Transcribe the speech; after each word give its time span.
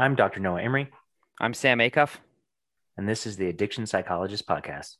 I'm 0.00 0.14
Dr. 0.14 0.38
Noah 0.38 0.62
Emery. 0.62 0.92
I'm 1.40 1.52
Sam 1.52 1.80
Acuff. 1.80 2.18
And 2.96 3.08
this 3.08 3.26
is 3.26 3.36
the 3.36 3.48
Addiction 3.48 3.84
Psychologist 3.84 4.46
Podcast. 4.46 4.94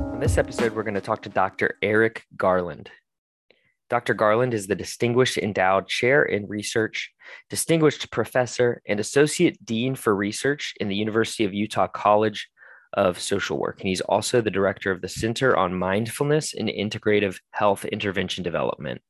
On 0.00 0.18
this 0.18 0.38
episode, 0.38 0.74
we're 0.74 0.82
going 0.82 0.94
to 0.94 1.00
talk 1.00 1.22
to 1.22 1.28
Dr. 1.28 1.76
Eric 1.82 2.26
Garland. 2.36 2.90
Dr. 3.90 4.14
Garland 4.14 4.54
is 4.54 4.66
the 4.66 4.74
Distinguished 4.74 5.38
Endowed 5.38 5.88
Chair 5.88 6.22
in 6.22 6.46
Research, 6.46 7.10
Distinguished 7.48 8.10
Professor, 8.10 8.82
and 8.86 9.00
Associate 9.00 9.64
Dean 9.64 9.94
for 9.94 10.14
Research 10.14 10.74
in 10.80 10.88
the 10.88 10.96
University 10.96 11.44
of 11.44 11.54
Utah 11.54 11.86
College 11.86 12.48
of 12.92 13.20
Social 13.20 13.58
Work. 13.58 13.80
And 13.80 13.88
he's 13.88 14.00
also 14.00 14.40
the 14.40 14.50
Director 14.50 14.90
of 14.90 15.00
the 15.00 15.08
Center 15.08 15.56
on 15.56 15.74
Mindfulness 15.74 16.54
and 16.54 16.68
Integrative 16.68 17.38
Health 17.50 17.84
Intervention 17.84 18.42
Development. 18.42 19.00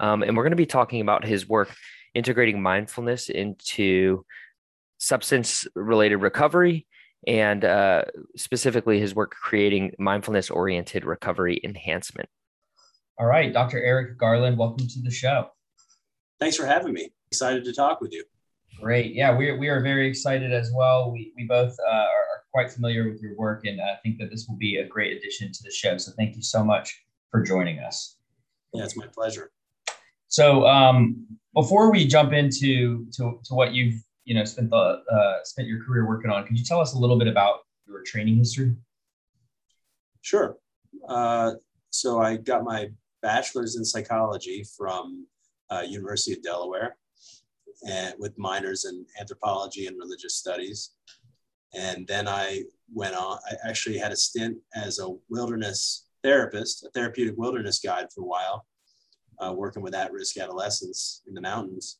Um, 0.00 0.22
and 0.22 0.36
we're 0.36 0.44
going 0.44 0.50
to 0.50 0.56
be 0.56 0.66
talking 0.66 1.00
about 1.00 1.24
his 1.24 1.48
work 1.48 1.74
integrating 2.14 2.62
mindfulness 2.62 3.28
into 3.28 4.24
substance 4.98 5.66
related 5.74 6.16
recovery 6.16 6.86
and 7.26 7.64
uh, 7.64 8.04
specifically 8.36 9.00
his 9.00 9.14
work 9.14 9.32
creating 9.32 9.92
mindfulness 9.98 10.50
oriented 10.50 11.04
recovery 11.04 11.60
enhancement. 11.64 12.28
All 13.16 13.26
right, 13.26 13.52
Dr. 13.52 13.80
Eric 13.80 14.18
Garland, 14.18 14.58
welcome 14.58 14.88
to 14.88 15.00
the 15.00 15.10
show. 15.10 15.48
Thanks 16.40 16.56
for 16.56 16.66
having 16.66 16.92
me. 16.92 17.10
Excited 17.30 17.64
to 17.64 17.72
talk 17.72 18.00
with 18.00 18.12
you. 18.12 18.24
Great. 18.80 19.14
Yeah, 19.14 19.36
we, 19.36 19.56
we 19.56 19.68
are 19.68 19.80
very 19.80 20.08
excited 20.08 20.52
as 20.52 20.72
well. 20.74 21.12
We, 21.12 21.32
we 21.36 21.44
both 21.44 21.76
uh, 21.88 21.92
are 21.92 22.42
quite 22.52 22.72
familiar 22.72 23.08
with 23.08 23.22
your 23.22 23.36
work, 23.36 23.66
and 23.66 23.80
I 23.80 23.94
think 24.02 24.18
that 24.18 24.30
this 24.30 24.46
will 24.48 24.56
be 24.56 24.78
a 24.78 24.88
great 24.88 25.16
addition 25.16 25.52
to 25.52 25.62
the 25.62 25.70
show. 25.70 25.96
So 25.96 26.10
thank 26.18 26.34
you 26.34 26.42
so 26.42 26.64
much 26.64 27.04
for 27.30 27.40
joining 27.40 27.78
us. 27.78 28.16
Yeah, 28.72 28.82
it's 28.82 28.96
my 28.96 29.06
pleasure. 29.06 29.52
So 30.26 30.66
um, 30.66 31.24
before 31.54 31.92
we 31.92 32.08
jump 32.08 32.32
into 32.32 33.06
to, 33.12 33.40
to 33.44 33.54
what 33.54 33.72
you've 33.72 34.02
you 34.24 34.34
know 34.34 34.44
spent 34.44 34.70
the 34.70 34.76
uh, 34.76 35.36
spent 35.44 35.68
your 35.68 35.84
career 35.84 36.04
working 36.04 36.32
on, 36.32 36.44
could 36.44 36.58
you 36.58 36.64
tell 36.64 36.80
us 36.80 36.94
a 36.94 36.98
little 36.98 37.16
bit 37.16 37.28
about 37.28 37.60
your 37.86 38.02
training 38.02 38.38
history? 38.38 38.74
Sure. 40.22 40.56
Uh, 41.08 41.52
so 41.90 42.20
I 42.20 42.38
got 42.38 42.64
my 42.64 42.88
bachelor's 43.24 43.76
in 43.76 43.84
psychology 43.84 44.62
from 44.76 45.26
uh, 45.70 45.80
University 45.80 46.34
of 46.36 46.42
Delaware, 46.42 46.96
and 47.88 48.14
with 48.18 48.38
minors 48.38 48.84
in 48.84 49.06
anthropology 49.18 49.86
and 49.86 49.98
religious 49.98 50.36
studies. 50.36 50.90
And 51.74 52.06
then 52.06 52.28
I 52.28 52.62
went 52.92 53.16
on. 53.16 53.38
I 53.50 53.68
actually 53.68 53.98
had 53.98 54.12
a 54.12 54.16
stint 54.16 54.58
as 54.74 54.98
a 54.98 55.08
wilderness 55.30 56.06
therapist, 56.22 56.84
a 56.84 56.90
therapeutic 56.90 57.36
wilderness 57.38 57.78
guide 57.80 58.08
for 58.14 58.20
a 58.20 58.26
while, 58.26 58.66
uh, 59.38 59.52
working 59.52 59.82
with 59.82 59.94
at-risk 59.94 60.36
adolescents 60.36 61.22
in 61.26 61.34
the 61.34 61.40
mountains. 61.40 61.98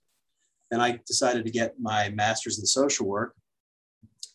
Then 0.70 0.80
I 0.80 1.00
decided 1.06 1.44
to 1.46 1.50
get 1.50 1.80
my 1.80 2.10
master's 2.10 2.58
in 2.58 2.66
social 2.66 3.06
work 3.06 3.34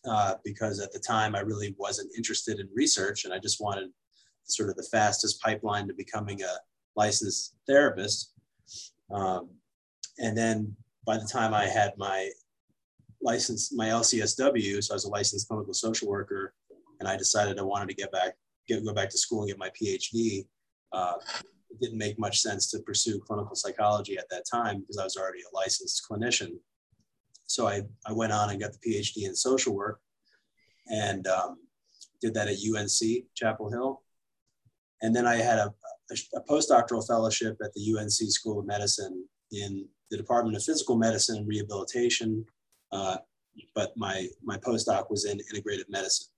uh, 0.04 0.34
because 0.44 0.80
at 0.80 0.92
the 0.92 0.98
time 0.98 1.34
I 1.36 1.40
really 1.40 1.74
wasn't 1.78 2.10
interested 2.16 2.58
in 2.58 2.68
research 2.74 3.24
and 3.24 3.32
I 3.32 3.38
just 3.38 3.60
wanted 3.60 3.90
sort 4.44 4.70
of 4.70 4.76
the 4.76 4.88
fastest 4.90 5.40
pipeline 5.40 5.86
to 5.86 5.94
becoming 5.94 6.42
a 6.42 6.54
licensed 6.96 7.54
therapist. 7.66 8.32
Um, 9.10 9.50
and 10.18 10.36
then 10.36 10.76
by 11.06 11.16
the 11.16 11.28
time 11.30 11.54
I 11.54 11.64
had 11.66 11.92
my 11.96 12.30
license, 13.22 13.72
my 13.72 13.88
LCSW, 13.88 14.82
so 14.82 14.94
I 14.94 14.96
was 14.96 15.04
a 15.04 15.10
licensed 15.10 15.48
clinical 15.48 15.74
social 15.74 16.08
worker, 16.08 16.54
and 17.00 17.08
I 17.08 17.16
decided 17.16 17.58
I 17.58 17.62
wanted 17.62 17.88
to 17.88 17.94
get 17.94 18.12
back, 18.12 18.34
get, 18.68 18.84
go 18.84 18.92
back 18.92 19.10
to 19.10 19.18
school 19.18 19.40
and 19.40 19.48
get 19.48 19.58
my 19.58 19.70
PhD. 19.70 20.46
Uh, 20.92 21.14
it 21.70 21.80
didn't 21.80 21.98
make 21.98 22.18
much 22.18 22.40
sense 22.40 22.70
to 22.70 22.80
pursue 22.80 23.20
clinical 23.20 23.54
psychology 23.54 24.18
at 24.18 24.28
that 24.30 24.44
time 24.50 24.80
because 24.80 24.98
I 24.98 25.04
was 25.04 25.16
already 25.16 25.40
a 25.40 25.56
licensed 25.56 26.06
clinician. 26.08 26.52
So 27.46 27.66
I, 27.66 27.82
I 28.06 28.12
went 28.12 28.32
on 28.32 28.50
and 28.50 28.60
got 28.60 28.72
the 28.72 28.78
PhD 28.78 29.26
in 29.26 29.34
social 29.34 29.74
work 29.74 30.00
and 30.88 31.26
um, 31.26 31.58
did 32.20 32.34
that 32.34 32.48
at 32.48 32.56
UNC 32.56 33.24
Chapel 33.34 33.70
Hill. 33.70 34.02
And 35.02 35.14
then 35.14 35.26
I 35.26 35.36
had 35.36 35.58
a, 35.58 35.72
a, 36.10 36.40
postdoctoral 36.40 37.06
fellowship 37.06 37.56
at 37.62 37.72
the 37.74 37.96
UNC 37.96 38.10
School 38.10 38.60
of 38.60 38.66
Medicine 38.66 39.24
in 39.52 39.86
the 40.10 40.16
Department 40.16 40.56
of 40.56 40.62
Physical 40.62 40.96
Medicine 40.96 41.38
and 41.38 41.48
Rehabilitation. 41.48 42.44
Uh, 42.92 43.16
but 43.74 43.92
my 43.96 44.26
my 44.42 44.56
postdoc 44.58 45.10
was 45.10 45.24
in 45.24 45.38
integrative 45.38 45.88
medicine. 45.88 46.28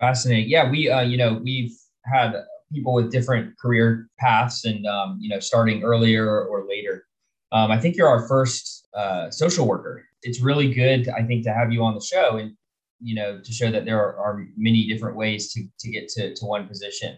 Fascinating. 0.00 0.48
Yeah, 0.48 0.70
we 0.70 0.90
uh, 0.90 1.02
you 1.02 1.16
know 1.16 1.40
we've 1.42 1.76
had 2.04 2.34
people 2.72 2.94
with 2.94 3.10
different 3.10 3.58
career 3.58 4.08
paths 4.18 4.64
and 4.64 4.86
um, 4.86 5.18
you 5.20 5.28
know 5.28 5.40
starting 5.40 5.82
earlier 5.82 6.44
or 6.44 6.66
later. 6.68 7.04
Um, 7.52 7.70
I 7.70 7.78
think 7.78 7.96
you're 7.96 8.08
our 8.08 8.28
first 8.28 8.88
uh, 8.94 9.30
social 9.30 9.66
worker. 9.66 10.04
It's 10.22 10.40
really 10.40 10.74
good, 10.74 11.08
I 11.08 11.22
think, 11.22 11.44
to 11.44 11.52
have 11.52 11.72
you 11.72 11.82
on 11.82 11.94
the 11.94 12.00
show 12.00 12.36
and 12.36 12.52
you 13.00 13.14
know 13.14 13.40
to 13.40 13.52
show 13.52 13.70
that 13.70 13.84
there 13.84 13.98
are, 13.98 14.18
are 14.18 14.46
many 14.56 14.86
different 14.88 15.16
ways 15.16 15.52
to 15.52 15.64
to 15.78 15.90
get 15.90 16.08
to 16.08 16.34
to 16.34 16.44
one 16.44 16.66
position 16.66 17.16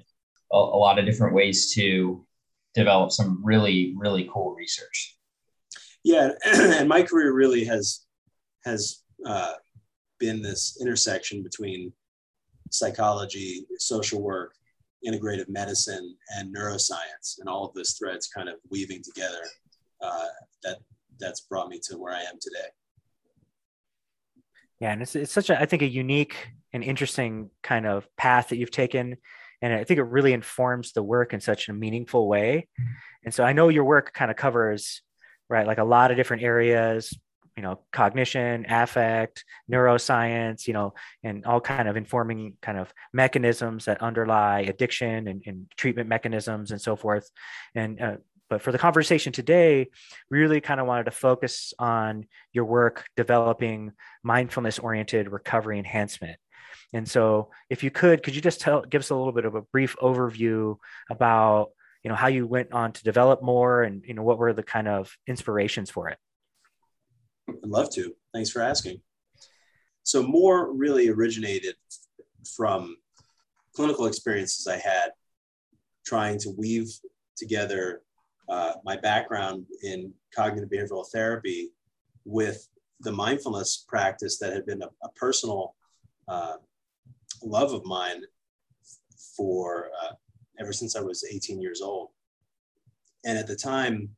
a, 0.53 0.56
a 0.56 0.78
lot 0.78 0.99
of 0.99 1.05
different 1.05 1.34
ways 1.34 1.72
to 1.75 2.25
develop 2.75 3.12
some 3.12 3.41
really 3.44 3.94
really 3.97 4.28
cool 4.33 4.55
research. 4.55 5.16
Yeah 6.05 6.31
and 6.44 6.88
my 6.88 7.03
career 7.03 7.33
really 7.33 7.65
has 7.65 8.06
has 8.65 9.03
uh, 9.27 9.55
been 10.19 10.43
this 10.43 10.78
intersection 10.81 11.43
between 11.43 11.93
psychology 12.71 13.66
social 13.78 14.22
work 14.22 14.55
integrative 15.06 15.49
medicine 15.49 16.15
and 16.37 16.55
neuroscience 16.55 17.38
and 17.38 17.49
all 17.49 17.65
of 17.67 17.75
those 17.75 17.93
threads 17.93 18.28
kind 18.28 18.49
of 18.49 18.56
weaving 18.71 19.03
together 19.03 19.43
uh, 20.03 20.27
that 20.62 20.77
that's 21.19 21.41
brought 21.43 21.69
me 21.69 21.81
to 21.82 21.97
where 21.97 22.15
i 22.15 22.21
am 22.21 22.38
today. 22.41 22.69
Yeah 24.78 24.93
and 24.93 25.03
it's, 25.03 25.17
it's 25.17 25.32
such 25.32 25.50
a 25.50 25.61
i 25.61 25.67
think 25.67 25.82
a 25.82 25.88
unique 25.88 26.49
and 26.72 26.84
interesting 26.84 27.50
kind 27.62 27.87
of 27.87 28.06
path 28.17 28.49
that 28.49 28.56
you've 28.56 28.71
taken 28.71 29.17
and 29.62 29.72
i 29.72 29.84
think 29.84 29.98
it 29.98 30.04
really 30.04 30.32
informs 30.32 30.93
the 30.93 31.03
work 31.03 31.32
in 31.32 31.41
such 31.41 31.69
a 31.69 31.72
meaningful 31.72 32.28
way. 32.28 32.69
And 33.25 33.34
so 33.34 33.44
i 33.44 33.53
know 33.53 33.69
your 33.69 33.84
work 33.84 34.12
kind 34.12 34.31
of 34.31 34.37
covers 34.37 35.03
right 35.48 35.66
like 35.66 35.78
a 35.78 35.84
lot 35.84 36.10
of 36.10 36.16
different 36.16 36.43
areas 36.43 37.12
you 37.56 37.62
know 37.62 37.81
cognition 37.93 38.65
affect 38.69 39.44
neuroscience 39.70 40.66
you 40.66 40.72
know 40.72 40.94
and 41.22 41.44
all 41.44 41.60
kind 41.60 41.88
of 41.88 41.97
informing 41.97 42.54
kind 42.62 42.78
of 42.78 42.93
mechanisms 43.12 43.84
that 43.84 44.00
underlie 44.00 44.60
addiction 44.60 45.28
and, 45.28 45.43
and 45.44 45.66
treatment 45.76 46.09
mechanisms 46.09 46.70
and 46.70 46.81
so 46.81 46.97
forth. 46.97 47.31
And 47.75 48.00
uh, 48.00 48.16
but 48.50 48.60
for 48.60 48.72
the 48.72 48.78
conversation 48.78 49.32
today, 49.32 49.88
we 50.28 50.38
really 50.38 50.60
kind 50.60 50.81
of 50.81 50.87
wanted 50.87 51.04
to 51.04 51.12
focus 51.12 51.72
on 51.78 52.26
your 52.53 52.65
work 52.65 53.06
developing 53.16 53.93
mindfulness 54.25 54.78
oriented 54.78 55.31
recovery 55.31 55.78
enhancement. 55.78 56.37
And 56.93 57.09
so, 57.09 57.51
if 57.69 57.83
you 57.84 57.91
could, 57.91 58.23
could 58.23 58.34
you 58.34 58.41
just 58.41 58.61
tell, 58.61 58.83
give 58.83 59.01
us 59.01 59.11
a 59.11 59.15
little 59.15 59.33
bit 59.33 59.45
of 59.45 59.55
a 59.55 59.62
brief 59.62 59.97
overview 60.03 60.77
about, 61.09 61.71
you 62.03 62.09
know, 62.09 62.17
how 62.17 62.28
you 62.28 62.47
went 62.47 62.73
on 62.73 62.93
to 62.93 63.05
develop 63.05 63.43
MORE, 63.43 63.83
and 63.83 64.05
you 64.05 64.15
know, 64.15 64.23
what 64.23 64.39
were 64.39 64.53
the 64.53 64.62
kind 64.62 64.89
of 64.89 65.17
inspirations 65.27 65.91
for 65.91 66.09
it? 66.09 66.19
I'd 67.49 67.65
love 67.65 67.91
to. 67.95 68.12
Thanks 68.33 68.50
for 68.50 68.62
asking. 68.62 69.00
So, 70.03 70.23
MORE 70.23 70.73
really 70.73 71.09
originated 71.09 71.77
from 72.56 72.97
clinical 73.75 74.06
experiences 74.06 74.67
I 74.67 74.79
had 74.79 75.11
trying 76.05 76.39
to 76.41 76.50
weave 76.56 76.89
together 77.37 78.03
uh, 78.49 78.73
my 78.84 78.97
background 78.97 79.65
in 79.83 80.12
cognitive 80.34 80.69
behavioral 80.69 81.06
therapy 81.12 81.71
with 82.25 82.67
the 83.00 83.12
mindfulness 83.12 83.84
practice 83.89 84.39
that 84.39 84.53
had 84.53 84.67
been 84.67 84.83
a, 84.83 84.89
a 85.03 85.09
personal 85.15 85.75
uh, 86.29 86.56
love 87.42 87.72
of 87.72 87.84
mine 87.84 88.22
for 89.37 89.90
uh, 90.02 90.12
ever 90.58 90.72
since 90.72 90.96
I 90.96 91.00
was 91.00 91.25
18 91.31 91.60
years 91.60 91.81
old. 91.81 92.08
And 93.25 93.38
at 93.38 93.46
the 93.46 93.56
time, 93.56 94.10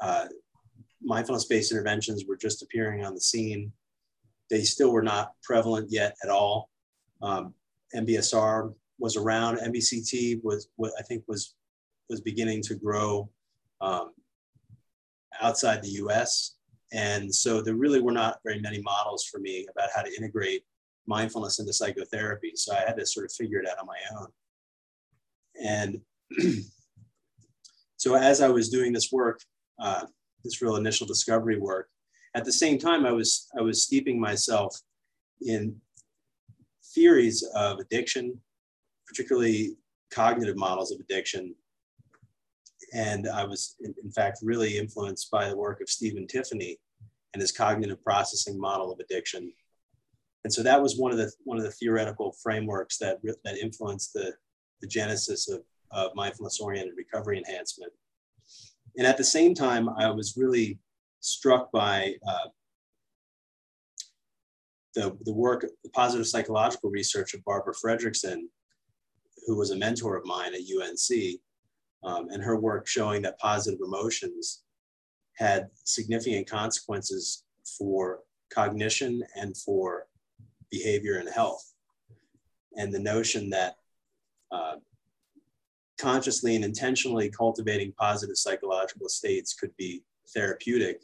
uh, 0.00 0.26
mindfulness-based 1.02 1.72
interventions 1.72 2.24
were 2.26 2.36
just 2.36 2.62
appearing 2.62 3.04
on 3.04 3.14
the 3.14 3.20
scene. 3.20 3.72
They 4.50 4.62
still 4.62 4.92
were 4.92 5.02
not 5.02 5.32
prevalent 5.42 5.90
yet 5.90 6.16
at 6.22 6.30
all. 6.30 6.70
Um, 7.22 7.54
MBSR 7.94 8.74
was 8.98 9.16
around. 9.16 9.58
MBCT 9.58 10.42
was 10.42 10.68
what 10.76 10.92
I 10.98 11.02
think 11.02 11.24
was 11.26 11.54
was 12.08 12.20
beginning 12.20 12.62
to 12.62 12.76
grow 12.76 13.28
um, 13.80 14.12
outside 15.40 15.82
the 15.82 15.90
U.S. 15.90 16.54
And 16.92 17.34
so 17.34 17.60
there 17.60 17.74
really 17.74 18.00
were 18.00 18.12
not 18.12 18.38
very 18.44 18.60
many 18.60 18.80
models 18.80 19.24
for 19.24 19.40
me 19.40 19.66
about 19.70 19.88
how 19.94 20.02
to 20.02 20.14
integrate 20.14 20.64
mindfulness 21.06 21.58
into 21.58 21.72
psychotherapy. 21.72 22.52
So 22.54 22.74
I 22.74 22.80
had 22.86 22.96
to 22.96 23.06
sort 23.06 23.26
of 23.26 23.32
figure 23.32 23.60
it 23.60 23.68
out 23.68 23.78
on 23.78 23.86
my 23.86 23.98
own. 24.18 24.28
And 25.62 26.00
so 27.96 28.14
as 28.14 28.40
I 28.40 28.48
was 28.48 28.68
doing 28.68 28.92
this 28.92 29.10
work, 29.12 29.40
uh, 29.80 30.06
this 30.44 30.62
real 30.62 30.76
initial 30.76 31.06
discovery 31.06 31.58
work, 31.58 31.88
at 32.34 32.44
the 32.44 32.52
same 32.52 32.78
time 32.78 33.06
I 33.06 33.12
was 33.12 33.48
I 33.58 33.62
was 33.62 33.82
steeping 33.82 34.20
myself 34.20 34.78
in 35.40 35.80
theories 36.94 37.42
of 37.54 37.78
addiction, 37.78 38.38
particularly 39.06 39.76
cognitive 40.10 40.56
models 40.56 40.92
of 40.92 41.00
addiction. 41.00 41.54
And 42.94 43.28
I 43.28 43.44
was, 43.44 43.76
in, 43.80 43.94
in 44.02 44.10
fact, 44.10 44.38
really 44.42 44.78
influenced 44.78 45.30
by 45.30 45.48
the 45.48 45.56
work 45.56 45.80
of 45.80 45.88
Stephen 45.88 46.26
Tiffany 46.26 46.78
and 47.34 47.40
his 47.40 47.52
cognitive 47.52 48.02
processing 48.02 48.58
model 48.58 48.92
of 48.92 49.00
addiction. 49.00 49.52
And 50.46 50.52
so 50.52 50.62
that 50.62 50.80
was 50.80 50.96
one 50.96 51.10
of 51.10 51.18
the 51.18 51.32
one 51.42 51.58
of 51.58 51.64
the 51.64 51.72
theoretical 51.72 52.30
frameworks 52.40 52.98
that 52.98 53.18
that 53.44 53.58
influenced 53.58 54.12
the, 54.12 54.32
the 54.80 54.86
genesis 54.86 55.50
of, 55.50 55.62
of 55.90 56.14
mindfulness 56.14 56.60
oriented 56.60 56.94
recovery 56.96 57.36
enhancement. 57.36 57.92
And 58.96 59.08
at 59.08 59.16
the 59.16 59.24
same 59.24 59.56
time, 59.56 59.88
I 59.88 60.08
was 60.08 60.36
really 60.36 60.78
struck 61.18 61.72
by 61.72 62.14
uh, 62.24 62.48
the, 64.94 65.18
the 65.24 65.34
work, 65.34 65.66
the 65.82 65.90
positive 65.90 66.28
psychological 66.28 66.90
research 66.90 67.34
of 67.34 67.44
Barbara 67.44 67.74
Fredrickson, 67.74 68.42
who 69.48 69.56
was 69.56 69.72
a 69.72 69.76
mentor 69.76 70.16
of 70.16 70.24
mine 70.26 70.54
at 70.54 70.60
UNC, 70.60 71.40
um, 72.04 72.28
and 72.30 72.40
her 72.40 72.56
work 72.56 72.86
showing 72.86 73.20
that 73.22 73.36
positive 73.40 73.80
emotions 73.84 74.62
had 75.38 75.70
significant 75.82 76.48
consequences 76.48 77.42
for 77.76 78.20
cognition 78.52 79.24
and 79.34 79.56
for 79.56 80.06
behavior 80.70 81.18
and 81.18 81.28
health. 81.28 81.72
And 82.76 82.92
the 82.92 82.98
notion 82.98 83.50
that 83.50 83.76
uh, 84.52 84.76
consciously 85.98 86.54
and 86.54 86.64
intentionally 86.64 87.30
cultivating 87.30 87.92
positive 87.98 88.36
psychological 88.36 89.08
states 89.08 89.54
could 89.54 89.74
be 89.76 90.02
therapeutic. 90.34 91.00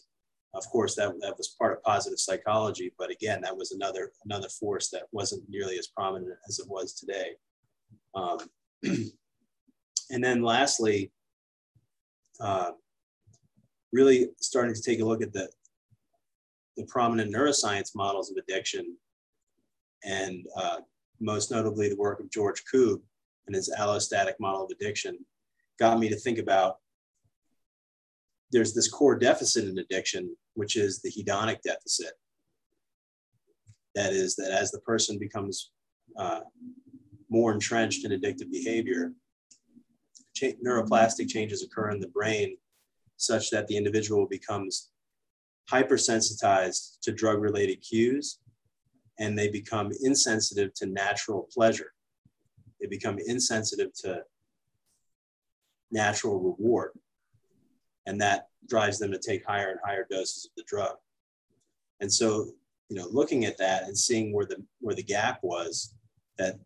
Of 0.55 0.69
course, 0.69 0.95
that, 0.97 1.15
that 1.23 1.39
was 1.39 1.57
part 1.59 1.73
of 1.73 1.83
positive 1.83 2.19
psychology, 2.19 2.93
but 2.99 3.11
again, 3.11 3.41
that 3.41 3.57
was 3.57 3.73
another 3.73 4.13
another 4.27 4.49
force 4.49 4.91
that 4.91 5.05
wasn't 5.11 5.49
nearly 5.49 5.79
as 5.79 5.87
prominent 5.87 6.37
as 6.47 6.59
it 6.59 6.69
was 6.69 6.93
today. 6.93 7.37
Um, 8.15 8.39
and 8.83 10.23
then 10.23 10.43
lastly, 10.43 11.11
uh, 12.39 12.73
really 13.93 14.29
starting 14.41 14.75
to 14.75 14.83
take 14.83 15.01
a 15.01 15.05
look 15.05 15.23
at 15.23 15.33
the, 15.33 15.49
the 16.77 16.85
prominent 16.87 17.33
neuroscience 17.33 17.95
models 17.95 18.31
of 18.31 18.37
addiction, 18.37 18.97
and 20.05 20.47
uh, 20.57 20.79
most 21.21 21.51
notably 21.51 21.89
the 21.89 21.97
work 21.97 22.21
of 22.21 22.31
George 22.31 22.63
Koob 22.73 23.01
and 23.47 23.55
his 23.55 23.73
allostatic 23.79 24.35
model 24.41 24.65
of 24.65 24.71
addiction, 24.71 25.19
got 25.79 25.99
me 25.99 26.09
to 26.09 26.17
think 26.17 26.39
about 26.39 26.77
there's 28.51 28.75
this 28.75 28.91
core 28.91 29.19
deficit 29.19 29.65
in 29.65 29.79
addiction, 29.79 30.37
which 30.55 30.77
is 30.77 31.01
the 31.01 31.11
hedonic 31.11 31.63
deficit. 31.63 32.13
That 33.95 34.13
is, 34.13 34.37
that 34.37 34.51
as 34.51 34.71
the 34.71 34.81
person 34.81 35.19
becomes 35.19 35.71
uh, 36.19 36.41
more 37.31 37.53
entrenched 37.53 38.05
in 38.05 38.13
addictive 38.13 38.51
behavior, 38.51 39.13
cha- 40.35 40.59
neuroplastic 40.65 41.29
changes 41.29 41.63
occur 41.63 41.91
in 41.91 42.01
the 42.01 42.09
brain 42.09 42.57
such 43.17 43.51
that 43.51 43.67
the 43.69 43.77
individual 43.77 44.27
becomes 44.27 44.91
hypersensitized 45.71 47.01
to 47.03 47.13
drug 47.13 47.41
related 47.41 47.77
cues 47.77 48.41
and 49.23 49.39
they 49.39 49.49
become 49.49 49.93
insensitive 50.03 50.75
to 50.75 50.85
natural 50.87 51.49
pleasure. 51.55 51.93
They 52.81 52.89
become 52.89 53.19
insensitive 53.25 53.95
to 54.03 54.25
natural 55.93 56.41
reward. 56.41 56.91
And 58.05 58.21
that 58.21 58.49
drives 58.69 58.99
them 58.99 59.13
to 59.13 59.19
take 59.19 59.47
higher 59.47 59.71
and 59.71 59.79
higher 59.85 60.09
doses 60.11 60.47
of 60.47 60.51
the 60.57 60.65
drug. 60.67 60.97
And 62.01 62.13
so, 62.13 62.51
you 62.89 62.97
know, 62.97 63.07
looking 63.13 63.45
at 63.45 63.57
that 63.59 63.85
and 63.85 63.97
seeing 63.97 64.33
where 64.33 64.45
the 64.45 64.61
where 64.81 64.97
the 64.97 65.05
gap 65.05 65.39
was, 65.45 65.95
that 66.39 66.59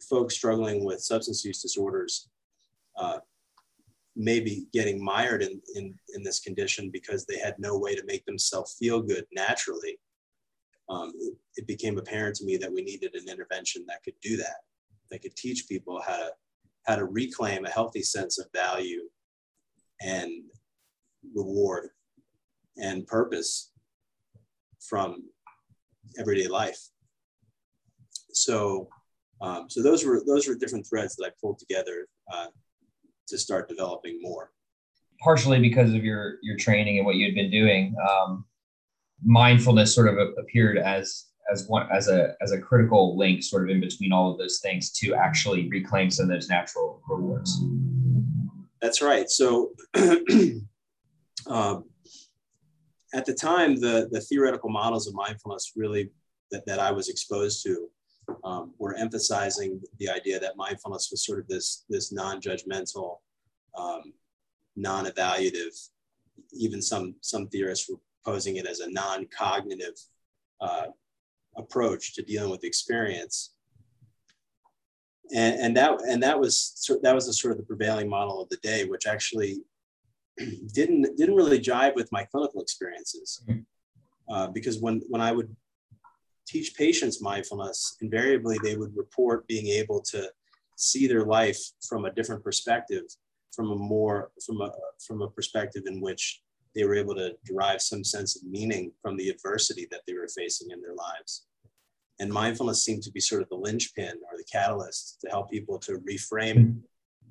folks 0.00 0.34
struggling 0.34 0.82
with 0.82 1.02
substance 1.02 1.44
use 1.44 1.60
disorders 1.60 2.30
uh, 2.96 3.18
may 4.16 4.40
be 4.40 4.64
getting 4.72 5.04
mired 5.04 5.42
in, 5.42 5.60
in, 5.76 5.94
in 6.14 6.22
this 6.22 6.40
condition 6.40 6.88
because 6.88 7.26
they 7.26 7.38
had 7.38 7.56
no 7.58 7.76
way 7.76 7.94
to 7.94 8.04
make 8.06 8.24
themselves 8.24 8.76
feel 8.78 9.02
good 9.02 9.26
naturally. 9.32 9.98
Um, 10.90 11.12
it, 11.20 11.34
it 11.56 11.66
became 11.66 11.98
apparent 11.98 12.34
to 12.36 12.44
me 12.44 12.56
that 12.56 12.72
we 12.72 12.82
needed 12.82 13.14
an 13.14 13.28
intervention 13.28 13.84
that 13.86 14.02
could 14.02 14.18
do 14.20 14.36
that, 14.38 14.56
that 15.10 15.22
could 15.22 15.36
teach 15.36 15.68
people 15.68 16.02
how 16.04 16.16
to 16.16 16.30
how 16.86 16.96
to 16.96 17.04
reclaim 17.04 17.64
a 17.64 17.70
healthy 17.70 18.02
sense 18.02 18.38
of 18.38 18.46
value 18.54 19.02
and 20.00 20.30
reward 21.34 21.90
and 22.78 23.06
purpose 23.06 23.72
from 24.80 25.22
everyday 26.18 26.48
life. 26.48 26.80
So 28.32 28.88
um, 29.40 29.70
so 29.70 29.82
those 29.82 30.04
were 30.04 30.22
those 30.26 30.46
were 30.46 30.54
different 30.54 30.86
threads 30.86 31.16
that 31.16 31.26
I 31.26 31.30
pulled 31.40 31.58
together 31.58 32.08
uh, 32.32 32.48
to 33.28 33.38
start 33.38 33.68
developing 33.68 34.18
MORE. 34.20 34.50
Partially 35.22 35.60
because 35.60 35.94
of 35.94 36.04
your 36.04 36.36
your 36.42 36.56
training 36.56 36.98
and 36.98 37.06
what 37.06 37.16
you 37.16 37.26
had 37.26 37.34
been 37.34 37.50
doing, 37.50 37.94
um, 38.10 38.44
mindfulness 39.24 39.94
sort 39.94 40.08
of 40.08 40.34
appeared 40.38 40.78
as 40.78 41.26
as 41.52 41.66
one 41.66 41.88
as 41.92 42.08
a 42.08 42.34
as 42.40 42.52
a 42.52 42.60
critical 42.60 43.16
link, 43.16 43.42
sort 43.42 43.64
of 43.64 43.70
in 43.70 43.80
between 43.80 44.12
all 44.12 44.30
of 44.30 44.38
those 44.38 44.60
things, 44.60 44.90
to 44.92 45.14
actually 45.14 45.68
reclaim 45.68 46.10
some 46.10 46.24
of 46.24 46.30
those 46.30 46.48
natural 46.48 47.02
rewards. 47.08 47.62
That's 48.80 49.02
right. 49.02 49.30
So. 49.30 49.72
um, 51.46 51.84
at 53.12 53.26
the 53.26 53.34
time, 53.34 53.80
the, 53.80 54.08
the 54.10 54.20
theoretical 54.20 54.70
models 54.70 55.06
of 55.06 55.14
mindfulness 55.14 55.72
really 55.76 56.10
that, 56.50 56.64
that 56.66 56.78
I 56.78 56.90
was 56.92 57.08
exposed 57.08 57.62
to 57.64 57.88
um, 58.44 58.72
were 58.78 58.94
emphasizing 58.94 59.80
the 59.98 60.08
idea 60.08 60.38
that 60.38 60.56
mindfulness 60.56 61.08
was 61.10 61.24
sort 61.26 61.40
of 61.40 61.48
this, 61.48 61.84
this 61.88 62.12
non-judgmental, 62.12 63.18
um, 63.76 64.12
non-evaluative, 64.76 65.88
even 66.52 66.80
some, 66.80 67.16
some 67.20 67.48
theorists 67.48 67.90
posing 68.24 68.56
it 68.56 68.66
as 68.66 68.80
a 68.80 68.90
non-cognitive 68.90 69.94
uh, 70.60 70.86
approach 71.56 72.14
to 72.14 72.22
dealing 72.22 72.50
with 72.50 72.64
experience. 72.64 73.54
And, 75.34 75.60
and 75.60 75.76
that 75.76 76.00
and 76.08 76.22
that 76.22 76.38
was 76.38 76.84
that 77.02 77.14
was 77.14 77.26
the 77.26 77.32
sort 77.32 77.52
of 77.52 77.58
the 77.58 77.64
prevailing 77.64 78.08
model 78.08 78.42
of 78.42 78.48
the 78.48 78.56
day, 78.58 78.84
which 78.84 79.06
actually 79.06 79.58
didn't 80.74 81.16
didn't 81.16 81.36
really 81.36 81.60
jive 81.60 81.94
with 81.94 82.10
my 82.10 82.24
clinical 82.24 82.60
experiences, 82.60 83.42
mm-hmm. 83.48 83.60
uh, 84.32 84.48
because 84.48 84.80
when 84.80 85.00
when 85.08 85.20
I 85.20 85.30
would 85.30 85.54
teach 86.48 86.74
patients 86.74 87.22
mindfulness, 87.22 87.96
invariably 88.00 88.58
they 88.64 88.76
would 88.76 88.96
report 88.96 89.46
being 89.46 89.68
able 89.68 90.00
to 90.00 90.28
see 90.76 91.06
their 91.06 91.24
life 91.24 91.60
from 91.88 92.06
a 92.06 92.12
different 92.12 92.42
perspective, 92.42 93.04
from 93.52 93.70
a 93.70 93.76
more 93.76 94.32
from 94.44 94.60
a 94.62 94.72
from 95.06 95.22
a 95.22 95.30
perspective 95.30 95.84
in 95.86 96.00
which 96.00 96.42
they 96.74 96.84
were 96.84 96.94
able 96.94 97.14
to 97.14 97.34
derive 97.44 97.82
some 97.82 98.04
sense 98.04 98.36
of 98.36 98.48
meaning 98.48 98.92
from 99.02 99.16
the 99.16 99.28
adversity 99.28 99.86
that 99.90 100.02
they 100.06 100.14
were 100.14 100.28
facing 100.28 100.70
in 100.70 100.80
their 100.80 100.94
lives. 100.94 101.46
And 102.20 102.30
mindfulness 102.30 102.84
seemed 102.84 103.02
to 103.04 103.10
be 103.10 103.20
sort 103.20 103.42
of 103.42 103.48
the 103.48 103.56
linchpin 103.56 104.12
or 104.30 104.36
the 104.36 104.44
catalyst 104.50 105.20
to 105.22 105.30
help 105.30 105.50
people 105.50 105.78
to 105.80 106.00
reframe 106.08 106.76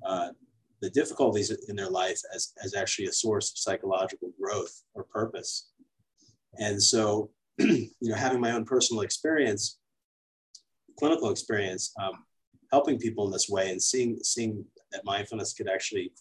uh, 0.04 0.30
the 0.80 0.90
difficulties 0.90 1.50
in 1.68 1.76
their 1.76 1.88
life 1.88 2.20
as, 2.34 2.52
as 2.62 2.74
actually 2.74 3.06
a 3.06 3.12
source 3.12 3.50
of 3.50 3.58
psychological 3.58 4.30
growth 4.40 4.82
or 4.94 5.04
purpose. 5.04 5.70
And 6.58 6.82
so 6.82 7.30
you 7.58 7.90
know, 8.02 8.16
having 8.16 8.40
my 8.40 8.52
own 8.52 8.64
personal 8.64 9.02
experience, 9.02 9.78
clinical 10.98 11.30
experience, 11.30 11.92
um, 12.02 12.24
helping 12.72 12.98
people 12.98 13.26
in 13.26 13.32
this 13.32 13.48
way 13.48 13.70
and 13.70 13.82
seeing, 13.82 14.18
seeing 14.22 14.64
that 14.92 15.04
mindfulness 15.04 15.52
could 15.52 15.68
actually 15.68 16.12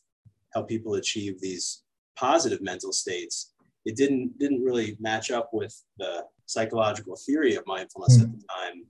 help 0.54 0.68
people 0.68 0.96
achieve 0.96 1.40
these 1.40 1.84
positive 2.20 2.62
mental 2.62 2.92
states, 2.92 3.54
it 3.86 3.96
didn't, 3.96 4.38
didn't 4.40 4.64
really 4.64 4.98
match 5.00 5.32
up 5.32 5.50
with 5.54 5.74
the 5.98 6.24
psychological 6.46 7.16
theory 7.16 7.56
of 7.56 7.64
mindfulness 7.66 8.18
mm-hmm. 8.18 8.34
at 8.34 8.40
the 8.40 8.46
time. 8.48 8.84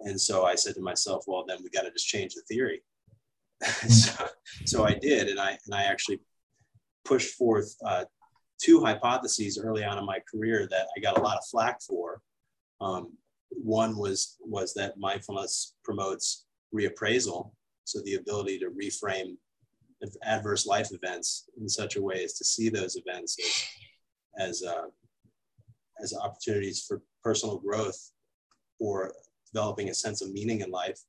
And 0.00 0.20
so 0.20 0.44
I 0.44 0.54
said 0.54 0.74
to 0.74 0.82
myself, 0.82 1.24
well, 1.26 1.44
then 1.46 1.58
we 1.62 1.70
got 1.70 1.82
to 1.82 1.90
just 1.90 2.06
change 2.06 2.34
the 2.34 2.42
theory. 2.42 2.82
So, 3.88 4.26
so 4.66 4.84
I 4.84 4.92
did, 4.92 5.28
and 5.28 5.40
I 5.40 5.56
and 5.64 5.74
I 5.74 5.84
actually 5.84 6.20
pushed 7.06 7.34
forth 7.36 7.74
uh, 7.86 8.04
two 8.62 8.84
hypotheses 8.84 9.58
early 9.58 9.82
on 9.82 9.96
in 9.96 10.04
my 10.04 10.18
career 10.30 10.68
that 10.70 10.88
I 10.94 11.00
got 11.00 11.16
a 11.16 11.22
lot 11.22 11.38
of 11.38 11.44
flack 11.46 11.80
for. 11.80 12.20
Um, 12.82 13.14
one 13.50 13.96
was 13.96 14.36
was 14.40 14.74
that 14.74 14.98
mindfulness 14.98 15.74
promotes 15.84 16.44
reappraisal, 16.74 17.50
so 17.84 18.00
the 18.04 18.16
ability 18.16 18.58
to 18.58 18.70
reframe 18.70 19.36
adverse 20.22 20.66
life 20.66 20.88
events 20.92 21.48
in 21.58 21.68
such 21.68 21.96
a 21.96 22.02
way 22.02 22.24
as 22.24 22.34
to 22.34 22.44
see 22.44 22.68
those 22.68 22.96
events 22.96 23.36
as 23.38 23.64
as, 24.38 24.62
uh, 24.62 24.86
as 26.02 26.14
opportunities 26.14 26.84
for 26.86 27.00
personal 27.22 27.58
growth 27.58 28.12
or 28.78 29.12
developing 29.52 29.88
a 29.88 29.94
sense 29.94 30.20
of 30.20 30.30
meaning 30.30 30.60
in 30.60 30.70
life. 30.70 31.00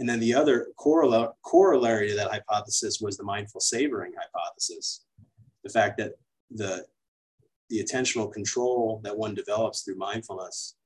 And 0.00 0.08
then 0.08 0.18
the 0.18 0.34
other 0.34 0.68
corollary 0.76 1.28
corollary 1.42 2.08
to 2.08 2.16
that 2.16 2.30
hypothesis 2.30 3.00
was 3.00 3.16
the 3.16 3.24
mindful 3.24 3.60
savoring 3.60 4.12
hypothesis. 4.20 5.06
The 5.64 5.70
fact 5.70 5.96
that 5.98 6.12
the 6.50 6.84
the 7.70 7.82
attentional 7.82 8.32
control 8.32 9.00
that 9.04 9.16
one 9.16 9.34
develops 9.34 9.82
through 9.82 9.96
mindfulness 9.96 10.76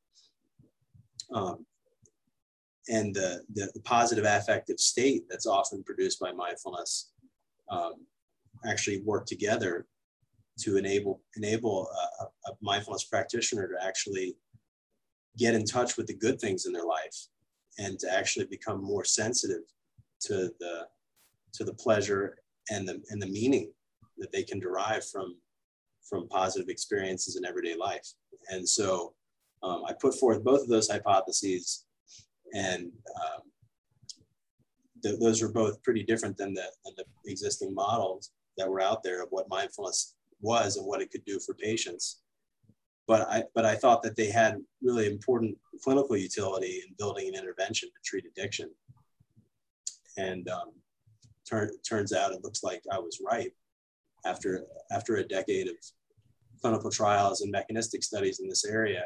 um, 1.35 1.67
and 2.91 3.15
the, 3.15 3.43
the, 3.55 3.81
positive 3.85 4.25
affective 4.25 4.81
state 4.81 5.23
that's 5.31 5.47
often 5.47 5.83
produced 5.85 6.19
by 6.19 6.33
mindfulness 6.33 7.13
um, 7.71 7.95
actually 8.67 9.01
work 9.03 9.27
together 9.27 9.87
to 10.59 10.77
enable 10.77 11.23
enable 11.37 11.89
a, 12.21 12.25
a, 12.25 12.53
mindfulness 12.61 13.05
practitioner 13.05 13.69
to 13.69 13.87
actually 13.87 14.37
get 15.39 15.55
in 15.55 15.65
touch 15.65 15.97
with 15.97 16.07
the 16.07 16.15
good 16.15 16.41
things 16.41 16.67
in 16.67 16.73
their 16.73 16.85
life 16.85 17.17
and 17.79 17.99
to 17.99 18.13
actually 18.13 18.45
become 18.47 18.83
more 18.83 19.05
sensitive 19.05 19.63
to 20.21 20.51
the 20.59 20.87
to 21.55 21.65
the 21.65 21.75
pleasure 21.75 22.37
and 22.71 22.87
the 22.87 23.01
and 23.11 23.23
the 23.23 23.27
meaning 23.27 23.73
that 24.19 24.33
they 24.33 24.43
can 24.43 24.59
derive 24.59 25.07
from 25.07 25.37
from 26.07 26.29
positive 26.29 26.69
experiences 26.69 27.37
in 27.37 27.45
everyday 27.45 27.77
life. 27.77 28.07
And 28.51 28.69
so 28.69 29.15
um, 29.63 29.85
i 29.87 29.93
put 29.93 30.15
forth 30.15 30.43
both 30.43 30.63
of 30.63 30.69
those 30.69 30.91
hypotheses 30.91 31.85
and 32.55 32.91
um, 33.17 33.43
th- 35.03 35.19
those 35.21 35.43
were 35.43 35.53
both 35.53 35.83
pretty 35.83 36.03
different 36.03 36.37
than 36.37 36.55
the, 36.55 36.65
than 36.85 36.95
the 36.97 37.05
existing 37.31 37.75
models 37.75 38.31
that 38.57 38.69
were 38.69 38.81
out 38.81 39.03
there 39.03 39.23
of 39.23 39.29
what 39.31 39.49
mindfulness 39.49 40.15
was 40.41 40.77
and 40.77 40.87
what 40.87 41.01
it 41.01 41.11
could 41.11 41.25
do 41.25 41.39
for 41.39 41.55
patients. 41.55 42.23
But 43.07 43.29
I, 43.29 43.45
but 43.55 43.65
I 43.65 43.75
thought 43.75 44.03
that 44.03 44.17
they 44.17 44.31
had 44.31 44.59
really 44.83 45.07
important 45.11 45.57
clinical 45.83 46.17
utility 46.17 46.83
in 46.87 46.95
building 46.99 47.29
an 47.29 47.35
intervention 47.35 47.89
to 47.89 47.95
treat 48.05 48.25
addiction. 48.27 48.71
And 50.17 50.49
um, 50.49 50.73
turn, 51.49 51.71
turns 51.89 52.13
out 52.13 52.33
it 52.33 52.45
looks 52.45 52.63
like 52.63 52.83
I 52.93 52.99
was 52.99 53.21
right 53.25 53.53
after, 54.25 54.65
after 54.93 55.17
a 55.17 55.27
decade 55.27 55.69
of 55.69 55.75
clinical 56.61 56.91
trials 56.91 57.41
and 57.41 57.51
mechanistic 57.51 58.05
studies 58.05 58.41
in 58.41 58.49
this 58.49 58.65
area. 58.65 59.05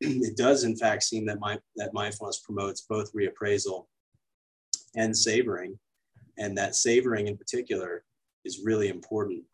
It 0.28 0.36
does, 0.36 0.64
in 0.64 0.76
fact, 0.76 1.02
seem 1.02 1.26
that, 1.26 1.40
my, 1.40 1.58
that 1.76 1.92
mindfulness 1.92 2.38
promotes 2.38 2.82
both 2.82 3.12
reappraisal 3.12 3.86
and 4.96 5.16
savoring, 5.16 5.78
and 6.38 6.56
that 6.56 6.74
savoring 6.74 7.26
in 7.26 7.36
particular 7.36 8.04
is 8.44 8.62
really 8.64 8.88
important 8.88 9.44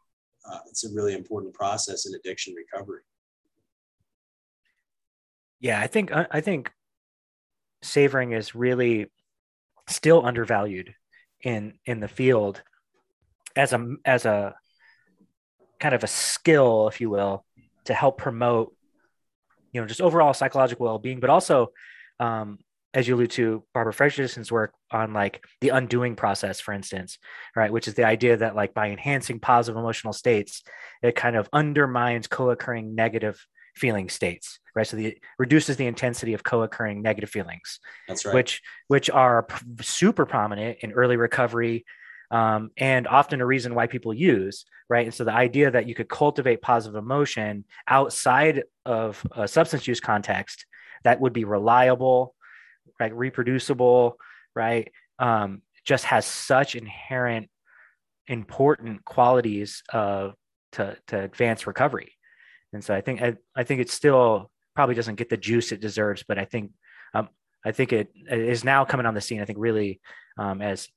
uh, 0.49 0.59
it's 0.69 0.85
a 0.85 0.95
really 0.95 1.15
important 1.15 1.55
process 1.55 2.07
in 2.07 2.15
addiction 2.15 2.55
recovery. 2.55 3.03
Yeah, 5.61 5.81
I 5.81 5.87
think 5.87 6.13
I 6.13 6.41
think 6.41 6.71
savoring 7.83 8.33
is 8.33 8.55
really 8.55 9.07
still 9.89 10.25
undervalued 10.25 10.95
in 11.43 11.79
in 11.87 12.01
the 12.01 12.09
field 12.09 12.63
as 13.57 13.73
a 13.73 13.97
as 14.05 14.27
a 14.27 14.55
kind 15.81 15.95
of 15.95 16.05
a 16.05 16.09
skill, 16.09 16.89
if 16.89 17.01
you 17.01 17.11
will, 17.11 17.45
to 17.87 17.95
help 17.95 18.19
promote 18.19 18.76
you 19.77 19.83
know 19.83 19.87
just 19.87 20.01
overall 20.01 20.33
psychological 20.33 20.87
well-being, 20.87 21.21
but 21.21 21.29
also 21.29 21.69
um, 22.19 22.59
as 22.95 23.07
you 23.07 23.15
allude 23.15 23.31
to 23.33 23.63
Barbara 23.75 23.93
Fredrickson's 23.93 24.51
work 24.51 24.73
on 24.91 25.13
like 25.13 25.45
the 25.61 25.69
undoing 25.69 26.17
process, 26.17 26.61
for 26.61 26.73
instance, 26.73 27.19
right, 27.55 27.71
which 27.71 27.87
is 27.89 27.95
the 27.95 28.05
idea 28.05 28.39
that 28.39 28.57
like 28.57 28.73
by 28.73 28.89
enhancing 28.89 29.39
positive 29.39 29.79
emotional 29.79 30.15
states, 30.15 30.63
it 31.03 31.15
kind 31.15 31.37
of 31.37 31.47
undermines 31.53 32.27
co-occurring 32.27 32.95
negative 32.95 33.39
feeling 33.75 34.09
states, 34.09 34.61
right? 34.75 34.87
So 34.87 34.97
the 34.97 35.09
it 35.09 35.19
reduces 35.39 35.77
the 35.77 35.87
intensity 35.87 36.33
of 36.33 36.43
co-occurring 36.43 37.03
negative 37.03 37.29
feelings. 37.29 37.81
That's 38.09 38.25
right. 38.25 38.35
Which 38.35 38.63
which 38.89 39.11
are 39.11 39.47
super 39.83 40.25
prominent 40.25 40.79
in 40.81 40.93
early 40.93 41.19
recovery, 41.19 41.85
um, 42.31 42.71
and 42.77 43.07
often 43.07 43.41
a 43.41 43.47
reason 43.47 43.75
why 43.75 43.87
people 43.87 44.13
use, 44.15 44.65
right? 44.89 45.07
And 45.07 45.15
so 45.15 45.25
the 45.25 45.33
idea 45.33 45.71
that 45.71 45.87
you 45.87 45.95
could 45.95 46.09
cultivate 46.09 46.63
positive 46.63 46.97
emotion 46.97 47.65
outside 47.89 48.65
of 48.85 49.25
a 49.33 49.47
substance 49.49 49.87
use 49.87 50.01
context 50.01 50.67
that 51.05 51.21
would 51.21 51.33
be 51.33 51.45
reliable 51.45 52.35
right 52.99 53.15
reproducible 53.15 54.19
right 54.55 54.91
um, 55.19 55.63
just 55.85 56.05
has 56.05 56.27
such 56.27 56.75
inherent 56.75 57.49
important 58.27 59.05
qualities 59.05 59.83
of 59.93 60.35
to 60.73 60.97
to 61.07 61.21
advance 61.21 61.67
recovery 61.67 62.13
and 62.73 62.83
so 62.83 62.95
i 62.95 63.01
think 63.01 63.23
i, 63.23 63.37
I 63.55 63.63
think 63.63 63.81
it 63.81 63.91
still 63.91 64.51
probably 64.75 64.95
doesn't 64.95 65.15
get 65.15 65.29
the 65.29 65.37
juice 65.37 65.73
it 65.73 65.81
deserves 65.81 66.25
but 66.27 66.39
i 66.39 66.45
think 66.45 66.73
um, 67.15 67.29
i 67.65 67.73
think 67.73 67.93
it, 67.93 68.11
it 68.29 68.39
is 68.41 68.65
now 68.65 68.85
coming 68.85 69.07
on 69.07 69.15
the 69.15 69.21
scene 69.21 69.41
i 69.41 69.45
think 69.45 69.59
really 69.61 70.01
um, 70.39 70.61
as 70.61 70.89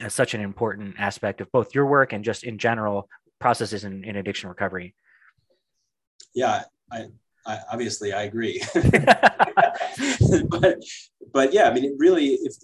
as 0.00 0.14
such 0.14 0.34
an 0.34 0.40
important 0.40 0.94
aspect 0.98 1.40
of 1.40 1.50
both 1.52 1.74
your 1.74 1.86
work 1.86 2.12
and 2.12 2.24
just 2.24 2.44
in 2.44 2.58
general 2.58 3.08
processes 3.38 3.84
in, 3.84 4.04
in 4.04 4.16
addiction 4.16 4.48
recovery 4.48 4.94
yeah 6.34 6.62
i 6.90 7.06
I, 7.46 7.58
obviously 7.72 8.12
I 8.12 8.22
agree. 8.22 8.62
but 10.48 10.82
but 11.32 11.52
yeah, 11.52 11.68
I 11.68 11.74
mean, 11.74 11.84
it 11.84 11.94
really 11.98 12.38
if 12.42 12.54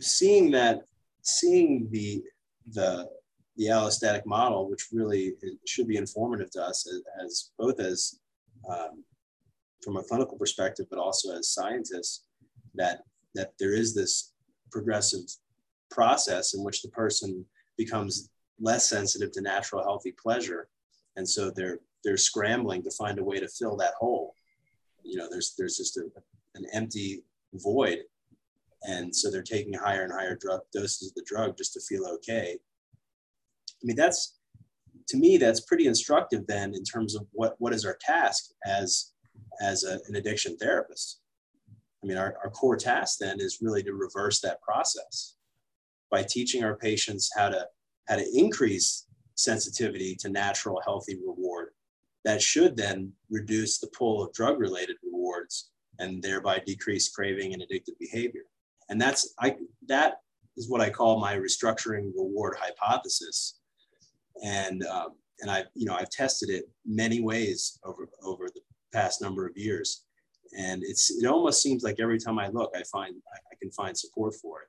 seeing 0.00 0.50
that 0.52 0.82
seeing 1.22 1.88
the 1.90 2.22
the 2.72 3.08
the 3.56 3.66
allostatic 3.66 4.24
model, 4.24 4.70
which 4.70 4.88
really 4.92 5.34
should 5.66 5.86
be 5.86 5.96
informative 5.96 6.50
to 6.52 6.62
us 6.62 6.86
as, 6.86 7.02
as 7.24 7.50
both 7.58 7.80
as 7.80 8.20
um, 8.68 9.04
from 9.82 9.96
a 9.96 10.02
clinical 10.02 10.38
perspective, 10.38 10.86
but 10.90 10.98
also 10.98 11.36
as 11.36 11.50
scientists, 11.50 12.24
that 12.74 13.00
that 13.34 13.52
there 13.58 13.74
is 13.74 13.94
this 13.94 14.32
progressive 14.70 15.20
process 15.90 16.54
in 16.54 16.62
which 16.64 16.82
the 16.82 16.88
person 16.88 17.44
becomes 17.76 18.30
less 18.60 18.88
sensitive 18.88 19.32
to 19.32 19.40
natural 19.40 19.82
healthy 19.82 20.12
pleasure, 20.12 20.68
and 21.16 21.28
so 21.28 21.50
they're 21.50 21.80
they're 22.04 22.16
scrambling 22.16 22.82
to 22.82 22.90
find 22.90 23.18
a 23.18 23.24
way 23.24 23.38
to 23.38 23.48
fill 23.48 23.76
that 23.76 23.94
hole. 23.98 24.34
You 25.02 25.16
know, 25.16 25.28
there's 25.30 25.54
there's 25.58 25.76
just 25.76 25.96
a, 25.96 26.04
an 26.54 26.66
empty 26.72 27.22
void, 27.54 28.00
and 28.82 29.14
so 29.14 29.30
they're 29.30 29.42
taking 29.42 29.74
higher 29.74 30.04
and 30.04 30.12
higher 30.12 30.36
drug 30.36 30.60
doses 30.72 31.08
of 31.08 31.14
the 31.14 31.24
drug 31.26 31.56
just 31.56 31.72
to 31.74 31.80
feel 31.80 32.06
okay. 32.06 32.56
I 32.56 33.82
mean, 33.82 33.96
that's 33.96 34.38
to 35.08 35.16
me 35.16 35.36
that's 35.36 35.60
pretty 35.60 35.86
instructive 35.86 36.46
then 36.46 36.74
in 36.74 36.84
terms 36.84 37.14
of 37.14 37.26
what 37.32 37.56
what 37.58 37.72
is 37.72 37.84
our 37.84 37.98
task 38.00 38.50
as 38.66 39.12
as 39.60 39.84
a, 39.84 39.98
an 40.08 40.16
addiction 40.16 40.56
therapist. 40.56 41.20
I 42.02 42.06
mean, 42.06 42.16
our, 42.16 42.34
our 42.42 42.50
core 42.50 42.76
task 42.76 43.18
then 43.18 43.40
is 43.40 43.58
really 43.60 43.82
to 43.82 43.92
reverse 43.92 44.40
that 44.40 44.62
process 44.62 45.36
by 46.10 46.22
teaching 46.22 46.64
our 46.64 46.76
patients 46.76 47.30
how 47.36 47.48
to 47.48 47.66
how 48.08 48.16
to 48.16 48.26
increase 48.34 49.06
sensitivity 49.34 50.16
to 50.16 50.28
natural 50.28 50.80
healthy 50.84 51.16
reward 51.16 51.70
that 52.24 52.42
should 52.42 52.76
then 52.76 53.12
reduce 53.30 53.78
the 53.78 53.90
pull 53.96 54.22
of 54.22 54.32
drug 54.32 54.58
related 54.58 54.96
rewards 55.02 55.70
and 55.98 56.22
thereby 56.22 56.60
decrease 56.66 57.08
craving 57.08 57.54
and 57.54 57.62
addictive 57.62 57.98
behavior. 57.98 58.42
And 58.88 59.00
that's 59.00 59.34
I 59.40 59.56
that 59.88 60.20
is 60.56 60.68
what 60.68 60.80
I 60.80 60.90
call 60.90 61.20
my 61.20 61.36
restructuring 61.36 62.12
reward 62.16 62.56
hypothesis. 62.58 63.60
And 64.42 64.84
um, 64.86 65.10
and 65.40 65.50
I 65.50 65.64
you 65.74 65.86
know 65.86 65.94
I've 65.94 66.10
tested 66.10 66.50
it 66.50 66.68
many 66.84 67.20
ways 67.20 67.78
over 67.84 68.08
over 68.22 68.46
the 68.46 68.60
past 68.92 69.22
number 69.22 69.46
of 69.46 69.56
years, 69.56 70.04
and 70.58 70.82
it's 70.82 71.10
it 71.10 71.26
almost 71.26 71.62
seems 71.62 71.82
like 71.82 72.00
every 72.00 72.18
time 72.18 72.38
I 72.38 72.48
look, 72.48 72.72
I 72.74 72.82
find 72.90 73.14
I, 73.32 73.38
I 73.52 73.54
can 73.60 73.70
find 73.70 73.96
support 73.96 74.34
for 74.34 74.62
it. 74.62 74.68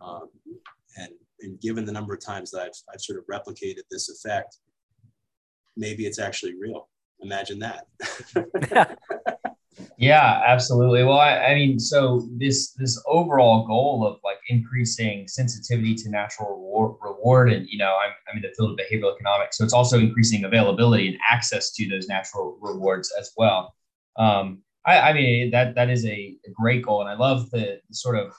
Um, 0.00 0.28
and 0.96 1.12
and 1.42 1.60
given 1.60 1.84
the 1.84 1.92
number 1.92 2.14
of 2.14 2.20
times 2.20 2.50
that 2.50 2.60
I've, 2.62 2.82
I've 2.92 3.00
sort 3.00 3.18
of 3.18 3.24
replicated 3.26 3.82
this 3.90 4.10
effect, 4.10 4.58
maybe 5.76 6.06
it's 6.06 6.18
actually 6.18 6.54
real. 6.60 6.88
Imagine 7.22 7.58
that. 7.60 7.86
yeah, 9.98 10.42
absolutely. 10.46 11.04
Well, 11.04 11.18
I, 11.18 11.36
I, 11.36 11.54
mean, 11.54 11.78
so 11.78 12.28
this 12.38 12.72
this 12.72 13.02
overall 13.06 13.66
goal 13.66 14.06
of 14.06 14.18
like 14.24 14.38
increasing 14.48 15.28
sensitivity 15.28 15.94
to 15.96 16.10
natural 16.10 16.50
reward, 16.50 16.96
reward 17.02 17.52
and 17.52 17.66
you 17.68 17.78
know, 17.78 17.94
I'm, 18.02 18.12
I'm 18.30 18.36
in 18.36 18.42
the 18.42 18.54
field 18.56 18.70
of 18.70 18.76
behavioral 18.78 19.14
economics, 19.14 19.58
so 19.58 19.64
it's 19.64 19.74
also 19.74 19.98
increasing 19.98 20.44
availability 20.44 21.08
and 21.08 21.18
access 21.28 21.72
to 21.72 21.88
those 21.88 22.08
natural 22.08 22.58
rewards 22.60 23.12
as 23.18 23.32
well. 23.36 23.74
Um, 24.16 24.62
I, 24.86 25.10
I 25.10 25.12
mean, 25.12 25.50
that 25.50 25.74
that 25.74 25.90
is 25.90 26.06
a, 26.06 26.36
great 26.54 26.82
goal, 26.82 27.02
and 27.02 27.10
I 27.10 27.14
love 27.14 27.50
the, 27.50 27.80
the 27.88 27.94
sort 27.94 28.16
of 28.16 28.32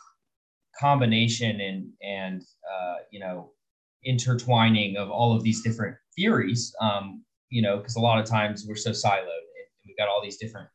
combination 0.82 1.62
and 1.62 1.90
and 2.02 2.42
uh, 2.74 2.96
you 3.12 3.20
know 3.20 3.52
intertwining 4.04 4.98
of 4.98 5.10
all 5.12 5.36
of 5.36 5.44
these 5.44 5.62
different 5.62 5.96
theories. 6.16 6.74
Um, 6.82 7.24
you 7.50 7.62
know, 7.62 7.78
because 7.78 7.96
a 7.96 8.00
lot 8.00 8.20
of 8.20 8.26
times 8.26 8.66
we're 8.68 8.76
so 8.76 8.92
siloed 8.92 9.20
and 9.20 9.68
we've 9.86 9.98
got 9.98 10.08
all 10.08 10.22
these 10.24 10.38
different 10.38 10.70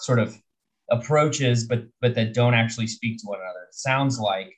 sort 0.00 0.18
of 0.18 0.36
approaches, 0.90 1.64
but 1.64 1.84
but 2.00 2.14
that 2.14 2.32
don't 2.34 2.54
actually 2.54 2.86
speak 2.86 3.18
to 3.18 3.26
one 3.26 3.40
another. 3.40 3.64
It 3.68 3.74
sounds 3.74 4.18
like 4.18 4.54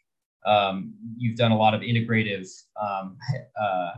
um, 0.47 0.95
you've 1.17 1.37
done 1.37 1.53
a 1.53 1.57
lot 1.57 1.75
of 1.75 1.81
integrative, 1.81 2.47
um, 2.81 3.17
uh, 3.61 3.93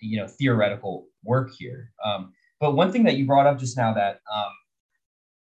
you 0.00 0.18
know, 0.18 0.26
theoretical 0.26 1.06
work 1.24 1.50
here. 1.58 1.92
Um, 2.04 2.32
but 2.60 2.74
one 2.74 2.90
thing 2.90 3.04
that 3.04 3.16
you 3.16 3.26
brought 3.26 3.46
up 3.46 3.58
just 3.58 3.76
now 3.76 3.94
that 3.94 4.20
um, 4.34 4.52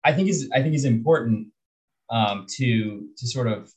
I 0.04 0.12
think 0.12 0.28
is 0.28 0.50
I 0.54 0.62
think 0.62 0.74
is 0.74 0.84
important 0.84 1.48
um, 2.10 2.46
to 2.56 3.08
to 3.16 3.26
sort 3.26 3.46
of 3.46 3.72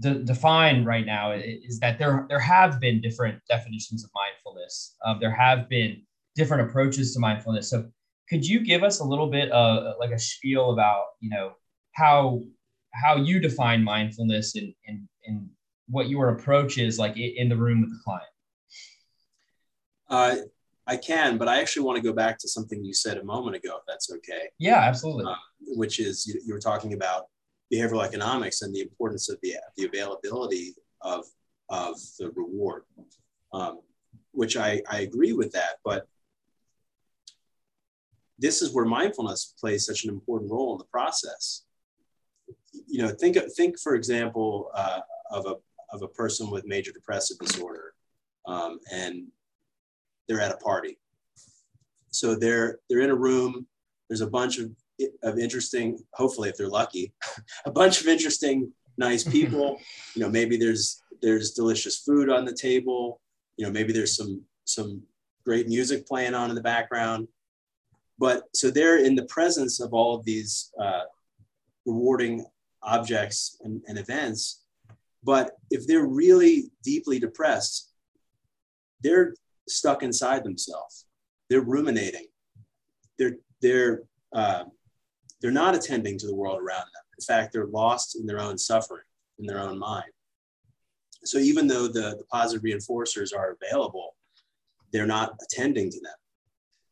de- 0.00 0.22
define 0.24 0.84
right 0.84 1.06
now 1.06 1.32
is 1.32 1.78
that 1.80 1.98
there 1.98 2.26
there 2.28 2.40
have 2.40 2.80
been 2.80 3.00
different 3.00 3.40
definitions 3.48 4.04
of 4.04 4.10
mindfulness. 4.14 4.96
Um, 5.04 5.18
there 5.20 5.34
have 5.34 5.68
been 5.68 6.02
different 6.36 6.68
approaches 6.68 7.14
to 7.14 7.20
mindfulness. 7.20 7.70
So 7.70 7.88
could 8.28 8.46
you 8.46 8.60
give 8.60 8.82
us 8.82 9.00
a 9.00 9.04
little 9.04 9.28
bit 9.28 9.50
of 9.50 9.94
like 9.98 10.10
a 10.10 10.18
spiel 10.18 10.72
about 10.72 11.04
you 11.20 11.30
know 11.30 11.52
how 11.92 12.40
how 12.94 13.16
you 13.16 13.40
define 13.40 13.82
mindfulness 13.82 14.54
and 14.56 14.74
and, 14.86 15.08
and 15.26 15.48
what 15.88 16.08
your 16.08 16.30
approach 16.30 16.78
is 16.78 16.98
like 16.98 17.16
in 17.16 17.48
the 17.48 17.56
room 17.56 17.80
with 17.80 17.90
the 17.90 17.98
client 18.04 18.24
uh, 20.08 20.36
i 20.86 20.96
can 20.96 21.36
but 21.36 21.48
i 21.48 21.60
actually 21.60 21.82
want 21.84 21.96
to 21.96 22.02
go 22.02 22.12
back 22.12 22.38
to 22.38 22.48
something 22.48 22.84
you 22.84 22.94
said 22.94 23.18
a 23.18 23.24
moment 23.24 23.56
ago 23.56 23.76
if 23.76 23.82
that's 23.86 24.10
okay 24.10 24.48
yeah 24.58 24.78
absolutely 24.78 25.24
uh, 25.24 25.34
which 25.76 25.98
is 25.98 26.26
you, 26.26 26.40
you 26.46 26.54
were 26.54 26.60
talking 26.60 26.92
about 26.94 27.26
behavioral 27.72 28.04
economics 28.04 28.62
and 28.62 28.74
the 28.74 28.80
importance 28.80 29.28
of 29.28 29.38
the, 29.42 29.54
the 29.76 29.84
availability 29.84 30.74
of, 31.02 31.24
of 31.68 31.96
the 32.18 32.30
reward, 32.34 32.82
um, 33.52 33.80
which 34.32 34.56
I, 34.56 34.82
I 34.90 35.00
agree 35.00 35.32
with 35.32 35.52
that. 35.52 35.78
But 35.84 36.06
this 38.38 38.62
is 38.62 38.72
where 38.72 38.84
mindfulness 38.84 39.54
plays 39.58 39.86
such 39.86 40.04
an 40.04 40.10
important 40.10 40.50
role 40.50 40.72
in 40.72 40.78
the 40.78 40.84
process. 40.84 41.64
You 42.86 43.02
know, 43.02 43.08
think, 43.08 43.36
think 43.56 43.78
for 43.78 43.94
example, 43.94 44.70
uh, 44.74 45.00
of, 45.30 45.46
a, 45.46 45.54
of 45.94 46.02
a 46.02 46.08
person 46.08 46.50
with 46.50 46.64
major 46.66 46.92
depressive 46.92 47.38
disorder 47.38 47.94
um, 48.46 48.80
and 48.92 49.26
they're 50.26 50.40
at 50.40 50.52
a 50.52 50.56
party. 50.56 50.98
So 52.10 52.34
they're, 52.34 52.78
they're 52.88 53.00
in 53.00 53.10
a 53.10 53.14
room, 53.14 53.66
there's 54.08 54.22
a 54.22 54.26
bunch 54.26 54.58
of 54.58 54.70
of 55.22 55.38
interesting, 55.38 55.98
hopefully 56.12 56.48
if 56.48 56.56
they're 56.56 56.68
lucky, 56.68 57.12
a 57.64 57.70
bunch 57.70 58.00
of 58.00 58.08
interesting, 58.08 58.72
nice 58.98 59.24
people. 59.36 59.78
you 60.14 60.22
know, 60.22 60.30
maybe 60.30 60.56
there's 60.56 61.02
there's 61.22 61.50
delicious 61.50 61.98
food 61.98 62.30
on 62.30 62.44
the 62.44 62.54
table. 62.54 63.20
You 63.56 63.66
know, 63.66 63.72
maybe 63.72 63.92
there's 63.92 64.16
some 64.16 64.42
some 64.64 65.02
great 65.44 65.68
music 65.68 66.06
playing 66.06 66.34
on 66.34 66.50
in 66.50 66.54
the 66.54 66.62
background. 66.62 67.28
But 68.18 68.44
so 68.54 68.70
they're 68.70 69.02
in 69.02 69.14
the 69.14 69.24
presence 69.24 69.80
of 69.80 69.94
all 69.94 70.14
of 70.14 70.24
these 70.24 70.70
uh, 70.80 71.04
rewarding 71.86 72.44
objects 72.82 73.56
and, 73.62 73.82
and 73.88 73.98
events. 73.98 74.64
But 75.22 75.52
if 75.70 75.86
they're 75.86 76.06
really 76.06 76.70
deeply 76.82 77.18
depressed, 77.18 77.92
they're 79.02 79.34
stuck 79.68 80.02
inside 80.02 80.44
themselves. 80.44 81.06
They're 81.48 81.62
ruminating. 81.62 82.26
They're 83.18 83.36
they're 83.60 84.02
uh, 84.32 84.64
they're 85.40 85.50
not 85.50 85.74
attending 85.74 86.18
to 86.18 86.26
the 86.26 86.34
world 86.34 86.58
around 86.58 86.80
them. 86.80 87.02
In 87.18 87.24
fact, 87.24 87.52
they're 87.52 87.66
lost 87.66 88.16
in 88.18 88.26
their 88.26 88.40
own 88.40 88.58
suffering, 88.58 89.04
in 89.38 89.46
their 89.46 89.60
own 89.60 89.78
mind. 89.78 90.10
So 91.24 91.38
even 91.38 91.66
though 91.66 91.86
the, 91.86 92.16
the 92.16 92.24
positive 92.30 92.62
reinforcers 92.62 93.36
are 93.36 93.56
available, 93.60 94.16
they're 94.92 95.06
not 95.06 95.36
attending 95.42 95.90
to 95.90 96.00
them 96.00 96.14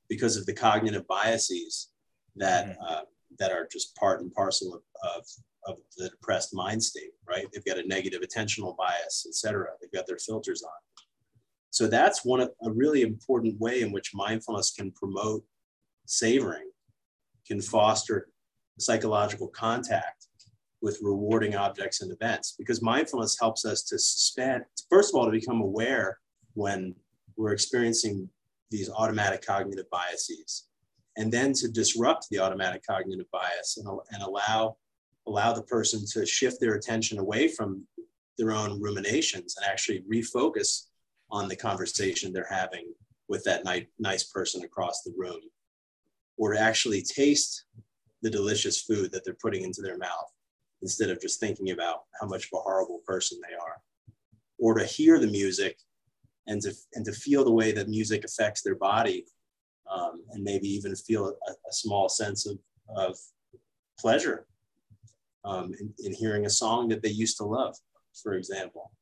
because 0.08 0.36
of 0.36 0.46
the 0.46 0.52
cognitive 0.52 1.06
biases 1.06 1.88
that 2.36 2.66
mm-hmm. 2.66 2.82
uh, 2.86 3.00
that 3.38 3.52
are 3.52 3.68
just 3.70 3.94
part 3.96 4.20
and 4.20 4.32
parcel 4.32 4.74
of, 4.74 4.82
of, 5.16 5.26
of, 5.66 5.78
the 5.98 6.08
depressed 6.08 6.54
mind 6.54 6.82
state, 6.82 7.10
right? 7.28 7.46
They've 7.52 7.64
got 7.64 7.78
a 7.78 7.86
negative 7.86 8.22
attentional 8.22 8.74
bias, 8.76 9.26
et 9.28 9.34
cetera. 9.34 9.68
They've 9.80 9.92
got 9.92 10.06
their 10.06 10.18
filters 10.18 10.62
on. 10.62 10.70
So 11.70 11.86
that's 11.86 12.24
one 12.24 12.40
of, 12.40 12.50
a 12.62 12.70
really 12.70 13.02
important 13.02 13.60
way 13.60 13.82
in 13.82 13.92
which 13.92 14.14
mindfulness 14.14 14.72
can 14.72 14.92
promote 14.92 15.44
savoring, 16.06 16.70
can 17.46 17.60
foster 17.60 18.30
psychological 18.78 19.48
contact 19.48 20.26
with 20.80 20.98
rewarding 21.02 21.56
objects 21.56 22.02
and 22.02 22.12
events 22.12 22.54
because 22.56 22.80
mindfulness 22.80 23.36
helps 23.38 23.64
us 23.64 23.82
to 23.82 23.98
suspend 23.98 24.62
first 24.88 25.12
of 25.12 25.18
all 25.18 25.24
to 25.24 25.32
become 25.32 25.60
aware 25.60 26.18
when 26.54 26.94
we're 27.36 27.52
experiencing 27.52 28.28
these 28.70 28.90
automatic 28.90 29.44
cognitive 29.44 29.88
biases 29.90 30.68
and 31.16 31.32
then 31.32 31.52
to 31.52 31.68
disrupt 31.68 32.26
the 32.30 32.38
automatic 32.38 32.82
cognitive 32.88 33.26
bias 33.32 33.76
and, 33.76 33.88
and 34.12 34.22
allow 34.22 34.76
allow 35.26 35.52
the 35.52 35.62
person 35.62 36.04
to 36.06 36.24
shift 36.24 36.60
their 36.60 36.74
attention 36.74 37.18
away 37.18 37.48
from 37.48 37.84
their 38.38 38.52
own 38.52 38.80
ruminations 38.80 39.56
and 39.56 39.66
actually 39.70 40.02
refocus 40.10 40.86
on 41.30 41.48
the 41.48 41.56
conversation 41.56 42.32
they're 42.32 42.46
having 42.48 42.92
with 43.28 43.44
that 43.44 43.64
ni- 43.64 43.88
nice 43.98 44.24
person 44.24 44.64
across 44.64 45.02
the 45.02 45.12
room 45.16 45.40
or 46.38 46.52
to 46.52 46.60
actually 46.60 47.02
taste 47.02 47.64
the 48.22 48.30
delicious 48.30 48.82
food 48.82 49.12
that 49.12 49.24
they're 49.24 49.36
putting 49.40 49.62
into 49.62 49.82
their 49.82 49.98
mouth 49.98 50.32
instead 50.82 51.10
of 51.10 51.20
just 51.20 51.40
thinking 51.40 51.70
about 51.70 52.02
how 52.20 52.26
much 52.26 52.44
of 52.46 52.58
a 52.58 52.62
horrible 52.62 53.00
person 53.06 53.38
they 53.48 53.54
are 53.54 53.80
or 54.58 54.74
to 54.74 54.84
hear 54.84 55.18
the 55.18 55.26
music 55.26 55.78
and 56.46 56.60
to, 56.62 56.72
and 56.94 57.04
to 57.04 57.12
feel 57.12 57.44
the 57.44 57.52
way 57.52 57.72
that 57.72 57.88
music 57.88 58.24
affects 58.24 58.62
their 58.62 58.74
body 58.74 59.24
um, 59.90 60.22
and 60.30 60.42
maybe 60.42 60.68
even 60.68 60.94
feel 60.94 61.28
a, 61.28 61.50
a, 61.50 61.72
small 61.72 62.08
sense 62.08 62.46
of, 62.46 62.58
of 62.96 63.16
pleasure 63.98 64.46
um, 65.44 65.72
in, 65.80 65.92
in 66.00 66.12
hearing 66.12 66.46
a 66.46 66.50
song 66.50 66.88
that 66.88 67.02
they 67.02 67.08
used 67.08 67.38
to 67.38 67.44
love, 67.44 67.74
for 68.22 68.34
example. 68.34 68.92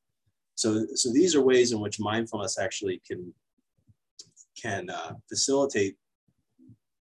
So, 0.54 0.86
so 0.94 1.12
these 1.12 1.34
are 1.34 1.42
ways 1.42 1.72
in 1.72 1.80
which 1.80 1.98
mindfulness 1.98 2.58
actually 2.58 3.02
can, 3.06 3.32
can 4.60 4.88
uh, 4.90 5.14
facilitate 5.28 5.96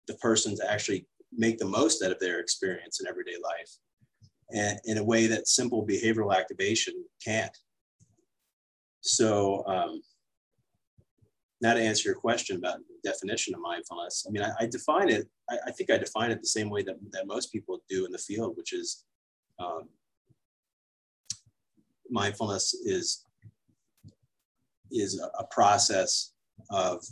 the 0.07 0.15
person 0.15 0.57
to 0.57 0.71
actually 0.71 1.07
make 1.37 1.59
the 1.59 1.67
most 1.67 2.03
out 2.03 2.13
of 2.13 2.21
their 2.21 2.41
experience 2.41 3.01
in 3.01 3.07
everyday 3.07 3.37
life 3.43 3.71
and 4.55 4.79
in 4.85 4.99
a 4.99 5.05
way 5.05 5.27
that 5.27 5.49
simple 5.49 5.87
behavioral 5.87 6.35
activation 6.35 6.95
can't. 7.25 7.57
So 9.01 9.65
um, 9.67 10.03
now 11.61 11.75
to 11.75 11.81
answer 11.81 12.09
your 12.09 12.19
question 12.19 12.57
about 12.57 12.79
the 12.79 13.11
definition 13.11 13.55
of 13.55 13.61
mindfulness, 13.61 14.27
I 14.29 14.31
mean, 14.31 14.43
I, 14.43 14.53
I 14.61 14.67
define 14.67 15.09
it, 15.09 15.29
I, 15.51 15.59
I, 15.69 15.71
think 15.71 15.91
I 15.91 15.97
define 15.97 16.31
it 16.31 16.41
the 16.41 16.47
same 16.47 16.71
way 16.71 16.83
that, 16.83 16.97
that 17.13 17.27
most 17.27 17.53
people 17.53 17.81
do 17.89 18.05
in 18.05 18.13
the 18.13 18.19
field, 18.19 18.57
which 18.57 18.73
is 18.73 19.05
um, 19.59 19.89
mindfulness 22.11 22.75
is, 22.75 23.25
is 24.91 25.19
a, 25.19 25.31
a 25.39 25.47
process 25.47 26.33
of 26.71 27.03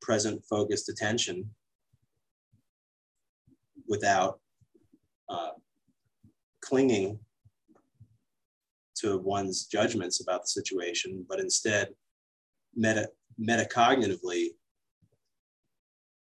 present 0.00 0.44
focused 0.44 0.88
attention 0.88 1.50
without 3.88 4.40
uh, 5.28 5.50
clinging 6.62 7.18
to 8.96 9.18
one's 9.18 9.66
judgments 9.66 10.20
about 10.20 10.42
the 10.42 10.48
situation, 10.48 11.24
but 11.28 11.40
instead 11.40 11.88
meta, 12.74 13.08
metacognitively 13.40 14.48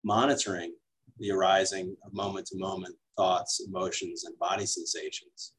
monitoring 0.05 0.75
the 1.19 1.31
arising 1.31 1.97
of 2.05 2.13
moment 2.13 2.47
to 2.47 2.59
moment 2.59 2.95
thoughts, 3.17 3.67
emotions, 3.67 4.25
and 4.25 4.39
body 4.39 4.67
sensations, 4.67 5.53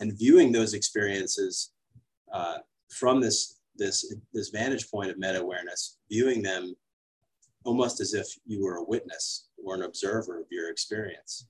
and 0.00 0.18
viewing 0.18 0.52
those 0.52 0.74
experiences 0.74 1.72
uh, 2.32 2.58
from 2.90 3.20
this, 3.20 3.60
this, 3.76 4.14
this 4.32 4.50
vantage 4.50 4.90
point 4.90 5.10
of 5.10 5.18
meta 5.18 5.40
awareness, 5.40 5.98
viewing 6.10 6.42
them 6.42 6.74
almost 7.66 8.00
as 8.00 8.14
if 8.14 8.28
you 8.46 8.64
were 8.64 8.76
a 8.76 8.84
witness 8.84 9.48
or 9.62 9.74
an 9.74 9.82
observer 9.82 10.40
of 10.40 10.46
your 10.50 10.70
experience. 10.70 11.46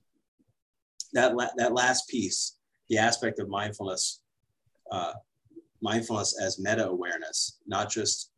That, 1.13 1.35
la- 1.35 1.55
that 1.57 1.73
last 1.73 2.09
piece, 2.09 2.57
the 2.89 2.97
aspect 2.97 3.39
of 3.39 3.47
mindfulness, 3.47 4.21
uh, 4.91 5.13
mindfulness 5.81 6.39
as 6.41 6.59
meta 6.59 6.87
awareness, 6.87 7.59
not 7.67 7.89
just 7.89 8.31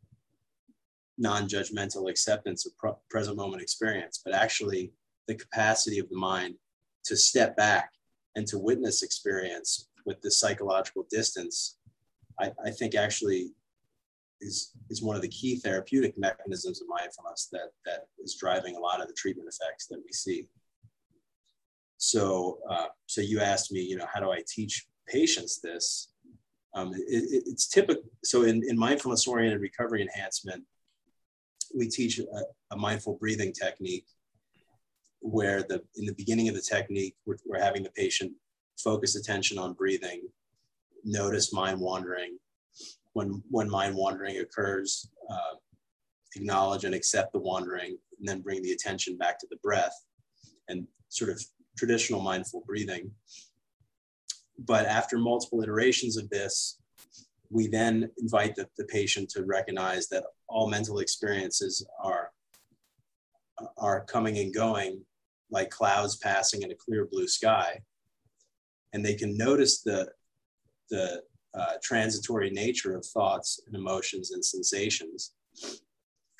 non 1.18 1.48
judgmental 1.48 2.08
acceptance 2.08 2.66
of 2.66 2.72
present 3.08 3.36
moment 3.36 3.62
experience, 3.62 4.20
but 4.24 4.34
actually 4.34 4.92
the 5.26 5.34
capacity 5.34 5.98
of 5.98 6.08
the 6.08 6.16
mind 6.16 6.54
to 7.04 7.16
step 7.16 7.56
back 7.56 7.92
and 8.36 8.46
to 8.46 8.58
witness 8.58 9.02
experience 9.02 9.88
with 10.06 10.20
the 10.22 10.30
psychological 10.30 11.06
distance, 11.10 11.78
I, 12.38 12.52
I 12.64 12.70
think 12.70 12.94
actually 12.94 13.52
is, 14.40 14.72
is 14.88 15.02
one 15.02 15.16
of 15.16 15.22
the 15.22 15.28
key 15.28 15.56
therapeutic 15.56 16.18
mechanisms 16.18 16.80
of 16.80 16.88
mindfulness 16.88 17.48
that, 17.52 17.70
that 17.84 18.06
is 18.22 18.36
driving 18.40 18.76
a 18.76 18.80
lot 18.80 19.00
of 19.00 19.08
the 19.08 19.14
treatment 19.14 19.48
effects 19.48 19.86
that 19.86 20.00
we 20.04 20.12
see. 20.12 20.46
So, 21.98 22.58
uh, 22.68 22.86
so 23.06 23.20
you 23.20 23.40
asked 23.40 23.72
me, 23.72 23.80
you 23.80 23.96
know, 23.96 24.06
how 24.12 24.20
do 24.20 24.30
I 24.30 24.42
teach 24.48 24.86
patients 25.06 25.60
this? 25.60 26.12
Um, 26.74 26.94
it, 26.94 27.02
it, 27.08 27.42
it's 27.46 27.68
typical. 27.68 28.04
So 28.24 28.42
in, 28.44 28.62
in 28.66 28.78
mindfulness 28.78 29.26
oriented 29.26 29.60
recovery 29.60 30.00
enhancement, 30.00 30.64
we 31.76 31.88
teach 31.88 32.18
a, 32.18 32.24
a, 32.72 32.76
mindful 32.76 33.16
breathing 33.20 33.52
technique 33.52 34.06
where 35.20 35.62
the 35.62 35.82
in 35.96 36.06
the 36.06 36.14
beginning 36.14 36.48
of 36.48 36.54
the 36.54 36.60
technique, 36.60 37.14
we're, 37.26 37.36
we're 37.46 37.60
having 37.60 37.82
the 37.82 37.90
patient 37.90 38.32
focus 38.82 39.14
attention 39.14 39.58
on 39.58 39.74
breathing, 39.74 40.22
notice 41.04 41.52
mind 41.52 41.78
wandering, 41.78 42.38
when 43.12 43.42
when 43.50 43.68
mind 43.70 43.96
wandering 43.96 44.38
occurs, 44.38 45.08
uh, 45.28 45.54
acknowledge 46.36 46.84
and 46.84 46.94
accept 46.94 47.32
the 47.32 47.38
wandering, 47.38 47.98
and 48.18 48.28
then 48.28 48.40
bring 48.40 48.62
the 48.62 48.72
attention 48.72 49.16
back 49.16 49.38
to 49.38 49.46
the 49.50 49.56
breath, 49.56 49.94
and 50.68 50.86
sort 51.08 51.30
of 51.30 51.42
traditional 51.76 52.20
mindful 52.20 52.62
breathing. 52.66 53.10
But 54.58 54.86
after 54.86 55.18
multiple 55.18 55.62
iterations 55.62 56.16
of 56.16 56.28
this, 56.28 56.78
we 57.48 57.66
then 57.66 58.10
invite 58.18 58.54
the, 58.54 58.68
the 58.76 58.84
patient 58.84 59.30
to 59.30 59.44
recognize 59.44 60.08
that 60.08 60.24
all 60.48 60.68
mental 60.68 60.98
experiences 61.00 61.86
are 62.02 62.30
are 63.76 64.04
coming 64.04 64.38
and 64.38 64.54
going 64.54 65.04
like 65.50 65.70
clouds 65.70 66.16
passing 66.16 66.62
in 66.62 66.70
a 66.70 66.74
clear 66.74 67.06
blue 67.06 67.28
sky. 67.28 67.80
And 68.92 69.04
they 69.04 69.14
can 69.14 69.36
notice 69.36 69.82
the, 69.82 70.10
the 70.90 71.22
uh, 71.54 71.74
transitory 71.82 72.50
nature 72.50 72.96
of 72.96 73.04
thoughts 73.04 73.60
and 73.66 73.74
emotions 73.74 74.30
and 74.32 74.44
sensations 74.44 75.32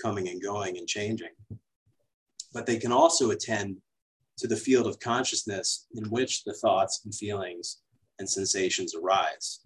coming 0.00 0.28
and 0.28 0.42
going 0.42 0.78
and 0.78 0.86
changing. 0.86 1.30
But 2.52 2.66
they 2.66 2.78
can 2.78 2.92
also 2.92 3.30
attend 3.30 3.76
to 4.38 4.46
the 4.46 4.56
field 4.56 4.86
of 4.86 4.98
consciousness 5.00 5.86
in 5.94 6.04
which 6.10 6.44
the 6.44 6.54
thoughts 6.54 7.02
and 7.04 7.14
feelings 7.14 7.82
and 8.18 8.28
sensations 8.28 8.94
arise. 8.94 9.60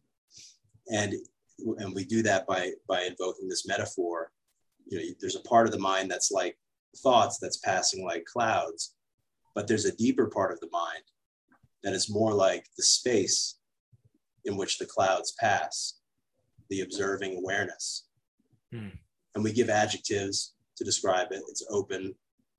And, 0.91 1.15
and 1.79 1.95
we 1.95 2.05
do 2.05 2.23
that 2.23 2.47
by, 2.47 2.73
by 2.89 3.03
invoking 3.03 3.49
this 3.49 3.67
metaphor. 3.67 4.33
You 4.87 4.99
know, 4.99 5.05
there's 5.21 5.37
a 5.37 5.49
part 5.49 5.67
of 5.67 5.73
the 5.73 5.79
mind 5.79 6.11
that's 6.11 6.31
like 6.31 6.59
thoughts 6.97 7.39
that's 7.39 7.59
passing 7.59 8.05
like 8.05 8.25
clouds, 8.25 8.95
but 9.55 9.67
there's 9.69 9.85
a 9.85 9.97
deeper 9.97 10.27
part 10.27 10.53
of 10.53 10.61
the 10.61 10.71
mind 10.73 11.05
that 11.83 11.93
is 11.93 12.11
more 12.11 12.33
like 12.33 12.67
the 12.77 12.83
space 12.83 13.59
in 14.45 14.57
which 14.57 14.79
the 14.79 14.87
clouds 14.87 15.35
pass, 15.39 15.95
the 16.71 16.81
observing 16.81 17.37
awareness. 17.37 18.07
Hmm. 18.73 18.89
And 19.35 19.43
we 19.43 19.53
give 19.53 19.69
adjectives 19.69 20.55
to 20.77 20.85
describe 20.85 21.29
it. 21.33 21.43
It's 21.49 21.67
open, 21.71 22.15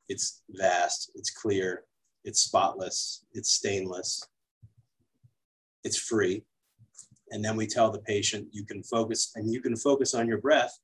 it's 0.10 0.41
vast, 0.50 1.12
it's 1.15 1.30
clear, 1.30 1.84
it's 2.24 2.41
spotless, 2.41 3.26
it's 3.34 3.54
stainless, 3.54 4.28
it's 5.84 5.98
free. 5.98 6.43
And 7.32 7.43
then 7.43 7.56
we 7.56 7.67
tell 7.67 7.91
the 7.91 8.00
patient 8.00 8.48
you 8.52 8.65
can 8.65 8.84
focus 8.84 9.32
and 9.36 9.52
you 9.52 9.62
can 9.62 9.76
focus 9.76 10.13
on 10.13 10.28
your 10.28 10.39
breath, 10.39 10.78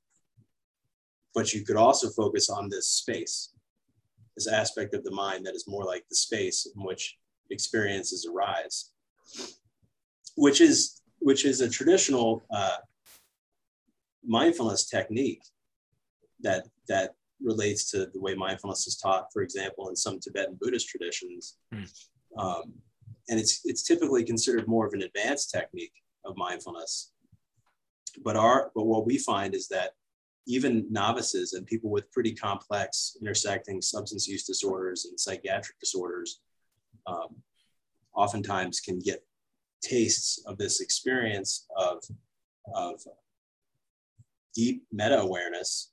but 1.34 1.52
you 1.52 1.64
could 1.64 1.76
also 1.76 2.10
focus 2.10 2.50
on 2.50 2.68
this 2.68 2.88
space, 2.88 3.50
this 4.36 4.48
aspect 4.48 4.94
of 4.94 5.04
the 5.04 5.10
mind 5.10 5.46
that 5.46 5.54
is 5.54 5.68
more 5.68 5.84
like 5.84 6.04
the 6.08 6.16
space 6.16 6.66
in 6.74 6.82
which 6.84 7.16
experiences 7.50 8.26
arise 8.26 8.90
which 10.36 10.60
is 10.60 11.02
which 11.18 11.44
is 11.44 11.60
a 11.60 11.68
traditional 11.68 12.42
uh, 12.52 12.78
mindfulness 14.24 14.88
technique 14.88 15.42
that 16.40 16.66
that 16.88 17.14
relates 17.40 17.90
to 17.90 18.06
the 18.06 18.20
way 18.20 18.34
mindfulness 18.34 18.86
is 18.86 18.96
taught, 18.96 19.26
for 19.32 19.42
example, 19.42 19.88
in 19.88 19.96
some 19.96 20.20
Tibetan 20.20 20.56
Buddhist 20.60 20.88
traditions. 20.88 21.56
Mm. 21.74 21.88
Um, 22.38 22.72
and 23.28 23.38
it's 23.38 23.60
it's 23.64 23.82
typically 23.82 24.24
considered 24.24 24.68
more 24.68 24.86
of 24.86 24.94
an 24.94 25.02
advanced 25.02 25.50
technique 25.50 25.92
of 26.24 26.36
mindfulness. 26.36 27.12
But 28.24 28.36
our 28.36 28.70
but 28.74 28.84
what 28.84 29.06
we 29.06 29.18
find 29.18 29.54
is 29.54 29.68
that 29.68 29.92
even 30.46 30.86
novices 30.90 31.52
and 31.52 31.66
people 31.66 31.90
with 31.90 32.10
pretty 32.10 32.34
complex 32.34 33.16
intersecting 33.20 33.80
substance 33.80 34.26
use 34.26 34.44
disorders 34.44 35.06
and 35.06 35.18
psychiatric 35.18 35.78
disorders 35.78 36.40
um, 37.06 37.36
oftentimes 38.14 38.80
can 38.80 38.98
get 38.98 39.24
tastes 39.82 40.42
of 40.46 40.58
this 40.58 40.80
experience 40.80 41.66
of, 41.76 42.02
of 42.74 43.00
deep 44.54 44.82
meta 44.92 45.18
awareness 45.18 45.92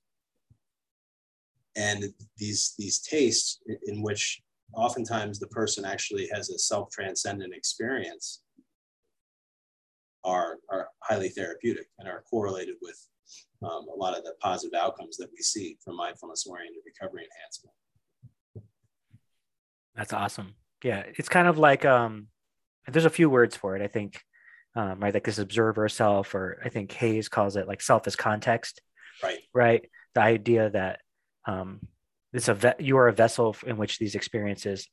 and 1.76 2.04
these 2.38 2.74
these 2.78 3.00
tastes 3.00 3.60
in 3.86 4.02
which 4.02 4.42
oftentimes 4.76 5.40
the 5.40 5.48
person 5.48 5.86
actually 5.86 6.28
has 6.32 6.50
a 6.50 6.60
self-transcendent 6.60 7.54
experience 7.54 8.42
are, 10.24 10.58
are 10.70 10.90
highly 11.04 11.30
therapeutic 11.30 11.88
and 12.00 12.08
are 12.08 12.24
correlated 12.30 12.76
with 12.82 13.08
um, 13.64 13.86
a 13.94 13.98
lot 13.98 14.18
of 14.18 14.24
the 14.24 14.34
positive 14.42 14.78
outcomes 14.80 15.18
that 15.18 15.30
we 15.32 15.42
see 15.42 15.78
from 15.84 15.96
mindfulness 15.96 16.46
oriented 16.48 16.82
recovery 16.86 17.24
enhancement. 17.24 17.76
That's 19.96 20.14
awesome. 20.14 20.56
Yeah, 20.84 21.04
it's 21.18 21.30
kind 21.30 21.48
of 21.48 21.58
like 21.58 21.86
um, 21.86 22.28
there's 22.92 23.06
a 23.06 23.10
few 23.10 23.30
words 23.30 23.56
for 23.56 23.76
it. 23.76 23.82
I 23.82 23.88
think, 23.88 24.22
um, 24.76 25.00
right, 25.00 25.14
like 25.14 25.24
this 25.24 25.40
observer 25.40 25.90
self, 25.90 26.36
or 26.36 26.62
I 26.64 26.70
think 26.70 26.92
Hayes 26.94 27.30
calls 27.30 27.56
it 27.56 27.68
like 27.68 27.82
self 27.82 28.08
as 28.08 28.16
context. 28.16 28.82
Right. 29.24 29.40
Right. 29.54 29.90
The 30.16 30.22
idea 30.22 30.70
that 30.70 31.00
um, 31.46 31.82
it's 32.34 32.48
a 32.48 32.54
ve- 32.54 32.74
you 32.80 32.98
are 32.98 33.08
a 33.08 33.14
vessel 33.14 33.56
in 33.66 33.78
which 33.78 34.00
these 34.00 34.16
experiences 34.16 34.88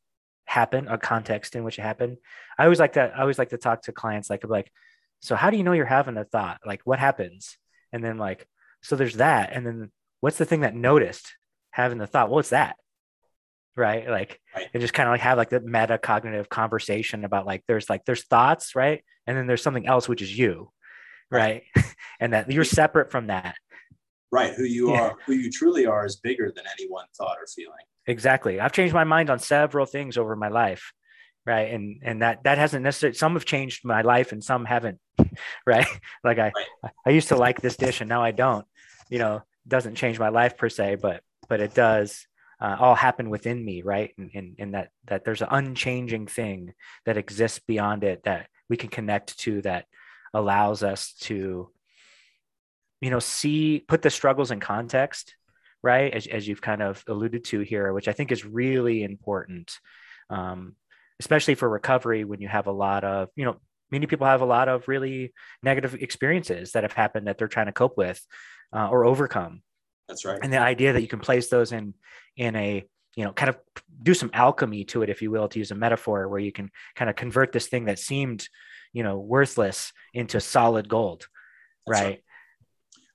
happen, 0.47 0.89
a 0.89 0.99
context 0.99 1.57
in 1.57 1.65
which 1.65 1.79
it 1.79 1.83
happened. 1.83 2.17
I 2.59 2.65
always 2.65 2.81
like 2.81 2.95
that. 2.95 3.17
I 3.17 3.21
always 3.21 3.39
like 3.39 3.51
to 3.51 3.59
talk 3.59 3.83
to 3.83 3.93
clients 3.93 4.31
like 4.31 4.45
like, 4.49 4.73
so 5.21 5.37
how 5.37 5.51
do 5.51 5.57
you 5.57 5.65
know 5.65 5.73
you're 5.73 5.85
having 5.85 6.17
a 6.17 6.25
thought? 6.25 6.61
Like 6.65 6.81
what 6.85 6.99
happens? 6.99 7.59
And 7.93 8.03
then 8.03 8.19
like, 8.19 8.47
so 8.83 8.97
there's 8.97 9.17
that. 9.17 9.53
And 9.53 9.67
then 9.67 9.91
what's 10.21 10.39
the 10.39 10.45
thing 10.45 10.61
that 10.61 10.75
noticed 10.75 11.35
having 11.71 11.99
the 11.99 12.07
thought? 12.07 12.31
What's 12.31 12.51
that? 12.51 12.77
Right? 13.77 14.09
Like 14.09 14.41
right. 14.55 14.69
and 14.73 14.81
just 14.81 14.95
kind 14.95 15.09
of 15.09 15.13
like 15.13 15.21
have 15.21 15.39
like 15.39 15.51
the 15.51 15.61
meta 15.61 15.99
cognitive 15.99 16.49
conversation 16.49 17.25
about 17.25 17.47
like 17.47 17.63
there's 17.69 17.91
like 17.91 18.05
there's 18.05 18.25
thoughts 18.25 18.75
right? 18.75 19.05
And 19.27 19.37
then 19.37 19.47
there's 19.47 19.63
something 19.63 19.87
else 19.87 20.09
which 20.09 20.23
is 20.23 20.37
you 20.37 20.71
right, 21.31 21.65
right? 21.75 21.85
and 22.21 22.33
that 22.33 22.51
you're 22.51 22.65
separate 22.65 23.11
from 23.11 23.29
that. 23.29 23.57
Right 24.33 24.55
who 24.55 24.65
you 24.65 24.93
yeah. 24.93 25.01
are 25.01 25.17
who 25.27 25.35
you 25.35 25.51
truly 25.51 25.87
are 25.87 26.05
is 26.07 26.17
bigger 26.17 26.51
than 26.55 26.65
any 26.79 26.89
one 26.89 27.07
thought 27.17 27.37
or 27.41 27.47
feeling. 27.47 27.75
Exactly. 28.07 28.61
I've 28.61 28.73
changed 28.73 28.95
my 28.95 29.05
mind 29.05 29.31
on 29.31 29.39
several 29.39 29.87
things 29.87 30.17
over 30.17 30.37
my 30.37 30.49
life 30.49 30.93
right? 31.47 31.73
And 31.73 32.01
and 32.03 32.23
that 32.23 32.43
that 32.45 32.59
hasn't 32.59 32.83
necessarily 32.83 33.17
some 33.17 33.35
have 33.35 33.45
changed 33.45 33.85
my 33.85 34.03
life 34.03 34.33
and 34.33 34.43
some 34.43 34.65
haven't 34.65 34.99
right? 35.67 35.87
Like 36.25 36.39
i 36.39 36.53
right. 36.83 36.93
i 37.07 37.11
used 37.11 37.29
to 37.29 37.37
like 37.37 37.61
this 37.61 37.77
dish 37.77 38.01
and 38.01 38.09
now 38.09 38.23
i 38.23 38.33
don't 38.33 38.67
you 39.09 39.21
know 39.21 39.43
doesn't 39.69 39.95
change 39.95 40.19
my 40.19 40.29
life 40.29 40.57
per 40.57 40.69
se 40.69 40.97
but 40.97 41.23
but 41.49 41.61
it 41.61 41.73
does 41.73 42.27
uh, 42.61 42.77
all 42.79 42.95
happen 42.95 43.31
within 43.31 43.65
me 43.65 43.83
right? 43.83 44.13
And, 44.19 44.31
and, 44.35 44.57
and 44.59 44.75
that 44.75 44.91
that 45.07 45.25
there's 45.25 45.43
an 45.43 45.49
unchanging 45.51 46.27
thing 46.27 46.75
that 47.05 47.17
exists 47.17 47.61
beyond 47.67 48.05
it 48.05 48.23
that 48.25 48.49
we 48.69 48.77
can 48.77 48.89
connect 48.89 49.39
to 49.41 49.63
that 49.63 49.87
allows 50.35 50.83
us 50.83 51.15
to 51.21 51.71
you 53.01 53.11
know 53.11 53.19
see 53.19 53.85
put 53.87 54.03
the 54.03 54.11
struggles 54.11 54.51
in 54.51 54.61
context 54.61 55.35
right? 55.83 56.13
As, 56.13 56.27
as 56.27 56.49
you've 56.49 56.63
kind 56.63 56.83
of 56.83 57.05
alluded 57.07 57.45
to 57.45 57.61
here 57.61 57.93
which 57.93 58.09
i 58.09 58.13
think 58.13 58.33
is 58.33 58.45
really 58.45 59.05
important 59.05 59.79
um, 60.31 60.75
especially 61.21 61.55
for 61.55 61.69
recovery 61.69 62.25
when 62.25 62.41
you 62.41 62.49
have 62.49 62.67
a 62.67 62.73
lot 62.73 63.05
of 63.05 63.29
you 63.37 63.45
know 63.45 63.57
many 63.91 64.07
people 64.07 64.27
have 64.27 64.41
a 64.41 64.47
lot 64.47 64.69
of 64.69 64.89
really 64.89 65.33
negative 65.63 65.95
experiences 65.95 66.73
that 66.73 66.83
have 66.83 66.93
happened 66.93 67.27
that 67.27 67.39
they're 67.39 67.49
trying 67.49 67.67
to 67.67 67.73
cope 67.73 67.97
with 67.97 68.21
uh, 68.73 68.89
or 68.89 69.05
overcome 69.05 69.63
that's 70.09 70.25
right. 70.25 70.39
And 70.43 70.53
the 70.53 70.59
idea 70.59 70.93
that 70.93 71.03
you 71.03 71.09
can 71.09 71.21
place 71.21 71.49
those 71.49 71.73
in 71.73 71.95
in 72.37 72.55
a 72.57 72.85
you 73.17 73.25
know 73.25 73.33
kind 73.33 73.49
of 73.49 73.57
do 74.03 74.15
some 74.15 74.31
alchemy 74.33 74.85
to 74.85 75.03
it, 75.03 75.11
if 75.11 75.23
you 75.23 75.31
will, 75.31 75.49
to 75.49 75.59
use 75.59 75.71
a 75.71 75.75
metaphor, 75.75 76.29
where 76.29 76.39
you 76.39 76.53
can 76.53 76.71
kind 76.95 77.11
of 77.11 77.17
convert 77.17 77.53
this 77.53 77.67
thing 77.67 77.87
that 77.87 77.99
seemed 77.99 78.49
you 78.93 79.03
know 79.03 79.19
worthless 79.19 79.93
into 80.15 80.41
solid 80.41 80.89
gold, 80.89 81.27
right? 81.87 82.05
right? 82.05 82.23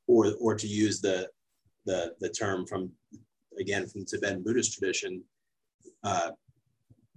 Or 0.08 0.34
or 0.39 0.56
to 0.56 0.67
use 0.67 1.01
the 1.01 1.30
the 1.86 2.13
the 2.19 2.30
term 2.30 2.65
from 2.65 2.91
again 3.60 3.88
from 3.88 4.01
the 4.01 4.08
Tibetan 4.08 4.43
Buddhist 4.43 4.77
tradition, 4.77 5.23
uh, 6.04 6.32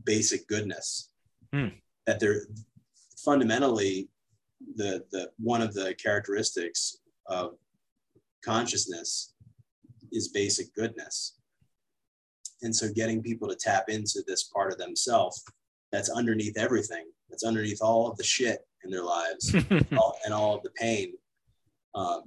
basic 0.04 0.46
goodness. 0.46 1.10
Hmm. 1.52 1.68
That 2.06 2.20
they're 2.20 2.42
fundamentally 3.24 4.08
the 4.76 5.04
the 5.10 5.30
one 5.38 5.62
of 5.62 5.74
the 5.74 5.94
characteristics 5.94 6.98
of 7.26 7.54
consciousness 8.44 9.33
is 10.14 10.28
basic 10.28 10.74
goodness. 10.74 11.36
And 12.62 12.74
so 12.74 12.88
getting 12.94 13.22
people 13.22 13.48
to 13.48 13.56
tap 13.56 13.88
into 13.88 14.22
this 14.26 14.44
part 14.44 14.72
of 14.72 14.78
themselves 14.78 15.44
that's 15.92 16.10
underneath 16.10 16.56
everything, 16.56 17.04
that's 17.28 17.44
underneath 17.44 17.82
all 17.82 18.10
of 18.10 18.16
the 18.16 18.24
shit 18.24 18.60
in 18.84 18.90
their 18.90 19.04
lives 19.04 19.54
all, 19.96 20.16
and 20.24 20.32
all 20.32 20.56
of 20.56 20.62
the 20.62 20.70
pain, 20.70 21.12
um, 21.94 22.22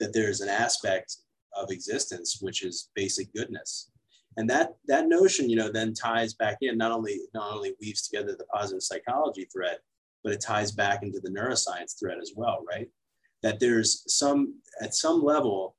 that 0.00 0.12
there's 0.12 0.40
an 0.40 0.48
aspect 0.48 1.16
of 1.54 1.70
existence 1.70 2.38
which 2.40 2.64
is 2.64 2.90
basic 2.94 3.32
goodness. 3.32 3.90
And 4.36 4.48
that 4.50 4.74
that 4.86 5.08
notion, 5.08 5.48
you 5.48 5.56
know, 5.56 5.72
then 5.72 5.94
ties 5.94 6.34
back 6.34 6.58
in 6.60 6.76
not 6.76 6.92
only 6.92 7.20
not 7.32 7.54
only 7.54 7.74
weaves 7.80 8.06
together 8.06 8.36
the 8.36 8.44
positive 8.46 8.82
psychology 8.82 9.46
thread, 9.50 9.78
but 10.22 10.32
it 10.32 10.42
ties 10.42 10.72
back 10.72 11.02
into 11.02 11.20
the 11.20 11.30
neuroscience 11.30 11.98
thread 11.98 12.18
as 12.20 12.32
well, 12.36 12.62
right? 12.68 12.88
That 13.42 13.60
there's 13.60 14.04
some 14.14 14.60
at 14.82 14.94
some 14.94 15.22
level, 15.22 15.76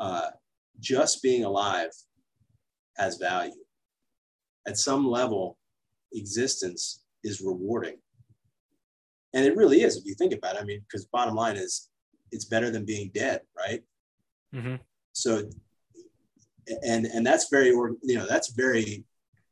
uh, 0.00 0.30
just 0.80 1.22
being 1.22 1.44
alive 1.44 1.90
has 2.96 3.16
value. 3.16 3.52
At 4.66 4.78
some 4.78 5.06
level, 5.06 5.58
existence 6.12 7.04
is 7.24 7.40
rewarding. 7.40 7.96
And 9.34 9.44
it 9.44 9.56
really 9.56 9.82
is 9.82 9.96
if 9.96 10.04
you 10.04 10.14
think 10.14 10.34
about 10.34 10.56
it. 10.56 10.62
I 10.62 10.64
mean, 10.64 10.80
because 10.80 11.06
bottom 11.06 11.34
line 11.34 11.56
is 11.56 11.88
it's 12.30 12.44
better 12.44 12.70
than 12.70 12.84
being 12.84 13.10
dead, 13.14 13.40
right? 13.56 13.82
Mm-hmm. 14.54 14.76
So, 15.12 15.48
and 16.82 17.06
and 17.06 17.26
that's 17.26 17.48
very, 17.50 17.72
or 17.72 17.92
you 18.02 18.16
know, 18.16 18.26
that's 18.26 18.52
very 18.52 19.04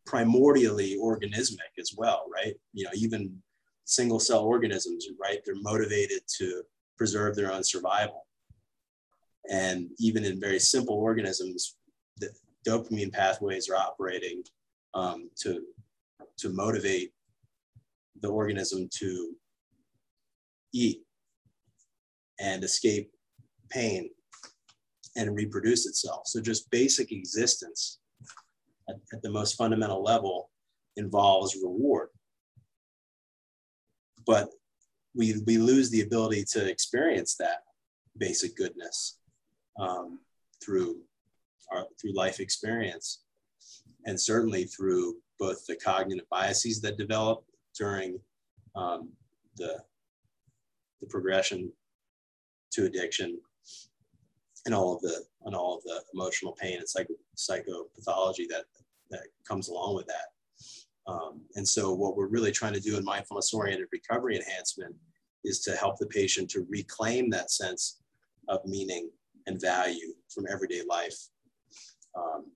primordially 0.09 0.97
organismic 0.99 1.79
as 1.79 1.95
well, 1.97 2.27
right? 2.33 2.55
You 2.73 2.85
know, 2.85 2.91
even 2.95 3.43
single 3.85 4.21
cell 4.21 4.45
organisms, 4.45 5.07
right? 5.21 5.39
They're 5.45 5.55
motivated 5.61 6.21
to 6.39 6.63
preserve 6.97 7.37
their 7.37 7.53
own 7.53 7.65
survival. 7.65 8.27
And 9.49 9.89
even 9.99 10.25
in 10.25 10.41
very 10.41 10.59
simple 10.59 10.97
organisms, 10.97 11.77
the, 12.19 12.31
dopamine 12.67 13.13
pathways 13.13 13.69
are 13.69 13.77
operating 13.77 14.43
um, 14.95 15.31
to 15.41 15.63
to 16.39 16.51
motivate 16.51 17.13
the 18.21 18.29
organism 18.29 18.89
to 18.99 19.35
eat 20.73 21.03
and 22.39 22.65
escape 22.65 23.11
pain 23.71 24.11
and 25.17 25.35
reproduce 25.35 25.87
itself. 25.87 26.23
So 26.27 26.41
just 26.41 26.71
basic 26.71 27.13
existence 27.13 27.99
at, 28.89 28.97
at 29.13 29.23
the 29.23 29.31
most 29.31 29.57
fundamental 29.57 30.03
level 30.03 30.51
involves 30.97 31.57
reward. 31.63 32.09
But 34.27 34.51
we, 35.15 35.43
we 35.47 35.59
lose 35.59 35.91
the 35.91 36.03
ability 36.03 36.45
to 36.53 36.67
experience 36.67 37.37
that 37.37 37.59
basic 38.17 38.57
goodness 38.57 39.20
um, 39.79 40.19
through 40.63 40.97
our, 41.73 41.87
through 42.01 42.15
life 42.15 42.41
experience 42.41 43.23
and 44.07 44.21
certainly 44.21 44.65
through 44.65 45.17
both 45.39 45.67
the 45.67 45.77
cognitive 45.77 46.29
biases 46.31 46.81
that 46.81 46.99
develop 46.99 47.45
during 47.79 48.19
um, 48.77 49.11
the, 49.57 49.79
the 51.01 51.07
progression 51.07 51.73
to 52.73 52.85
addiction 52.85 53.39
and 54.67 54.75
all 54.75 54.95
of 54.95 55.01
the 55.01 55.25
and 55.45 55.55
all 55.55 55.77
of 55.77 55.83
the 55.85 56.03
emotional 56.15 56.53
pain 56.53 56.79
and 56.79 56.89
psycho, 56.89 57.15
psychopathology 57.37 58.47
that 58.49 58.65
that 59.11 59.23
comes 59.49 59.69
along 59.69 59.97
with 59.97 60.07
that. 60.07 61.11
Um, 61.11 61.41
and 61.57 61.67
so 61.67 61.93
what 61.93 62.17
we're 62.17 62.27
really 62.27 62.53
trying 62.53 62.75
to 62.75 62.81
do 62.81 62.97
in 62.97 63.05
mindfulness 63.05 63.53
oriented 63.53 63.89
recovery 63.91 64.37
enhancement 64.37 64.95
is 65.45 65.61
to 65.61 65.75
help 65.75 65.99
the 65.99 66.07
patient 66.07 66.51
to 66.51 66.67
reclaim 66.69 67.31
that 67.31 67.51
sense 67.51 68.01
of 68.49 68.61
meaning 68.67 69.11
and 69.47 69.61
value 69.61 70.15
from 70.33 70.47
everyday 70.51 70.83
life. 70.89 71.17
Um, 72.17 72.47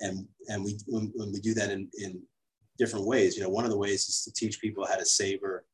and 0.00 0.26
and 0.48 0.64
we 0.64 0.78
when, 0.86 1.12
when, 1.14 1.32
we 1.32 1.40
do 1.40 1.54
that 1.54 1.70
in, 1.70 1.88
in 1.98 2.22
different 2.78 3.06
ways, 3.06 3.36
you 3.36 3.42
know, 3.42 3.48
one 3.48 3.64
of 3.64 3.70
the 3.70 3.78
ways 3.78 4.08
is 4.08 4.22
to 4.24 4.32
teach 4.32 4.60
people 4.60 4.86
how 4.86 4.96
to 4.96 5.06
savor 5.06 5.64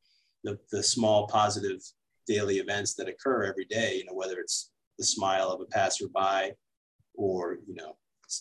the, 0.45 0.59
the 0.71 0.83
small 0.83 1.27
positive 1.27 1.81
daily 2.27 2.59
events 2.59 2.95
that 2.95 3.09
occur 3.09 3.45
every 3.45 3.65
day, 3.65 3.97
you 3.97 4.05
know, 4.05 4.15
whether 4.15 4.39
it's 4.39 4.71
the 4.99 5.05
smile 5.05 5.51
of 5.51 5.61
a 5.61 5.65
passerby 5.67 6.55
or, 7.15 7.59
you 7.67 7.75
know, 7.75 7.97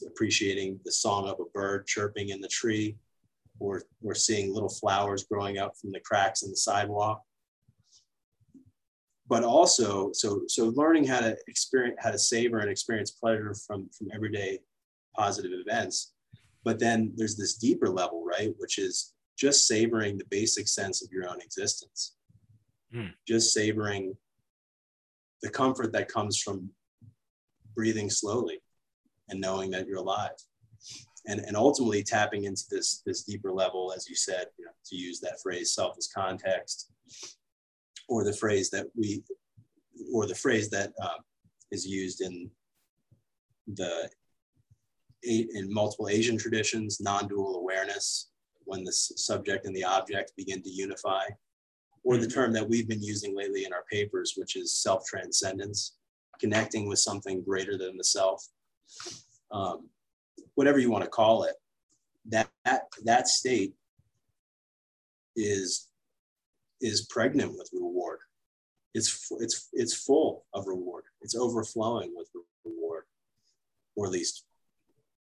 appreciating 0.08 0.80
the 0.86 0.92
song 0.92 1.28
of 1.28 1.40
a 1.40 1.50
bird 1.54 1.86
chirping 1.88 2.30
in 2.30 2.40
the 2.40 2.48
tree 2.48 2.96
or, 3.60 3.82
or 4.04 4.16
seeing 4.16 4.54
little 4.54 4.70
flowers 4.70 5.26
growing 5.26 5.58
up 5.58 5.74
from 5.80 5.92
the 5.92 6.00
cracks 6.00 6.44
in 6.44 6.50
the 6.50 6.58
sidewalk 6.58 7.22
but 9.32 9.46
also 9.46 10.12
so 10.12 10.42
so 10.48 10.74
learning 10.76 11.06
how 11.06 11.22
to 11.22 11.38
experience 11.48 11.96
how 12.00 12.12
to 12.12 12.20
savor 12.20 12.60
and 12.60 12.70
experience 12.70 13.12
pleasure 13.12 13.56
from 13.66 13.90
from 13.98 14.10
everyday 14.14 14.60
positive 15.16 15.54
events. 15.54 16.12
But 16.66 16.80
then 16.80 17.14
there's 17.16 17.38
this 17.38 17.56
deeper 17.56 17.90
level 17.90 18.26
right 18.26 18.54
which 18.58 18.78
is 18.78 19.14
just 19.40 19.68
savoring 19.68 20.18
the 20.18 20.26
basic 20.30 20.68
sense 20.68 21.02
of 21.02 21.12
your 21.12 21.28
own 21.30 21.42
existence. 21.42 22.18
Mm. 22.94 23.14
just 23.26 23.54
savoring 23.54 24.18
the 25.42 25.50
comfort 25.50 25.94
that 25.94 26.10
comes 26.10 26.38
from 26.38 26.70
breathing 27.74 28.10
slowly 28.10 28.60
and 29.30 29.40
knowing 29.40 29.72
that 29.72 29.88
you're 29.88 30.00
alive. 30.00 30.38
And, 31.26 31.40
and 31.40 31.56
ultimately 31.56 32.04
tapping 32.04 32.44
into 32.44 32.64
this 32.70 33.02
this 33.06 33.24
deeper 33.24 33.54
level 33.54 33.94
as 33.96 34.10
you 34.10 34.16
said 34.16 34.48
you 34.60 34.66
know, 34.66 34.72
to 34.88 34.96
use 34.98 35.22
that 35.22 35.40
phrase 35.42 35.74
self 35.74 35.98
as 35.98 36.10
context 36.14 36.92
or 38.12 38.26
the 38.26 38.34
phrase 38.34 38.70
that 38.70 38.88
we, 38.94 39.24
or 40.14 40.28
the 40.28 40.36
phrase 40.36 40.70
that 40.70 40.92
uh, 41.02 41.20
is 41.72 41.88
used 41.88 42.20
in 42.22 42.52
the 43.76 44.10
in 45.24 45.72
multiple 45.72 46.10
Asian 46.10 46.38
traditions, 46.38 47.00
non-dual 47.00 47.56
awareness, 47.56 48.32
when 48.66 48.84
the 48.84 48.92
subject 48.92 49.66
and 49.66 49.76
the 49.76 49.84
object 49.84 50.34
begin 50.36 50.62
to 50.64 50.70
unify, 50.70 51.24
or 52.04 52.18
the 52.18 52.26
mm-hmm. 52.26 52.34
term 52.34 52.52
that 52.54 52.68
we've 52.68 52.90
been 52.90 53.04
using 53.04 53.38
lately 53.38 53.64
in 53.64 53.72
our 53.72 53.86
papers, 53.90 54.34
which 54.36 54.56
is 54.56 54.82
self-transcendence, 54.82 55.98
connecting 56.40 56.90
with 56.90 57.00
something 57.00 57.44
greater 57.44 57.78
than 57.78 57.96
the 57.98 58.04
self. 58.04 58.46
Um, 59.52 59.90
whatever 60.56 60.80
you 60.80 60.90
want 60.90 61.04
to 61.04 61.10
call 61.10 61.44
it, 61.44 61.56
that, 62.30 62.50
that, 62.66 62.84
that 63.06 63.28
state 63.28 63.76
is 65.36 65.91
is 66.82 67.08
pregnant 67.10 67.52
with 67.58 67.70
reward. 67.74 68.20
It's, 68.94 69.32
it's, 69.40 69.70
it's 69.74 69.94
full 69.94 70.46
of 70.54 70.68
reward. 70.68 71.04
It's 71.22 71.36
overflowing 71.36 72.14
with 72.16 72.30
reward, 72.66 73.04
or 73.96 74.06
at 74.06 74.12
least 74.12 74.46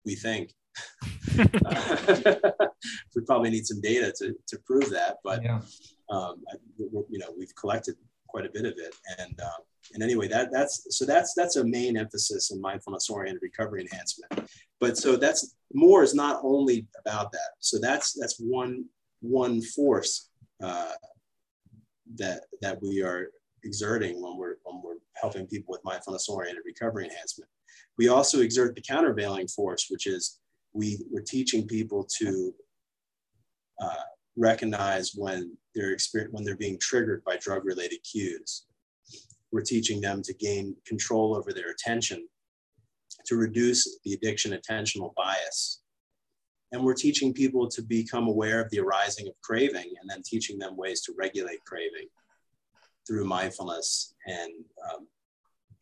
we 0.06 0.16
think. 0.16 0.54
we 1.38 3.22
probably 3.26 3.50
need 3.50 3.66
some 3.66 3.82
data 3.82 4.14
to, 4.18 4.36
to 4.48 4.60
prove 4.66 4.90
that, 4.92 5.18
but 5.24 5.44
yeah. 5.44 5.62
um, 6.10 6.44
you 6.78 7.18
know 7.18 7.34
we've 7.38 7.56
collected 7.56 7.96
quite 8.28 8.46
a 8.46 8.50
bit 8.54 8.66
of 8.66 8.74
it, 8.78 8.96
and 9.20 9.40
um, 9.42 9.62
and 9.94 10.04
anyway, 10.04 10.28
that 10.28 10.52
that's 10.52 10.86
so 10.90 11.06
that's 11.06 11.34
that's 11.34 11.56
a 11.56 11.64
main 11.64 11.98
emphasis 11.98 12.52
in 12.52 12.62
mindfulness 12.62 13.10
oriented 13.10 13.42
recovery 13.42 13.82
enhancement. 13.82 14.50
But 14.80 14.98
so 14.98 15.16
that's 15.16 15.56
MORE 15.74 16.04
is 16.04 16.14
not 16.14 16.42
only 16.44 16.88
about 17.00 17.32
that. 17.32 17.52
So 17.60 17.80
that's 17.80 18.14
that's 18.14 18.38
one 18.40 18.86
one 19.22 19.62
force 19.62 20.30
uh, 20.62 20.92
that 22.16 22.42
that 22.62 22.82
we 22.82 23.02
are 23.02 23.28
exerting 23.64 24.22
when 24.22 24.38
we're 24.38 24.56
when 24.64 24.82
we're 24.84 24.98
helping 25.16 25.48
people 25.48 25.72
with 25.72 25.84
mindfulness 25.84 26.30
oriented 26.30 26.64
recovery 26.66 27.06
enhancement. 27.06 27.50
We 27.98 28.10
also 28.10 28.42
exert 28.42 28.76
the 28.76 28.82
countervailing 28.82 29.48
force, 29.48 29.88
which 29.90 30.08
is 30.08 30.40
we 30.74 31.00
we're 31.12 31.22
teaching 31.22 31.68
people 31.68 32.08
to 32.20 32.54
uh, 33.82 34.04
recognize 34.36 35.14
when 35.16 35.58
they're 35.76 35.92
experience 35.92 36.34
when 36.34 36.44
they're 36.44 36.56
being 36.56 36.80
triggered 36.80 37.24
by 37.24 37.38
drug 37.38 37.66
related 37.66 38.00
cues. 38.04 38.66
We're 39.52 39.62
teaching 39.62 40.02
them 40.02 40.22
to 40.24 40.34
gain 40.34 40.76
control 40.86 41.36
over 41.36 41.54
their 41.54 41.72
attention, 41.72 42.28
to 43.26 43.36
reduce 43.36 44.00
the 44.04 44.14
addiction 44.14 44.52
attentional 44.52 45.14
bias, 45.16 45.82
and 46.72 46.84
we're 46.84 46.94
teaching 46.94 47.34
people 47.34 47.68
to 47.70 47.82
become 47.82 48.28
aware 48.28 48.62
of 48.62 48.70
the 48.72 48.80
arising 48.80 49.28
of 49.28 49.34
craving 49.42 49.94
and 50.02 50.10
then 50.10 50.22
teaching 50.24 50.60
them 50.60 50.76
ways 50.76 51.02
to 51.02 51.14
regulate 51.18 51.64
craving 51.66 52.08
through 53.08 53.26
mindfulness 53.26 54.14
and, 54.26 54.52
um, 54.92 55.08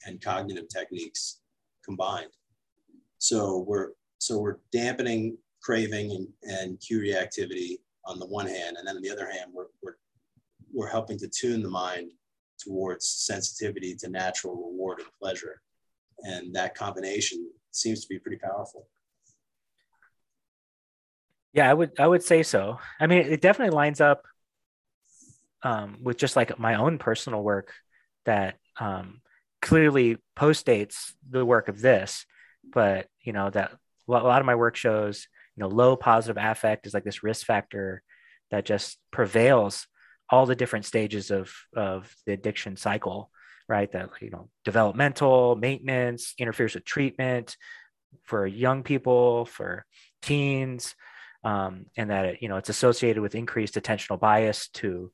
and 0.06 0.22
cognitive 0.22 0.68
techniques 0.70 1.40
combined. 1.84 2.32
So 3.18 3.66
we're, 3.68 3.90
so 4.20 4.38
we're 4.38 4.58
dampening 4.72 5.38
craving 5.62 6.12
and, 6.12 6.28
and 6.44 6.80
cue 6.80 7.00
reactivity 7.00 7.78
on 8.06 8.20
the 8.20 8.28
one 8.28 8.46
hand, 8.46 8.78
and 8.78 8.88
then 8.88 8.98
on 8.98 9.02
the 9.02 9.10
other 9.10 9.30
hand, 9.30 9.52
we're, 9.52 9.66
we're, 9.82 9.96
we're 10.72 10.88
helping 10.88 11.18
to 11.18 11.28
tune 11.28 11.64
the 11.64 11.70
mind 11.70 12.12
towards 12.60 13.08
sensitivity 13.08 13.96
to 13.96 14.10
natural 14.10 14.56
reward 14.56 15.00
and 15.00 15.08
pleasure. 15.20 15.62
And 16.20 16.54
that 16.56 16.76
combination 16.76 17.50
seems 17.72 18.02
to 18.02 18.08
be 18.08 18.20
pretty 18.20 18.38
powerful. 18.38 18.88
Yeah, 21.56 21.70
I 21.70 21.74
would 21.74 21.92
I 22.00 22.06
would 22.08 22.22
say 22.22 22.44
so. 22.44 22.80
I 23.00 23.08
mean, 23.08 23.20
it 23.20 23.42
definitely 23.42 23.76
lines 23.76 24.02
up 24.02 24.28
um, 25.64 25.98
with 26.04 26.18
just 26.18 26.36
like 26.36 26.60
my 26.60 26.76
own 26.76 26.98
personal 26.98 27.42
work 27.42 27.72
that 28.26 28.56
um, 28.80 29.22
clearly 29.62 30.18
postdates 30.38 31.14
the 31.30 31.46
work 31.46 31.70
of 31.70 31.80
this, 31.80 32.26
but 32.74 33.08
you 33.22 33.32
know 33.32 33.50
that 33.50 33.72
a 33.72 34.12
lot 34.12 34.42
of 34.42 34.46
my 34.46 34.56
work 34.56 34.76
shows 34.76 35.28
you 35.56 35.62
know 35.62 35.70
low 35.70 35.96
positive 35.96 36.38
affect 36.38 36.88
is 36.88 36.94
like 36.94 37.06
this 37.06 37.24
risk 37.24 37.46
factor 37.46 38.04
that 38.52 38.66
just 38.66 38.98
prevails 39.12 39.88
all 40.30 40.46
the 40.46 40.56
different 40.58 40.86
stages 40.86 41.32
of 41.32 41.54
of 41.74 42.14
the 42.26 42.34
addiction 42.34 42.76
cycle 42.76 43.32
right 43.70 43.92
that 43.94 44.10
you 44.22 44.30
know 44.30 44.50
developmental 44.66 45.56
maintenance 45.56 46.34
interferes 46.38 46.76
with 46.76 46.84
treatment 46.84 47.56
for 48.24 48.46
young 48.46 48.84
people 48.84 49.46
for 49.46 49.86
teens 50.22 50.96
um, 51.46 51.86
and 51.96 52.10
that 52.10 52.26
it, 52.26 52.38
you 52.42 52.50
know 52.50 52.58
it's 52.58 52.70
associated 52.70 53.22
with 53.22 53.36
increased 53.36 53.76
attentional 53.76 54.20
bias 54.20 54.68
to 54.70 55.12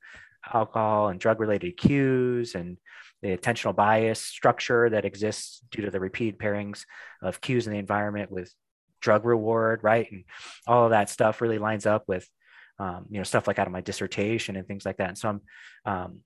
alcohol 0.52 1.10
and 1.10 1.20
drug 1.20 1.40
related 1.40 1.78
cues 1.78 2.56
and 2.56 2.78
the 3.22 3.38
attentional 3.38 3.76
bias 3.76 4.20
structure 4.20 4.90
that 4.90 5.06
exists 5.06 5.62
due 5.70 5.84
to 5.84 5.92
the 5.92 6.00
repeated 6.00 6.40
pairings 6.40 6.86
of 7.22 7.42
cues 7.42 7.68
in 7.68 7.74
the 7.74 7.78
environment 7.78 8.32
with 8.32 8.52
drug 9.02 9.26
reward 9.26 9.82
right? 9.84 10.12
And 10.12 10.24
all 10.66 10.86
of 10.86 10.92
that 10.92 11.10
stuff 11.10 11.42
really 11.42 11.60
lines 11.60 11.86
up 11.86 12.06
with 12.08 12.28
um, 12.80 13.06
you 13.10 13.18
know 13.18 13.24
stuff 13.24 13.46
like 13.46 13.60
out 13.60 13.68
of 13.68 13.74
my 13.74 13.82
dissertation 13.82 14.56
and 14.56 14.68
things 14.68 14.86
like 14.86 14.98
that. 14.98 15.10
And 15.10 15.18
so 15.18 15.30
i'm 15.30 15.42
um, 15.86 16.20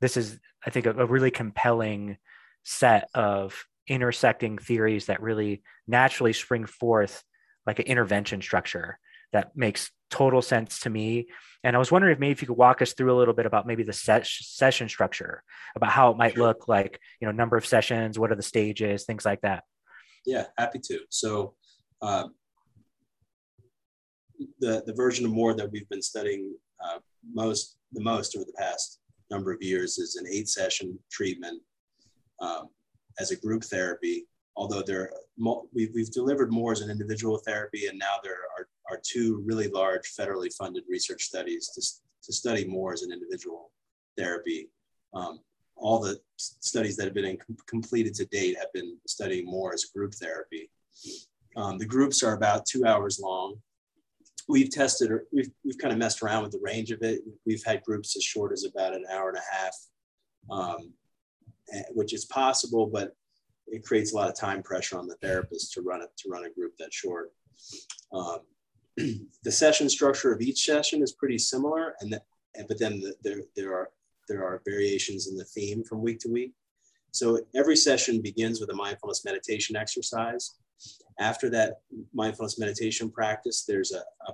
this 0.00 0.16
is 0.16 0.38
i 0.64 0.70
think 0.70 0.86
a, 0.86 0.90
a 0.90 1.06
really 1.06 1.30
compelling 1.30 2.16
set 2.62 3.08
of 3.14 3.64
intersecting 3.88 4.56
theories 4.56 5.06
that 5.06 5.20
really 5.20 5.62
naturally 5.88 6.32
spring 6.32 6.64
forth 6.64 7.24
like 7.66 7.80
an 7.80 7.86
intervention 7.86 8.40
structure 8.40 8.98
that 9.32 9.56
makes 9.56 9.90
total 10.10 10.42
sense 10.42 10.80
to 10.80 10.90
me. 10.90 11.28
And 11.64 11.76
I 11.76 11.78
was 11.78 11.92
wondering 11.92 12.12
if 12.12 12.18
maybe 12.18 12.32
if 12.32 12.42
you 12.42 12.48
could 12.48 12.56
walk 12.56 12.82
us 12.82 12.92
through 12.92 13.14
a 13.14 13.18
little 13.18 13.34
bit 13.34 13.46
about 13.46 13.66
maybe 13.66 13.82
the 13.82 13.92
session 13.92 14.88
structure, 14.88 15.42
about 15.76 15.90
how 15.90 16.10
it 16.10 16.16
might 16.16 16.36
look 16.36 16.68
like, 16.68 16.98
you 17.20 17.26
know, 17.26 17.32
number 17.32 17.56
of 17.56 17.64
sessions, 17.64 18.18
what 18.18 18.32
are 18.32 18.36
the 18.36 18.42
stages, 18.42 19.04
things 19.04 19.24
like 19.24 19.40
that. 19.42 19.64
Yeah, 20.26 20.46
happy 20.58 20.80
to. 20.84 21.00
So 21.08 21.54
uh, 22.00 22.28
the, 24.58 24.82
the 24.86 24.94
version 24.94 25.24
of 25.24 25.32
MORE 25.32 25.54
that 25.54 25.70
we've 25.70 25.88
been 25.88 26.02
studying 26.02 26.54
uh, 26.84 26.98
most 27.32 27.76
the 27.92 28.02
most 28.02 28.36
over 28.36 28.44
the 28.44 28.52
past 28.58 29.00
number 29.30 29.52
of 29.52 29.62
years 29.62 29.98
is 29.98 30.16
an 30.16 30.26
eight 30.30 30.48
session 30.48 30.98
treatment 31.10 31.60
um, 32.40 32.68
as 33.18 33.30
a 33.30 33.36
group 33.36 33.62
therapy. 33.64 34.26
Although 34.56 34.82
there, 34.82 35.10
we've, 35.72 35.90
we've 35.94 36.10
delivered 36.10 36.52
MORE 36.52 36.72
as 36.72 36.80
an 36.80 36.90
individual 36.90 37.38
therapy, 37.38 37.86
and 37.86 37.98
now 37.98 38.16
there 38.22 38.38
are, 38.58 38.68
are 38.90 39.00
two 39.02 39.42
really 39.46 39.68
large 39.68 40.14
federally 40.18 40.52
funded 40.52 40.84
research 40.88 41.22
studies 41.22 41.68
to, 41.74 41.80
to 42.24 42.32
study 42.32 42.66
more 42.66 42.92
as 42.92 43.02
an 43.02 43.12
individual 43.12 43.70
therapy. 44.16 44.68
Um, 45.14 45.40
all 45.76 46.00
the 46.00 46.18
studies 46.36 46.96
that 46.96 47.04
have 47.04 47.14
been 47.14 47.38
completed 47.66 48.14
to 48.14 48.24
date 48.26 48.56
have 48.58 48.72
been 48.72 48.96
studying 49.06 49.46
more 49.46 49.72
as 49.72 49.84
group 49.86 50.14
therapy. 50.14 50.70
Um, 51.56 51.78
the 51.78 51.86
groups 51.86 52.22
are 52.22 52.34
about 52.34 52.66
two 52.66 52.86
hours 52.86 53.20
long. 53.20 53.56
We've 54.48 54.70
tested, 54.70 55.10
or 55.10 55.24
we've, 55.32 55.50
we've 55.64 55.78
kind 55.78 55.92
of 55.92 55.98
messed 55.98 56.22
around 56.22 56.42
with 56.42 56.52
the 56.52 56.60
range 56.62 56.90
of 56.90 57.02
it. 57.02 57.20
We've 57.46 57.62
had 57.64 57.82
groups 57.82 58.16
as 58.16 58.24
short 58.24 58.52
as 58.52 58.64
about 58.64 58.94
an 58.94 59.04
hour 59.10 59.28
and 59.28 59.38
a 59.38 59.56
half, 59.56 59.76
um, 60.50 60.92
which 61.90 62.12
is 62.12 62.24
possible, 62.26 62.86
but 62.86 63.14
it 63.68 63.84
creates 63.84 64.12
a 64.12 64.16
lot 64.16 64.28
of 64.28 64.34
time 64.34 64.62
pressure 64.62 64.98
on 64.98 65.06
the 65.06 65.14
therapist 65.16 65.72
to 65.72 65.82
run 65.82 66.02
it 66.02 66.10
to 66.18 66.28
run 66.28 66.44
a 66.44 66.50
group 66.50 66.76
that 66.78 66.92
short. 66.92 67.32
Um, 68.12 68.38
the 68.96 69.52
session 69.52 69.88
structure 69.88 70.32
of 70.32 70.40
each 70.40 70.64
session 70.64 71.02
is 71.02 71.12
pretty 71.12 71.38
similar, 71.38 71.94
and 72.00 72.18
but 72.68 72.78
then 72.78 73.00
the, 73.00 73.14
there 73.22 73.40
there 73.56 73.74
are 73.74 73.90
there 74.28 74.44
are 74.44 74.62
variations 74.64 75.28
in 75.28 75.36
the 75.36 75.44
theme 75.44 75.82
from 75.84 76.02
week 76.02 76.18
to 76.20 76.28
week. 76.28 76.52
So 77.10 77.40
every 77.54 77.76
session 77.76 78.22
begins 78.22 78.60
with 78.60 78.70
a 78.70 78.74
mindfulness 78.74 79.24
meditation 79.24 79.76
exercise. 79.76 80.56
After 81.20 81.50
that 81.50 81.80
mindfulness 82.14 82.58
meditation 82.58 83.10
practice, 83.10 83.64
there's 83.66 83.92
a, 83.92 84.02
a, 84.28 84.32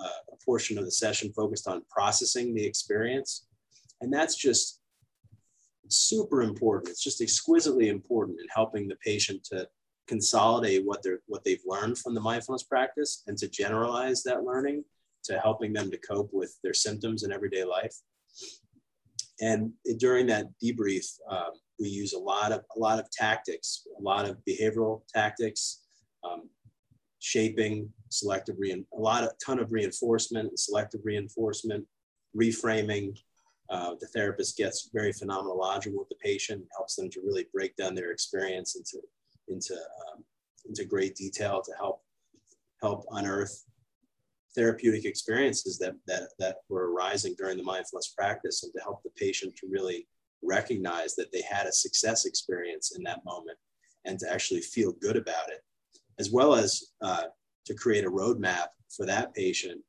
a 0.00 0.36
portion 0.44 0.78
of 0.78 0.84
the 0.84 0.90
session 0.90 1.32
focused 1.32 1.66
on 1.66 1.82
processing 1.90 2.54
the 2.54 2.64
experience. 2.64 3.46
And 4.00 4.12
that's 4.12 4.36
just 4.36 4.80
super 5.88 6.42
important. 6.42 6.90
It's 6.90 7.02
just 7.02 7.20
exquisitely 7.20 7.88
important 7.88 8.40
in 8.40 8.46
helping 8.54 8.86
the 8.86 8.96
patient 8.96 9.42
to 9.44 9.68
consolidate 10.06 10.84
what 10.84 11.02
they're 11.02 11.20
what 11.26 11.44
they've 11.44 11.62
learned 11.66 11.98
from 11.98 12.14
the 12.14 12.20
mindfulness 12.20 12.62
practice 12.62 13.22
and 13.26 13.38
to 13.38 13.48
generalize 13.48 14.22
that 14.22 14.44
learning 14.44 14.84
to 15.24 15.38
helping 15.38 15.72
them 15.72 15.90
to 15.90 15.98
cope 15.98 16.30
with 16.32 16.56
their 16.62 16.74
symptoms 16.74 17.22
in 17.22 17.32
everyday 17.32 17.64
life. 17.64 17.94
And 19.40 19.72
during 19.98 20.26
that 20.26 20.46
debrief, 20.62 21.06
um, 21.28 21.52
we 21.80 21.88
use 21.88 22.12
a 22.12 22.18
lot 22.18 22.52
of 22.52 22.60
a 22.76 22.78
lot 22.78 22.98
of 22.98 23.10
tactics, 23.10 23.86
a 23.98 24.02
lot 24.02 24.28
of 24.28 24.38
behavioral 24.48 25.02
tactics, 25.12 25.82
um, 26.22 26.48
shaping, 27.18 27.90
selective 28.10 28.56
re 28.58 28.72
a 28.72 29.00
lot 29.00 29.24
of 29.24 29.30
ton 29.44 29.58
of 29.58 29.72
reinforcement, 29.72 30.58
selective 30.58 31.00
reinforcement, 31.04 31.84
reframing. 32.36 33.16
Uh, 33.70 33.94
the 33.98 34.06
therapist 34.08 34.58
gets 34.58 34.90
very 34.92 35.10
phenomenological 35.10 35.98
with 35.98 36.08
the 36.10 36.16
patient, 36.22 36.62
helps 36.76 36.96
them 36.96 37.08
to 37.08 37.20
really 37.24 37.46
break 37.52 37.74
down 37.76 37.94
their 37.94 38.10
experience 38.10 38.76
into 38.76 38.98
into 39.48 39.74
um, 39.74 40.24
into 40.66 40.84
great 40.84 41.14
detail 41.14 41.62
to 41.62 41.72
help 41.76 42.02
help 42.80 43.04
unearth 43.12 43.64
therapeutic 44.54 45.04
experiences 45.04 45.78
that, 45.78 45.94
that, 46.06 46.28
that 46.38 46.58
were 46.68 46.92
arising 46.92 47.34
during 47.36 47.56
the 47.56 47.62
mindfulness 47.62 48.14
practice 48.16 48.62
and 48.62 48.72
to 48.72 48.80
help 48.80 49.02
the 49.02 49.10
patient 49.16 49.54
to 49.56 49.66
really 49.70 50.06
recognize 50.42 51.16
that 51.16 51.32
they 51.32 51.42
had 51.42 51.66
a 51.66 51.72
success 51.72 52.24
experience 52.24 52.94
in 52.96 53.02
that 53.02 53.24
moment 53.24 53.58
and 54.04 54.18
to 54.18 54.30
actually 54.32 54.60
feel 54.60 54.92
good 54.92 55.16
about 55.16 55.48
it, 55.48 55.60
as 56.18 56.30
well 56.30 56.54
as 56.54 56.92
uh, 57.02 57.24
to 57.64 57.74
create 57.74 58.04
a 58.04 58.10
roadmap 58.10 58.66
for 58.94 59.06
that 59.06 59.34
patient 59.34 59.80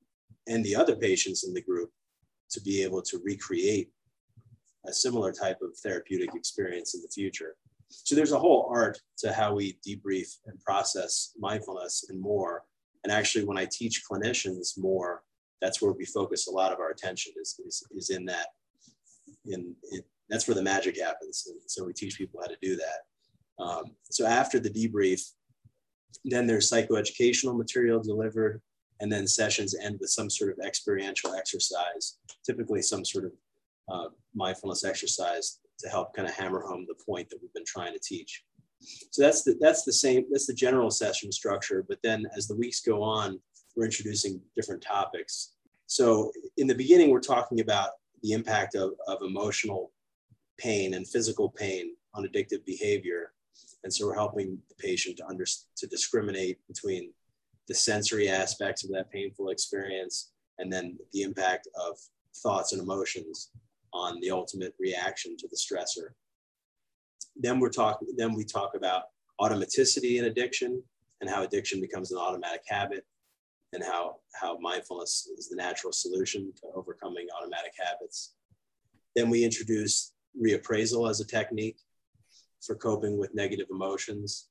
and 0.47 0.63
the 0.63 0.75
other 0.75 0.95
patients 0.95 1.45
in 1.45 1.53
the 1.53 1.61
group 1.61 1.91
to 2.49 2.61
be 2.61 2.81
able 2.81 3.01
to 3.01 3.21
recreate 3.23 3.89
a 4.87 4.93
similar 4.93 5.31
type 5.31 5.57
of 5.61 5.77
therapeutic 5.77 6.33
experience 6.33 6.95
in 6.95 7.01
the 7.01 7.09
future. 7.09 7.55
So 7.89 8.15
there's 8.15 8.31
a 8.31 8.39
whole 8.39 8.69
art 8.71 8.99
to 9.19 9.31
how 9.31 9.55
we 9.55 9.77
debrief 9.87 10.27
and 10.45 10.59
process 10.61 11.33
mindfulness 11.39 12.07
and 12.09 12.19
more 12.19 12.63
and 13.05 13.11
actually, 13.11 13.45
when 13.45 13.59
I 13.59 13.67
teach 13.71 14.01
clinicians 14.11 14.79
more, 14.79 15.21
that's 15.61 15.79
where 15.79 15.91
we 15.91 16.05
focus 16.05 16.47
a 16.47 16.51
lot 16.51 16.73
of 16.73 16.79
our 16.79 16.89
attention 16.89 17.33
is, 17.39 17.59
is, 17.63 17.85
is 17.91 18.09
in 18.09 18.25
that, 18.25 18.47
in, 19.45 19.75
in, 19.91 20.01
that's 20.27 20.47
where 20.47 20.55
the 20.55 20.63
magic 20.63 20.99
happens. 20.99 21.45
And 21.47 21.59
so 21.67 21.85
we 21.85 21.93
teach 21.93 22.17
people 22.17 22.41
how 22.41 22.47
to 22.47 22.57
do 22.63 22.75
that. 22.77 23.63
Um, 23.63 23.83
so 24.09 24.25
after 24.25 24.59
the 24.59 24.71
debrief, 24.71 25.21
then 26.25 26.47
there's 26.47 26.71
psychoeducational 26.71 27.55
material 27.55 28.01
delivered, 28.01 28.59
and 29.01 29.11
then 29.11 29.27
sessions 29.27 29.75
end 29.79 29.99
with 30.01 30.09
some 30.09 30.31
sort 30.31 30.51
of 30.51 30.65
experiential 30.65 31.35
exercise, 31.35 32.17
typically 32.43 32.81
some 32.81 33.05
sort 33.05 33.25
of 33.25 33.31
uh, 33.87 34.09
mindfulness 34.33 34.83
exercise 34.83 35.59
to 35.79 35.89
help 35.89 36.15
kind 36.15 36.27
of 36.27 36.33
hammer 36.33 36.61
home 36.61 36.85
the 36.87 37.03
point 37.05 37.29
that 37.29 37.37
we've 37.41 37.53
been 37.53 37.65
trying 37.65 37.93
to 37.93 37.99
teach. 37.99 38.43
So 39.11 39.21
that's 39.21 39.43
the, 39.43 39.57
that's 39.59 39.83
the 39.83 39.93
same, 39.93 40.25
that's 40.31 40.47
the 40.47 40.53
general 40.53 40.91
session 40.91 41.31
structure. 41.31 41.83
But 41.87 41.99
then 42.03 42.25
as 42.35 42.47
the 42.47 42.55
weeks 42.55 42.81
go 42.81 43.01
on, 43.01 43.39
we're 43.75 43.85
introducing 43.85 44.41
different 44.55 44.81
topics. 44.81 45.53
So 45.87 46.31
in 46.57 46.67
the 46.67 46.75
beginning, 46.75 47.09
we're 47.09 47.19
talking 47.19 47.59
about 47.59 47.91
the 48.21 48.31
impact 48.31 48.75
of, 48.75 48.91
of 49.07 49.21
emotional 49.21 49.91
pain 50.57 50.93
and 50.93 51.07
physical 51.07 51.49
pain 51.49 51.95
on 52.13 52.25
addictive 52.25 52.65
behavior. 52.65 53.33
And 53.83 53.93
so 53.93 54.07
we're 54.07 54.15
helping 54.15 54.57
the 54.69 54.75
patient 54.75 55.17
to 55.17 55.27
under, 55.27 55.45
to 55.45 55.87
discriminate 55.87 56.57
between 56.67 57.11
the 57.67 57.75
sensory 57.75 58.29
aspects 58.29 58.83
of 58.83 58.91
that 58.91 59.11
painful 59.11 59.49
experience 59.49 60.31
and 60.59 60.71
then 60.71 60.97
the 61.13 61.23
impact 61.23 61.67
of 61.75 61.97
thoughts 62.37 62.73
and 62.73 62.81
emotions 62.81 63.49
on 63.95 64.19
the 64.19 64.29
ultimate 64.29 64.75
reaction 64.79 65.37
to 65.37 65.47
the 65.47 65.57
stressor. 65.57 66.09
Then 67.35 67.59
we're 67.59 67.69
talking 67.69 68.09
then 68.17 68.33
we 68.33 68.43
talk 68.43 68.75
about 68.75 69.03
automaticity 69.39 70.19
in 70.19 70.25
addiction 70.25 70.83
and 71.21 71.29
how 71.29 71.43
addiction 71.43 71.79
becomes 71.81 72.11
an 72.11 72.17
automatic 72.17 72.63
habit 72.67 73.05
and 73.73 73.83
how 73.83 74.17
how 74.39 74.57
mindfulness 74.59 75.29
is 75.37 75.47
the 75.49 75.55
natural 75.55 75.93
solution 75.93 76.51
to 76.57 76.67
overcoming 76.75 77.27
automatic 77.37 77.73
habits. 77.77 78.35
Then 79.15 79.29
we 79.29 79.43
introduce 79.43 80.13
reappraisal 80.41 81.09
as 81.09 81.21
a 81.21 81.25
technique 81.25 81.77
for 82.61 82.75
coping 82.75 83.17
with 83.17 83.33
negative 83.33 83.67
emotions. 83.71 84.49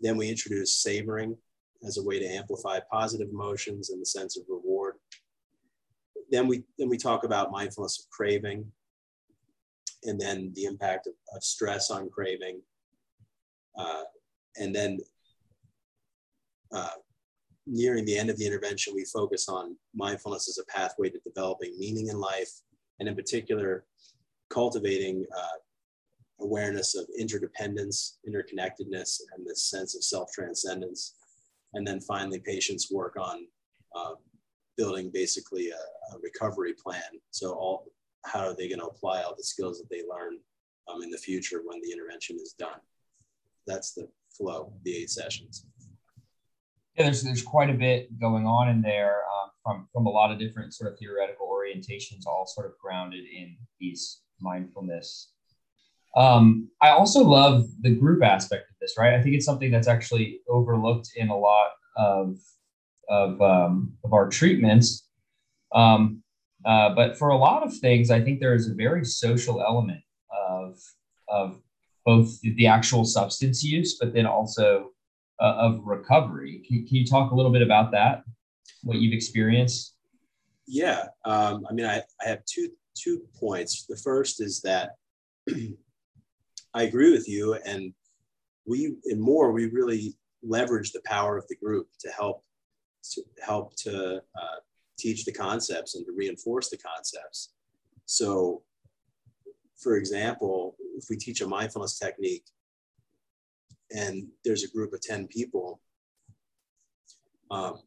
Then 0.00 0.16
we 0.16 0.28
introduce 0.28 0.78
savoring 0.78 1.36
as 1.86 1.98
a 1.98 2.02
way 2.02 2.18
to 2.20 2.26
amplify 2.26 2.78
positive 2.90 3.28
emotions 3.30 3.90
and 3.90 4.00
the 4.00 4.06
sense 4.06 4.36
of 4.36 4.44
reward 4.48 4.73
then 6.34 6.48
we 6.48 6.64
then 6.78 6.88
we 6.88 6.98
talk 6.98 7.24
about 7.24 7.52
mindfulness 7.52 8.00
of 8.00 8.10
craving 8.10 8.66
and 10.02 10.20
then 10.20 10.52
the 10.54 10.64
impact 10.64 11.06
of, 11.06 11.14
of 11.34 11.42
stress 11.42 11.90
on 11.90 12.10
craving. 12.10 12.60
Uh, 13.78 14.02
and 14.58 14.74
then 14.74 14.98
uh, 16.72 16.90
nearing 17.66 18.04
the 18.04 18.18
end 18.18 18.30
of 18.30 18.36
the 18.36 18.46
intervention, 18.46 18.92
we 18.94 19.04
focus 19.04 19.48
on 19.48 19.76
mindfulness 19.94 20.48
as 20.48 20.58
a 20.58 20.66
pathway 20.66 21.08
to 21.08 21.18
developing 21.20 21.78
meaning 21.78 22.08
in 22.08 22.18
life, 22.18 22.50
and 22.98 23.08
in 23.08 23.14
particular, 23.14 23.84
cultivating 24.50 25.24
uh, 25.36 26.44
awareness 26.44 26.94
of 26.94 27.06
interdependence, 27.18 28.18
interconnectedness, 28.28 29.20
and 29.34 29.46
this 29.46 29.70
sense 29.70 29.94
of 29.94 30.02
self 30.02 30.30
transcendence. 30.32 31.14
And 31.74 31.86
then 31.86 32.00
finally, 32.00 32.40
patients 32.40 32.90
work 32.92 33.16
on 33.18 33.46
uh, 33.96 34.14
building 34.76 35.10
basically 35.12 35.70
a, 35.70 36.14
a, 36.14 36.18
recovery 36.22 36.74
plan. 36.74 37.02
So 37.30 37.52
all 37.52 37.86
how 38.24 38.40
are 38.40 38.56
they 38.56 38.68
going 38.68 38.80
to 38.80 38.86
apply 38.86 39.22
all 39.22 39.34
the 39.36 39.44
skills 39.44 39.78
that 39.78 39.90
they 39.90 40.02
learn 40.08 40.38
um, 40.88 41.02
in 41.02 41.10
the 41.10 41.18
future 41.18 41.60
when 41.64 41.80
the 41.82 41.92
intervention 41.92 42.36
is 42.40 42.54
done? 42.58 42.80
That's 43.66 43.92
the 43.92 44.08
flow 44.36 44.72
the 44.84 44.96
eight 44.96 45.10
sessions. 45.10 45.66
Yeah, 46.96 47.04
there's 47.04 47.22
there's 47.22 47.42
quite 47.42 47.70
a 47.70 47.74
bit 47.74 48.18
going 48.20 48.46
on 48.46 48.68
in 48.68 48.80
there 48.80 49.22
um, 49.24 49.50
from 49.62 49.88
from 49.92 50.06
a 50.06 50.10
lot 50.10 50.30
of 50.30 50.38
different 50.38 50.74
sort 50.74 50.92
of 50.92 50.98
theoretical 50.98 51.48
orientations, 51.48 52.26
all 52.26 52.46
sort 52.46 52.66
of 52.66 52.78
grounded 52.78 53.24
in 53.24 53.56
these 53.80 54.20
mindfulness. 54.40 55.30
Um, 56.16 56.70
I 56.80 56.90
also 56.90 57.24
love 57.24 57.66
the 57.80 57.94
group 57.94 58.22
aspect 58.22 58.70
of 58.70 58.76
this, 58.80 58.94
right? 58.96 59.14
I 59.14 59.22
think 59.22 59.34
it's 59.34 59.46
something 59.46 59.72
that's 59.72 59.88
actually 59.88 60.40
overlooked 60.48 61.10
in 61.16 61.28
a 61.28 61.36
lot 61.36 61.70
of 61.96 62.38
of 63.08 63.40
um, 63.40 63.92
of 64.04 64.12
our 64.12 64.28
treatments. 64.28 65.08
Um, 65.74 66.22
uh, 66.64 66.94
but 66.94 67.18
for 67.18 67.28
a 67.28 67.36
lot 67.36 67.62
of 67.62 67.76
things, 67.76 68.10
I 68.10 68.20
think 68.20 68.40
there 68.40 68.54
is 68.54 68.68
a 68.68 68.74
very 68.74 69.04
social 69.04 69.60
element 69.60 70.00
of, 70.48 70.80
of 71.28 71.60
both 72.06 72.40
the 72.40 72.66
actual 72.66 73.04
substance 73.04 73.62
use, 73.62 73.98
but 74.00 74.14
then 74.14 74.26
also 74.26 74.90
uh, 75.40 75.54
of 75.58 75.80
recovery. 75.84 76.62
Can, 76.66 76.86
can, 76.86 76.96
you 76.96 77.06
talk 77.06 77.32
a 77.32 77.34
little 77.34 77.52
bit 77.52 77.62
about 77.62 77.90
that? 77.92 78.22
What 78.82 78.98
you've 78.98 79.12
experienced? 79.12 79.94
Yeah, 80.66 81.06
um, 81.24 81.66
I 81.68 81.74
mean, 81.74 81.86
I, 81.86 82.02
I 82.22 82.28
have 82.28 82.44
two 82.46 82.70
two 82.96 83.22
points. 83.38 83.84
The 83.86 83.96
first 83.96 84.40
is 84.40 84.60
that 84.62 84.92
I 86.74 86.84
agree 86.84 87.12
with 87.12 87.28
you, 87.28 87.54
and 87.66 87.92
we 88.66 88.96
in 89.04 89.20
more 89.20 89.52
we 89.52 89.66
really 89.66 90.14
leverage 90.42 90.92
the 90.92 91.02
power 91.04 91.36
of 91.36 91.46
the 91.48 91.56
group 91.56 91.88
to 92.00 92.10
help 92.10 92.42
to 93.10 93.22
help 93.44 93.76
to 93.76 94.16
uh, 94.16 94.60
teach 94.98 95.24
the 95.24 95.32
concepts 95.32 95.94
and 95.94 96.06
to 96.06 96.12
reinforce 96.12 96.70
the 96.70 96.78
concepts. 96.78 97.50
So, 98.06 98.62
for 99.76 99.96
example, 99.96 100.76
if 100.96 101.06
we 101.10 101.16
teach 101.16 101.40
a 101.40 101.46
mindfulness 101.46 101.98
technique 101.98 102.44
and 103.94 104.28
there's 104.44 104.64
a 104.64 104.70
group 104.70 104.92
of 104.92 105.00
10 105.00 105.26
people, 105.26 105.80
um, 107.50 107.80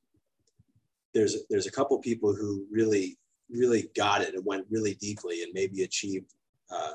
there's, 1.13 1.35
there's 1.49 1.67
a 1.67 1.71
couple 1.71 1.97
people 1.99 2.35
who 2.35 2.65
really, 2.71 3.17
really 3.49 3.89
got 3.95 4.21
it 4.21 4.35
and 4.35 4.45
went 4.45 4.65
really 4.69 4.95
deeply 4.95 5.43
and 5.43 5.51
maybe 5.53 5.83
achieved 5.83 6.33
uh, 6.69 6.93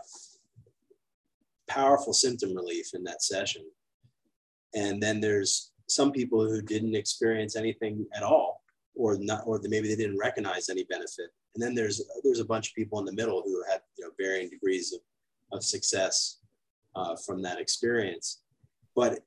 powerful 1.69 2.13
symptom 2.13 2.55
relief 2.55 2.91
in 2.95 3.03
that 3.05 3.23
session. 3.23 3.63
And 4.75 5.03
then 5.03 5.21
there's 5.21 5.72
some 5.95 6.13
people 6.13 6.47
who 6.47 6.63
didn't 6.63 6.95
experience 6.95 7.57
anything 7.57 8.07
at 8.15 8.23
all, 8.23 8.63
or 8.95 9.17
not, 9.19 9.43
or 9.47 9.61
maybe 9.65 9.89
they 9.89 9.97
didn't 9.97 10.19
recognize 10.19 10.69
any 10.69 10.85
benefit. 10.85 11.31
And 11.55 11.63
then 11.63 11.75
there's 11.75 12.03
there's 12.23 12.41
a 12.41 12.45
bunch 12.45 12.69
of 12.69 12.75
people 12.75 12.99
in 12.99 13.05
the 13.05 13.13
middle 13.13 13.43
who 13.45 13.63
had 13.71 13.81
you 13.99 14.05
know 14.05 14.11
varying 14.19 14.49
degrees 14.49 14.93
of, 14.93 15.01
of 15.53 15.65
success 15.65 16.39
uh, 16.95 17.17
from 17.17 17.43
that 17.43 17.61
experience. 17.61 18.43
But 18.95 19.21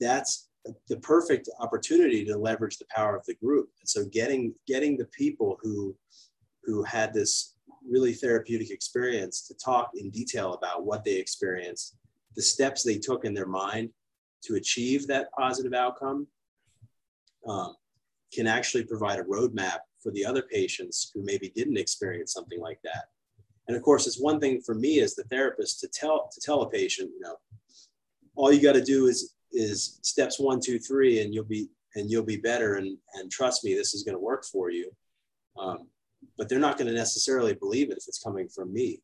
that's 0.00 0.48
the 0.88 0.96
perfect 0.98 1.48
opportunity 1.60 2.24
to 2.24 2.36
leverage 2.36 2.78
the 2.78 2.86
power 2.94 3.16
of 3.16 3.24
the 3.26 3.34
group. 3.34 3.70
And 3.80 3.88
so 3.88 4.04
getting 4.06 4.54
getting 4.66 4.96
the 4.96 5.06
people 5.06 5.58
who 5.62 5.96
who 6.64 6.82
had 6.82 7.14
this 7.14 7.54
really 7.88 8.12
therapeutic 8.12 8.70
experience 8.70 9.46
to 9.46 9.54
talk 9.54 9.90
in 9.94 10.10
detail 10.10 10.54
about 10.54 10.84
what 10.84 11.04
they 11.04 11.14
experienced, 11.14 11.96
the 12.34 12.42
steps 12.42 12.82
they 12.82 12.98
took 12.98 13.24
in 13.24 13.34
their 13.34 13.46
mind 13.46 13.90
to 14.44 14.54
achieve 14.54 15.06
that 15.06 15.30
positive 15.32 15.74
outcome, 15.74 16.26
um, 17.46 17.74
can 18.32 18.46
actually 18.46 18.84
provide 18.84 19.18
a 19.18 19.24
roadmap 19.24 19.78
for 20.02 20.12
the 20.12 20.24
other 20.24 20.42
patients 20.42 21.10
who 21.14 21.22
maybe 21.22 21.50
didn't 21.54 21.76
experience 21.76 22.32
something 22.32 22.60
like 22.60 22.78
that. 22.84 23.06
And 23.68 23.76
of 23.76 23.82
course, 23.82 24.06
it's 24.06 24.20
one 24.20 24.40
thing 24.40 24.60
for 24.60 24.74
me 24.74 25.00
as 25.00 25.14
the 25.14 25.24
therapist 25.24 25.80
to 25.80 25.88
tell 25.88 26.28
to 26.32 26.40
tell 26.40 26.62
a 26.62 26.70
patient, 26.70 27.10
you 27.14 27.20
know, 27.20 27.36
all 28.36 28.52
you 28.52 28.62
got 28.62 28.74
to 28.74 28.84
do 28.84 29.06
is 29.06 29.34
is 29.52 29.98
steps 30.02 30.38
one, 30.38 30.60
two, 30.60 30.78
three, 30.78 31.22
and 31.22 31.34
you'll 31.34 31.44
be 31.44 31.68
and 31.94 32.10
you'll 32.10 32.22
be 32.24 32.36
better. 32.36 32.76
And 32.76 32.96
and 33.14 33.30
trust 33.30 33.64
me, 33.64 33.74
this 33.74 33.94
is 33.94 34.02
going 34.02 34.14
to 34.14 34.20
work 34.20 34.44
for 34.44 34.70
you. 34.70 34.90
Um, 35.58 35.88
but 36.36 36.48
they're 36.48 36.58
not 36.58 36.76
going 36.78 36.88
to 36.88 36.94
necessarily 36.94 37.54
believe 37.54 37.90
it 37.90 37.98
if 37.98 38.04
it's 38.06 38.22
coming 38.22 38.48
from 38.48 38.72
me. 38.72 39.00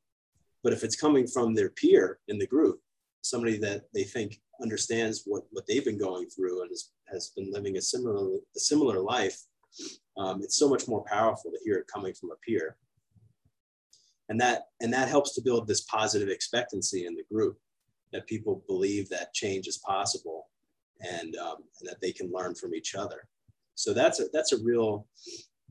But 0.62 0.72
if 0.72 0.84
it's 0.84 0.96
coming 0.96 1.26
from 1.26 1.54
their 1.54 1.70
peer 1.70 2.18
in 2.28 2.38
the 2.38 2.46
group, 2.46 2.80
somebody 3.22 3.56
that 3.58 3.84
they 3.94 4.04
think 4.04 4.40
understands 4.60 5.22
what, 5.26 5.44
what 5.50 5.66
they've 5.66 5.84
been 5.84 5.98
going 5.98 6.28
through 6.28 6.62
and 6.62 6.70
has, 6.70 6.90
has 7.10 7.32
been 7.36 7.50
living 7.52 7.76
a 7.76 7.82
similar, 7.82 8.36
a 8.56 8.60
similar 8.60 9.00
life, 9.00 9.40
um, 10.18 10.42
it's 10.42 10.58
so 10.58 10.68
much 10.68 10.86
more 10.86 11.04
powerful 11.04 11.50
to 11.50 11.58
hear 11.64 11.76
it 11.76 11.86
coming 11.92 12.12
from 12.12 12.30
a 12.30 12.36
peer. 12.46 12.76
And 14.28 14.40
that, 14.40 14.66
and 14.80 14.92
that 14.92 15.08
helps 15.08 15.34
to 15.34 15.42
build 15.42 15.66
this 15.66 15.82
positive 15.82 16.28
expectancy 16.28 17.06
in 17.06 17.14
the 17.14 17.24
group 17.32 17.58
that 18.12 18.26
people 18.26 18.62
believe 18.66 19.08
that 19.08 19.32
change 19.32 19.66
is 19.66 19.78
possible 19.78 20.48
and, 21.00 21.36
um, 21.36 21.56
and 21.80 21.88
that 21.88 22.00
they 22.00 22.12
can 22.12 22.30
learn 22.32 22.54
from 22.54 22.74
each 22.74 22.94
other. 22.94 23.26
So 23.74 23.92
that's 23.92 24.20
a, 24.20 24.26
that's 24.32 24.52
a 24.52 24.62
real, 24.62 25.06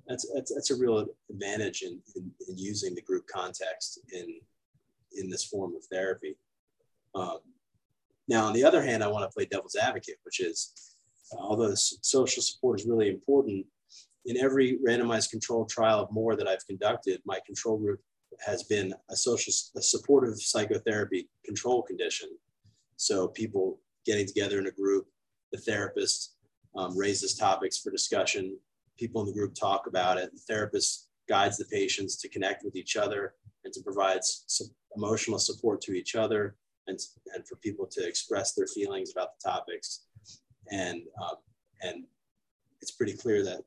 that's, 0.07 0.29
that's, 0.33 0.53
that's 0.53 0.71
a 0.71 0.75
real 0.75 1.05
advantage 1.29 1.83
in, 1.83 2.01
in, 2.15 2.31
in, 2.47 2.57
using 2.57 2.95
the 2.95 3.01
group 3.01 3.25
context 3.27 3.99
in, 4.11 4.39
in 5.13 5.29
this 5.29 5.45
form 5.45 5.75
of 5.75 5.83
therapy. 5.85 6.35
Um, 7.15 7.39
now, 8.27 8.45
on 8.45 8.53
the 8.53 8.63
other 8.63 8.81
hand, 8.81 9.03
I 9.03 9.07
want 9.07 9.29
to 9.29 9.33
play 9.33 9.45
devil's 9.45 9.75
advocate, 9.75 10.17
which 10.23 10.39
is 10.39 10.95
uh, 11.33 11.37
although 11.39 11.73
social 11.75 12.41
support 12.41 12.79
is 12.79 12.85
really 12.85 13.09
important, 13.09 13.65
in 14.25 14.37
every 14.37 14.77
randomized 14.87 15.31
controlled 15.31 15.69
trial 15.69 15.99
of 15.99 16.11
more 16.11 16.35
that 16.35 16.47
I've 16.47 16.65
conducted, 16.67 17.21
my 17.25 17.39
control 17.45 17.77
group 17.77 17.99
has 18.45 18.63
been 18.63 18.93
a 19.09 19.15
social, 19.15 19.51
a 19.75 19.81
supportive 19.81 20.39
psychotherapy 20.39 21.29
control 21.45 21.81
condition. 21.81 22.29
So 22.97 23.27
people 23.27 23.79
getting 24.05 24.27
together 24.27 24.59
in 24.59 24.67
a 24.67 24.71
group, 24.71 25.07
the 25.51 25.57
therapist 25.57 26.35
um, 26.75 26.97
raises 26.97 27.35
topics 27.35 27.79
for 27.79 27.91
discussion, 27.91 28.57
people 28.97 29.21
in 29.21 29.27
the 29.27 29.33
group 29.33 29.55
talk 29.55 29.87
about 29.87 30.17
it. 30.17 30.31
The 30.31 30.41
therapist 30.47 31.09
guides 31.27 31.57
the 31.57 31.65
patients 31.65 32.17
to 32.17 32.29
connect 32.29 32.63
with 32.63 32.75
each 32.75 32.95
other 32.95 33.33
and 33.63 33.73
to 33.73 33.81
provide 33.81 34.23
some 34.23 34.67
emotional 34.95 35.39
support 35.39 35.81
to 35.81 35.93
each 35.93 36.15
other 36.15 36.55
and, 36.87 36.99
and 37.33 37.47
for 37.47 37.55
people 37.57 37.87
to 37.91 38.07
express 38.07 38.53
their 38.53 38.67
feelings 38.67 39.11
about 39.11 39.29
the 39.39 39.49
topics. 39.49 40.05
And, 40.71 41.03
um, 41.21 41.35
and 41.81 42.03
it's 42.81 42.91
pretty 42.91 43.13
clear 43.13 43.43
that 43.43 43.61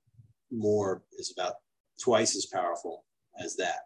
more 0.51 1.03
is 1.19 1.33
about 1.37 1.55
twice 2.03 2.37
as 2.37 2.47
powerful 2.47 3.05
as 3.39 3.57
that. 3.57 3.81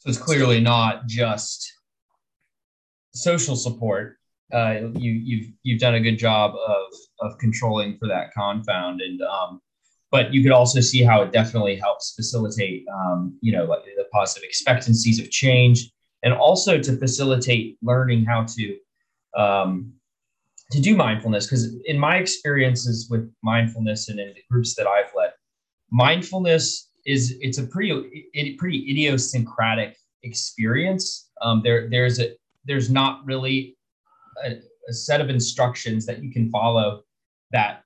So 0.00 0.08
it's 0.10 0.18
clearly 0.18 0.60
not 0.60 1.06
just 1.06 1.72
social 3.14 3.56
support, 3.56 4.16
uh, 4.52 4.90
you, 4.94 5.12
you've 5.12 5.46
you've 5.62 5.80
done 5.80 5.94
a 5.94 6.00
good 6.00 6.18
job 6.18 6.54
of 6.54 6.92
of 7.20 7.38
controlling 7.38 7.96
for 7.96 8.06
that 8.08 8.32
confound, 8.34 9.00
and 9.00 9.20
um, 9.22 9.60
but 10.10 10.32
you 10.34 10.42
could 10.42 10.52
also 10.52 10.80
see 10.80 11.02
how 11.02 11.22
it 11.22 11.32
definitely 11.32 11.76
helps 11.76 12.14
facilitate, 12.14 12.84
um, 12.94 13.38
you 13.40 13.52
know, 13.52 13.64
like 13.64 13.84
the 13.84 14.04
positive 14.12 14.46
expectancies 14.46 15.18
of 15.18 15.30
change, 15.30 15.90
and 16.22 16.32
also 16.32 16.78
to 16.78 16.96
facilitate 16.96 17.76
learning 17.82 18.24
how 18.24 18.44
to 18.44 18.76
um, 19.36 19.92
to 20.70 20.80
do 20.80 20.96
mindfulness. 20.96 21.46
Because 21.46 21.74
in 21.84 21.98
my 21.98 22.16
experiences 22.16 23.08
with 23.10 23.32
mindfulness 23.42 24.08
and 24.08 24.18
in 24.18 24.28
the 24.28 24.42
groups 24.50 24.74
that 24.76 24.86
I've 24.86 25.12
led, 25.14 25.32
mindfulness 25.90 26.90
is 27.04 27.36
it's 27.40 27.58
a 27.58 27.66
pretty 27.66 27.90
it, 28.32 28.58
pretty 28.58 28.90
idiosyncratic 28.90 29.96
experience. 30.22 31.30
Um, 31.42 31.62
there 31.62 31.88
there's 31.88 32.20
a 32.20 32.32
there's 32.64 32.90
not 32.90 33.24
really 33.26 33.76
a, 34.44 34.56
a 34.88 34.92
set 34.92 35.20
of 35.20 35.28
instructions 35.28 36.06
that 36.06 36.22
you 36.22 36.30
can 36.32 36.50
follow 36.50 37.02
that 37.50 37.84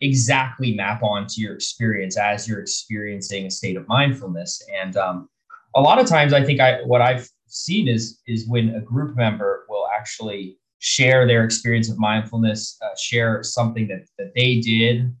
exactly 0.00 0.74
map 0.74 1.02
onto 1.02 1.40
your 1.40 1.54
experience 1.54 2.16
as 2.16 2.48
you're 2.48 2.60
experiencing 2.60 3.46
a 3.46 3.50
state 3.50 3.76
of 3.76 3.86
mindfulness. 3.86 4.62
And 4.82 4.96
um, 4.96 5.28
a 5.74 5.80
lot 5.80 5.98
of 5.98 6.06
times, 6.06 6.32
I 6.32 6.42
think 6.44 6.60
I 6.60 6.82
what 6.82 7.00
I've 7.00 7.28
seen 7.52 7.88
is 7.88 8.20
is 8.26 8.48
when 8.48 8.74
a 8.74 8.80
group 8.80 9.16
member 9.16 9.66
will 9.68 9.86
actually 9.96 10.58
share 10.78 11.26
their 11.26 11.44
experience 11.44 11.90
of 11.90 11.98
mindfulness, 11.98 12.78
uh, 12.82 12.96
share 12.96 13.42
something 13.42 13.88
that 13.88 14.06
that 14.18 14.32
they 14.34 14.60
did. 14.60 15.14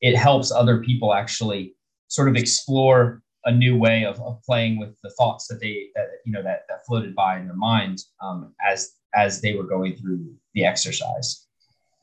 It 0.00 0.16
helps 0.16 0.52
other 0.52 0.82
people 0.82 1.14
actually 1.14 1.74
sort 2.08 2.28
of 2.28 2.36
explore 2.36 3.22
a 3.46 3.52
new 3.52 3.76
way 3.76 4.04
of, 4.04 4.20
of 4.20 4.42
playing 4.42 4.78
with 4.78 4.94
the 5.02 5.10
thoughts 5.10 5.46
that 5.48 5.60
they 5.60 5.88
that 5.94 6.06
you 6.24 6.32
know 6.32 6.42
that 6.42 6.62
that 6.68 6.86
floated 6.86 7.14
by 7.14 7.38
in 7.38 7.46
their 7.46 7.56
mind 7.56 8.00
um, 8.20 8.54
as 8.64 8.92
as 9.14 9.40
they 9.40 9.54
were 9.54 9.64
going 9.64 9.96
through 9.96 10.34
the 10.54 10.64
exercise. 10.64 11.46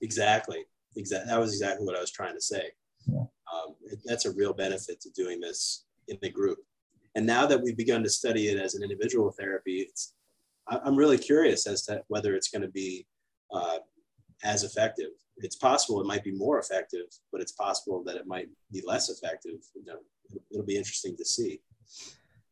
Exactly. 0.01 0.63
Exactly. 0.95 1.29
That 1.29 1.39
was 1.39 1.53
exactly 1.53 1.85
what 1.85 1.95
I 1.95 2.01
was 2.01 2.11
trying 2.11 2.35
to 2.35 2.41
say. 2.41 2.71
Yeah. 3.05 3.25
Um, 3.53 3.75
it, 3.85 3.99
that's 4.05 4.25
a 4.25 4.31
real 4.31 4.53
benefit 4.53 4.99
to 5.01 5.09
doing 5.11 5.39
this 5.39 5.85
in 6.07 6.17
the 6.21 6.29
group. 6.29 6.59
And 7.15 7.25
now 7.25 7.45
that 7.45 7.61
we've 7.61 7.77
begun 7.77 8.03
to 8.03 8.09
study 8.09 8.47
it 8.47 8.59
as 8.59 8.75
an 8.75 8.83
individual 8.83 9.31
therapy, 9.31 9.81
it's, 9.81 10.13
I, 10.67 10.79
am 10.85 10.95
really 10.95 11.17
curious 11.17 11.67
as 11.67 11.83
to 11.83 12.01
whether 12.07 12.35
it's 12.35 12.49
going 12.49 12.61
to 12.61 12.69
be 12.69 13.05
uh, 13.53 13.79
as 14.43 14.63
effective. 14.63 15.09
It's 15.37 15.55
possible 15.55 15.99
it 15.99 16.07
might 16.07 16.23
be 16.23 16.31
more 16.31 16.59
effective, 16.59 17.05
but 17.31 17.41
it's 17.41 17.51
possible 17.51 18.03
that 18.05 18.15
it 18.15 18.27
might 18.27 18.47
be 18.71 18.81
less 18.85 19.09
effective. 19.09 19.59
You 19.75 19.85
know, 19.85 19.97
it'll, 20.29 20.43
it'll 20.51 20.65
be 20.65 20.77
interesting 20.77 21.17
to 21.17 21.25
see. 21.25 21.59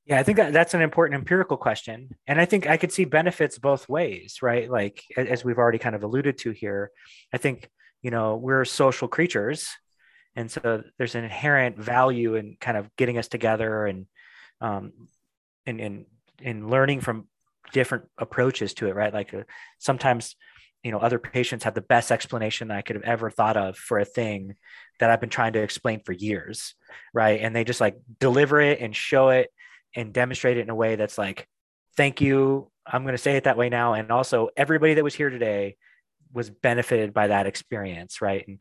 Yeah, 0.06 0.20
I 0.20 0.24
think 0.24 0.38
that 0.38 0.54
that's 0.54 0.74
an 0.74 0.82
important 0.82 1.20
empirical 1.20 1.56
question. 1.56 2.16
And 2.28 2.42
I 2.42 2.46
think 2.46 2.68
I 2.68 2.78
could 2.78 2.92
see 2.92 3.06
benefits 3.06 3.60
both 3.60 3.88
ways, 3.88 4.40
right? 4.42 4.70
Like, 4.70 5.04
as 5.16 5.46
we've 5.46 5.60
already 5.60 5.78
kind 5.78 5.96
of 5.96 6.04
alluded 6.04 6.40
to 6.40 6.52
here, 6.52 6.92
I 7.32 7.38
think, 7.38 7.70
you 8.02 8.10
know, 8.10 8.36
we're 8.36 8.66
social 8.66 9.08
creatures. 9.08 9.70
And 10.36 10.50
so 10.50 10.84
there's 10.98 11.16
an 11.16 11.24
inherent 11.24 11.78
value 11.78 12.36
in 12.36 12.58
kind 12.60 12.76
of 12.76 12.94
getting 12.96 13.18
us 13.18 13.28
together 13.28 13.86
and, 13.86 14.08
um, 14.62 14.92
and, 15.66 15.80
and, 15.80 16.06
and 16.44 16.70
learning 16.70 17.02
from 17.02 17.28
different 17.74 18.06
approaches 18.18 18.74
to 18.76 18.88
it, 18.88 18.96
right? 18.96 19.14
Like 19.14 19.34
uh, 19.34 19.44
sometimes, 19.78 20.36
you 20.84 20.92
know, 20.92 21.00
other 21.00 21.20
patients 21.20 21.66
have 21.66 21.74
the 21.74 21.82
best 21.82 22.12
explanation 22.12 22.70
that 22.70 22.78
I 22.78 22.82
could 22.82 22.96
have 22.96 23.04
ever 23.04 23.30
thought 23.30 23.58
of 23.58 23.78
for 23.78 24.00
a 24.00 24.06
thing 24.06 24.56
that 25.00 25.10
I've 25.10 25.20
been 25.20 25.30
trying 25.30 25.54
to 25.54 25.62
explain 25.62 26.02
for 26.06 26.14
years, 26.14 26.76
right? 27.14 27.40
And 27.42 27.56
they 27.56 27.64
just 27.64 27.82
like 27.82 27.98
deliver 28.20 28.62
it 28.62 28.80
and 28.80 28.96
show 28.96 29.30
it 29.30 29.52
and 29.96 30.14
demonstrate 30.14 30.58
it 30.58 30.62
in 30.62 30.70
a 30.70 30.76
way 30.76 30.96
that's 30.96 31.18
like, 31.18 31.48
thank 31.98 32.22
you. 32.22 32.72
I'm 32.86 33.04
going 33.04 33.14
to 33.14 33.18
say 33.18 33.36
it 33.36 33.44
that 33.44 33.58
way 33.58 33.70
now. 33.70 33.94
And 33.94 34.12
also, 34.12 34.50
everybody 34.56 34.94
that 34.94 35.04
was 35.04 35.16
here 35.16 35.30
today 35.30 35.76
was 36.32 36.50
benefited 36.50 37.14
by 37.14 37.28
that 37.28 37.46
experience, 37.46 38.22
right? 38.22 38.48
And 38.48 38.60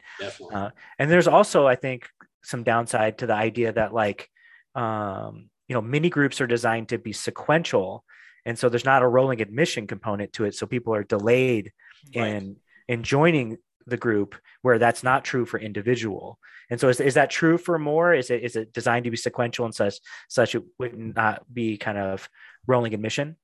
uh, 0.53 0.71
and 0.99 1.11
there's 1.11 1.29
also, 1.29 1.67
I 1.67 1.77
think, 1.77 2.09
some 2.43 2.63
downside 2.63 3.19
to 3.19 3.27
the 3.27 3.35
idea 3.35 3.73
that 3.73 3.95
like, 3.95 4.29
um, 4.75 5.51
you 5.69 5.75
know, 5.75 5.83
mini 5.83 6.11
groups 6.11 6.41
are 6.41 6.47
designed 6.47 6.89
to 6.89 6.99
be 6.99 7.13
sequential, 7.13 8.05
and 8.45 8.59
so 8.59 8.69
there's 8.69 8.85
not 8.85 9.03
a 9.03 9.09
rolling 9.09 9.41
admission 9.41 9.87
component 9.87 10.33
to 10.35 10.45
it. 10.45 10.55
So 10.55 10.67
people 10.67 10.95
are 10.95 11.05
delayed 11.05 11.73
right. 12.17 12.29
in 12.29 12.57
in 12.89 13.03
joining 13.03 13.59
the 13.87 13.97
group 13.97 14.35
where 14.63 14.79
that's 14.79 15.03
not 15.03 15.25
true 15.25 15.45
for 15.45 15.59
individual. 15.59 16.39
And 16.71 16.79
so 16.79 16.89
is, 16.89 17.01
is 17.01 17.15
that 17.15 17.31
true 17.31 17.57
for 17.57 17.79
more? 17.79 18.13
Is 18.13 18.31
it 18.31 18.43
is 18.43 18.57
it 18.57 18.73
designed 18.73 19.05
to 19.05 19.11
be 19.11 19.17
sequential 19.17 19.65
and 19.65 19.75
such 19.75 19.97
such 20.29 20.55
it 20.55 20.63
would 20.79 20.97
not 20.99 21.43
be 21.53 21.77
kind 21.77 21.99
of 21.99 22.29
rolling 22.67 22.95
admission? 22.95 23.37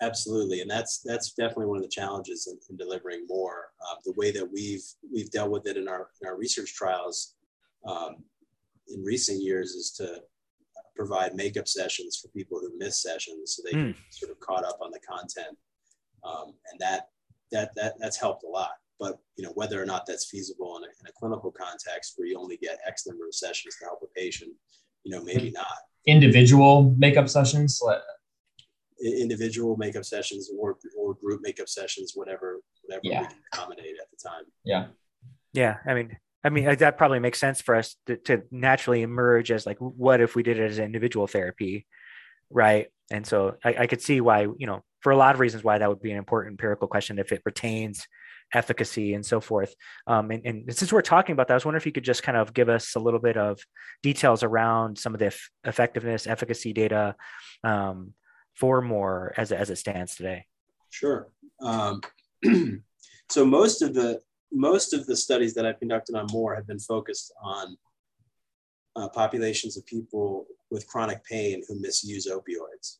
Absolutely, 0.00 0.60
and 0.60 0.70
that's 0.70 1.00
that's 1.00 1.32
definitely 1.32 1.66
one 1.66 1.76
of 1.76 1.82
the 1.82 1.88
challenges 1.88 2.46
in, 2.46 2.58
in 2.70 2.76
delivering 2.76 3.26
more. 3.28 3.70
Uh, 3.80 3.96
the 4.04 4.12
way 4.12 4.30
that 4.30 4.48
we've 4.50 4.84
we've 5.12 5.30
dealt 5.30 5.50
with 5.50 5.66
it 5.66 5.76
in 5.76 5.88
our 5.88 6.08
in 6.22 6.28
our 6.28 6.36
research 6.36 6.74
trials 6.74 7.34
um, 7.84 8.16
in 8.88 9.02
recent 9.02 9.42
years 9.42 9.70
is 9.70 9.90
to 9.92 10.22
provide 10.98 11.34
makeup 11.34 11.68
sessions 11.68 12.18
for 12.20 12.28
people 12.28 12.58
who 12.58 12.76
miss 12.76 13.00
sessions, 13.00 13.56
so 13.56 13.62
they 13.64 13.76
mm. 13.78 13.94
sort 14.10 14.32
of 14.32 14.40
caught 14.40 14.64
up 14.64 14.78
on 14.82 14.90
the 14.90 14.98
content, 15.00 15.56
um, 16.24 16.52
and 16.70 16.80
that 16.80 17.08
that 17.52 17.70
that 17.76 17.94
that's 18.00 18.18
helped 18.18 18.42
a 18.44 18.48
lot. 18.48 18.72
But 18.98 19.18
you 19.36 19.44
know 19.44 19.52
whether 19.54 19.80
or 19.80 19.86
not 19.86 20.04
that's 20.06 20.28
feasible 20.28 20.76
in 20.78 20.82
a, 20.82 20.86
in 20.86 21.06
a 21.08 21.12
clinical 21.18 21.52
context 21.52 22.14
where 22.16 22.26
you 22.26 22.38
only 22.38 22.56
get 22.56 22.80
X 22.86 23.06
number 23.06 23.26
of 23.26 23.34
sessions 23.34 23.76
to 23.76 23.84
help 23.84 24.00
a 24.02 24.08
patient, 24.18 24.50
you 25.04 25.12
know 25.12 25.22
maybe 25.22 25.50
not. 25.50 25.78
Individual 26.06 26.94
makeup 26.98 27.28
sessions, 27.28 27.80
individual 29.00 29.76
makeup 29.76 30.04
sessions 30.04 30.50
or 30.58 30.78
or 30.98 31.14
group 31.14 31.40
makeup 31.42 31.68
sessions, 31.68 32.12
whatever 32.16 32.60
whatever 32.82 33.02
yeah. 33.04 33.20
we 33.20 33.26
can 33.28 33.36
accommodate 33.52 33.96
at 34.00 34.10
the 34.10 34.28
time. 34.28 34.44
Yeah. 34.64 34.86
Yeah, 35.54 35.78
I 35.86 35.94
mean, 35.94 36.16
I 36.48 36.50
mean 36.50 36.64
that 36.76 36.96
probably 36.96 37.18
makes 37.18 37.38
sense 37.38 37.60
for 37.60 37.74
us 37.74 37.94
to, 38.06 38.16
to 38.16 38.42
naturally 38.50 39.02
emerge 39.02 39.50
as 39.50 39.66
like, 39.66 39.76
what 39.80 40.22
if 40.22 40.34
we 40.34 40.42
did 40.42 40.58
it 40.58 40.70
as 40.70 40.78
individual 40.78 41.26
therapy, 41.26 41.86
right? 42.48 42.86
And 43.10 43.26
so 43.26 43.56
I, 43.62 43.74
I 43.80 43.86
could 43.86 44.00
see 44.00 44.22
why, 44.22 44.46
you 44.56 44.66
know, 44.66 44.82
for 45.00 45.12
a 45.12 45.16
lot 45.18 45.34
of 45.34 45.40
reasons 45.40 45.62
why 45.62 45.76
that 45.76 45.86
would 45.86 46.00
be 46.00 46.10
an 46.10 46.16
important 46.16 46.54
empirical 46.54 46.88
question 46.88 47.18
if 47.18 47.32
it 47.32 47.42
retains 47.44 48.06
efficacy 48.54 49.12
and 49.12 49.26
so 49.26 49.42
forth. 49.42 49.74
Um, 50.06 50.30
and, 50.30 50.46
and, 50.46 50.74
since 50.74 50.90
we're 50.90 51.02
talking 51.02 51.34
about 51.34 51.48
that, 51.48 51.52
I 51.52 51.56
was 51.56 51.66
wondering 51.66 51.82
if 51.82 51.86
you 51.86 51.92
could 51.92 52.02
just 52.02 52.22
kind 52.22 52.38
of 52.38 52.54
give 52.54 52.70
us 52.70 52.94
a 52.94 52.98
little 52.98 53.20
bit 53.20 53.36
of 53.36 53.60
details 54.02 54.42
around 54.42 54.96
some 54.96 55.12
of 55.12 55.18
the 55.18 55.36
effectiveness, 55.64 56.26
efficacy 56.26 56.72
data 56.72 57.14
um, 57.62 58.14
for 58.54 58.80
more 58.80 59.34
as, 59.36 59.52
as 59.52 59.68
it 59.68 59.76
stands 59.76 60.16
today. 60.16 60.46
Sure. 60.88 61.28
Um, 61.60 62.00
so 63.28 63.44
most 63.44 63.82
of 63.82 63.92
the 63.92 64.22
most 64.52 64.94
of 64.94 65.06
the 65.06 65.16
studies 65.16 65.54
that 65.54 65.66
I've 65.66 65.78
conducted 65.78 66.16
on 66.16 66.26
more 66.32 66.54
have 66.54 66.66
been 66.66 66.78
focused 66.78 67.32
on 67.42 67.76
uh, 68.96 69.08
populations 69.08 69.76
of 69.76 69.86
people 69.86 70.46
with 70.70 70.86
chronic 70.86 71.24
pain 71.24 71.62
who 71.68 71.80
misuse 71.80 72.26
opioids. 72.26 72.98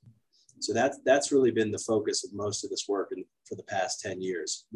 So 0.61 0.73
that's 0.73 0.99
that's 1.05 1.33
really 1.33 1.51
been 1.51 1.71
the 1.71 1.79
focus 1.79 2.25
of 2.25 2.33
most 2.33 2.65
of 2.65 2.71
this 2.71 2.87
work 2.89 3.13
in, 3.17 3.25
for 3.45 3.55
the 3.55 3.63
past 3.65 4.01
10 4.01 4.21
years. 4.21 4.67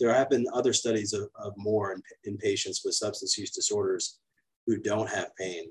there 0.00 0.12
have 0.12 0.30
been 0.30 0.46
other 0.52 0.72
studies 0.72 1.12
of, 1.12 1.28
of 1.36 1.52
more 1.56 1.92
in, 1.92 2.02
in, 2.24 2.36
patients 2.36 2.82
with 2.84 2.94
substance 2.94 3.38
use 3.38 3.50
disorders 3.50 4.18
who 4.66 4.76
don't 4.76 5.08
have 5.08 5.34
pain. 5.36 5.66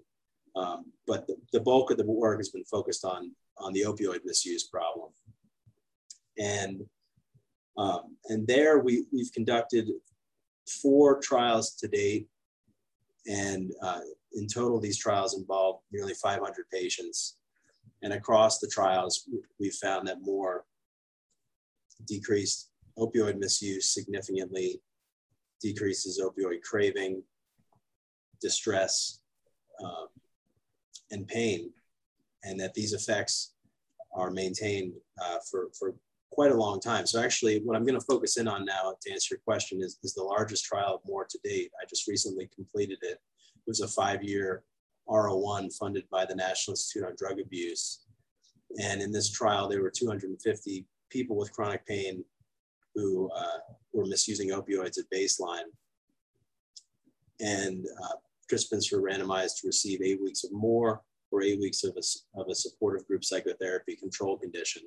Um, 0.55 0.85
but 1.07 1.27
the, 1.27 1.35
the, 1.51 1.59
bulk 1.59 1.91
of 1.91 1.97
the 1.97 2.05
work 2.05 2.39
has 2.39 2.49
been 2.49 2.63
focused 2.65 3.03
on, 3.03 3.31
on 3.57 3.73
the 3.73 3.81
opioid 3.81 4.19
misuse 4.23 4.65
problem. 4.65 5.09
And, 6.37 6.83
um, 7.77 8.15
and 8.29 8.47
there 8.47 8.79
we, 8.79 9.05
we've 9.11 9.33
conducted 9.33 9.89
four 10.67 11.19
trials 11.21 11.75
to 11.75 11.87
date. 11.87 12.27
And 13.27 13.71
uh, 13.81 14.01
in 14.33 14.47
total, 14.47 14.79
these 14.79 14.97
trials 14.97 15.37
involve 15.37 15.79
nearly 15.91 16.13
500 16.13 16.65
patients. 16.71 17.37
And 18.01 18.13
across 18.13 18.59
the 18.59 18.67
trials, 18.67 19.29
we 19.59 19.69
found 19.69 20.07
that 20.07 20.21
more 20.21 20.65
decreased 22.05 22.69
opioid 22.97 23.37
misuse 23.37 23.93
significantly, 23.93 24.81
decreases 25.61 26.21
opioid 26.21 26.61
craving, 26.61 27.23
distress, 28.41 29.19
um, 29.83 30.07
and 31.11 31.27
pain, 31.27 31.71
and 32.43 32.59
that 32.59 32.73
these 32.73 32.93
effects 32.93 33.53
are 34.13 34.31
maintained 34.31 34.93
uh, 35.23 35.37
for, 35.49 35.69
for 35.77 35.95
quite 36.33 36.51
a 36.51 36.57
long 36.57 36.79
time. 36.79 37.05
So 37.05 37.21
actually 37.21 37.59
what 37.59 37.75
I'm 37.75 37.85
going 37.85 37.99
to 37.99 38.05
focus 38.05 38.37
in 38.37 38.47
on 38.47 38.65
now 38.65 38.93
to 39.01 39.11
answer 39.11 39.35
your 39.35 39.41
question 39.45 39.81
is, 39.81 39.99
is 40.03 40.13
the 40.13 40.23
largest 40.23 40.65
trial 40.65 40.95
of 40.95 41.01
more 41.05 41.25
to 41.29 41.39
date. 41.43 41.71
I 41.81 41.85
just 41.87 42.07
recently 42.07 42.49
completed 42.53 42.99
it. 43.01 43.19
It 43.55 43.67
was 43.67 43.81
a 43.81 43.87
five-year 43.87 44.63
R01 45.07 45.75
funded 45.77 46.05
by 46.09 46.25
the 46.25 46.35
National 46.35 46.73
Institute 46.73 47.07
on 47.07 47.15
Drug 47.17 47.39
Abuse. 47.39 48.05
And 48.81 49.01
in 49.01 49.11
this 49.11 49.31
trial, 49.31 49.69
there 49.69 49.81
were 49.81 49.91
250 49.91 50.85
people 51.09 51.37
with 51.37 51.51
chronic 51.51 51.85
pain 51.85 52.23
who 52.95 53.29
uh, 53.35 53.59
were 53.93 54.05
misusing 54.05 54.49
opioids 54.49 54.97
at 54.97 55.05
baseline. 55.13 55.69
And 57.39 57.85
uh, 58.03 58.15
participants 58.47 58.91
were 58.91 59.01
randomized 59.01 59.61
to 59.61 59.67
receive 59.67 60.01
eight 60.01 60.21
weeks 60.21 60.43
of 60.43 60.51
more 60.51 61.01
or 61.31 61.41
eight 61.41 61.59
weeks 61.59 61.83
of 61.83 61.95
a, 61.97 62.39
of 62.39 62.47
a 62.49 62.55
supportive 62.55 63.07
group 63.07 63.23
psychotherapy 63.23 63.95
control 63.95 64.37
condition. 64.37 64.83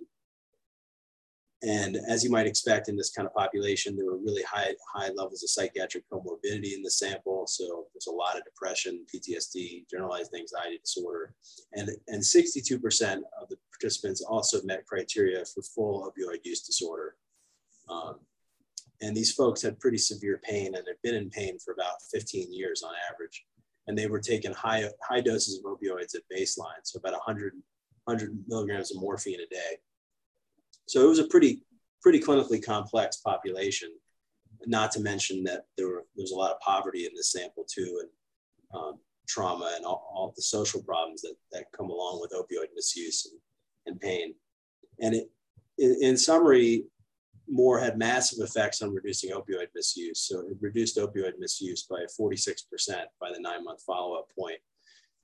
And 1.63 1.97
as 2.09 2.23
you 2.23 2.31
might 2.31 2.47
expect 2.47 2.89
in 2.89 2.97
this 2.97 3.11
kind 3.11 3.27
of 3.27 3.35
population, 3.35 3.97
there 3.97 4.05
were 4.05 4.19
really 4.19 4.43
high, 4.43 4.75
high 4.95 5.09
levels 5.09 5.43
of 5.43 5.49
psychiatric 5.49 6.05
comorbidity 6.11 6.75
in 6.75 6.83
the 6.83 6.91
sample. 6.91 7.47
So 7.47 7.87
there's 7.95 8.09
a 8.09 8.13
lot 8.13 8.37
of 8.37 8.45
depression, 8.45 9.07
PTSD, 9.13 9.89
generalized 9.91 10.35
anxiety 10.35 10.79
disorder. 10.79 11.35
And, 11.73 11.91
and 12.09 12.23
62% 12.23 13.23
of 13.41 13.49
the 13.49 13.57
participants 13.73 14.21
also 14.21 14.63
met 14.65 14.87
criteria 14.87 15.45
for 15.47 15.63
full 15.63 16.11
opioid 16.11 16.41
use 16.45 16.61
disorder. 16.61 17.17
Um, 17.89 18.17
and 19.01 19.17
these 19.17 19.33
folks 19.33 19.63
had 19.63 19.81
pretty 19.81 19.99
severe 19.99 20.41
pain 20.43 20.75
and 20.75 20.87
had 20.87 20.97
been 21.03 21.15
in 21.15 21.31
pain 21.31 21.59
for 21.59 21.73
about 21.73 22.03
15 22.13 22.53
years 22.53 22.83
on 22.83 22.93
average. 23.13 23.47
And 23.87 23.97
they 23.97 24.09
were 24.09 24.21
taking 24.21 24.53
high, 24.53 24.89
high 25.03 25.21
doses 25.21 25.59
of 25.59 25.65
opioids 25.65 26.15
at 26.15 26.23
baseline, 26.33 26.83
so 26.83 26.99
about 26.99 27.13
100, 27.13 27.55
100 28.05 28.45
milligrams 28.47 28.91
of 28.91 29.01
morphine 29.01 29.41
a 29.41 29.55
day. 29.55 29.79
So 30.87 31.05
it 31.05 31.09
was 31.09 31.19
a 31.19 31.25
pretty 31.25 31.63
pretty 32.03 32.21
clinically 32.21 32.65
complex 32.65 33.17
population. 33.19 33.91
Not 34.67 34.91
to 34.93 35.01
mention 35.01 35.45
that 35.45 35.67
there 35.77 35.89
were 35.89 36.05
there's 36.17 36.33
a 36.33 36.37
lot 36.37 36.53
of 36.53 36.61
poverty 36.61 37.07
in 37.07 37.13
this 37.15 37.33
sample 37.33 37.65
too, 37.69 38.03
and 38.03 38.81
um, 38.81 38.99
trauma 39.27 39.73
and 39.77 39.85
all, 39.85 40.09
all, 40.15 40.33
the 40.37 40.43
social 40.43 40.83
problems 40.83 41.23
that, 41.23 41.35
that 41.53 41.65
come 41.77 41.91
along 41.91 42.21
with 42.21 42.33
opioid 42.33 42.69
misuse 42.75 43.27
and, 43.27 43.41
and 43.87 44.01
pain. 44.01 44.35
And 45.01 45.15
it, 45.15 45.31
in, 45.79 45.97
in 46.01 46.17
summary, 46.17 46.85
More 47.49 47.79
had 47.79 47.99
massive 47.99 48.45
effects 48.45 48.83
on 48.83 48.95
reducing 48.95 49.31
opioid 49.31 49.69
misuse. 49.75 50.23
So 50.23 50.41
it 50.41 50.57
reduced 50.61 50.97
opioid 50.97 51.39
misuse 51.39 51.85
by 51.85 52.05
46% 52.19 52.63
by 53.21 53.31
the 53.33 53.41
nine 53.41 53.65
month 53.65 53.83
follow 53.83 54.15
up 54.19 54.29
point, 54.37 54.59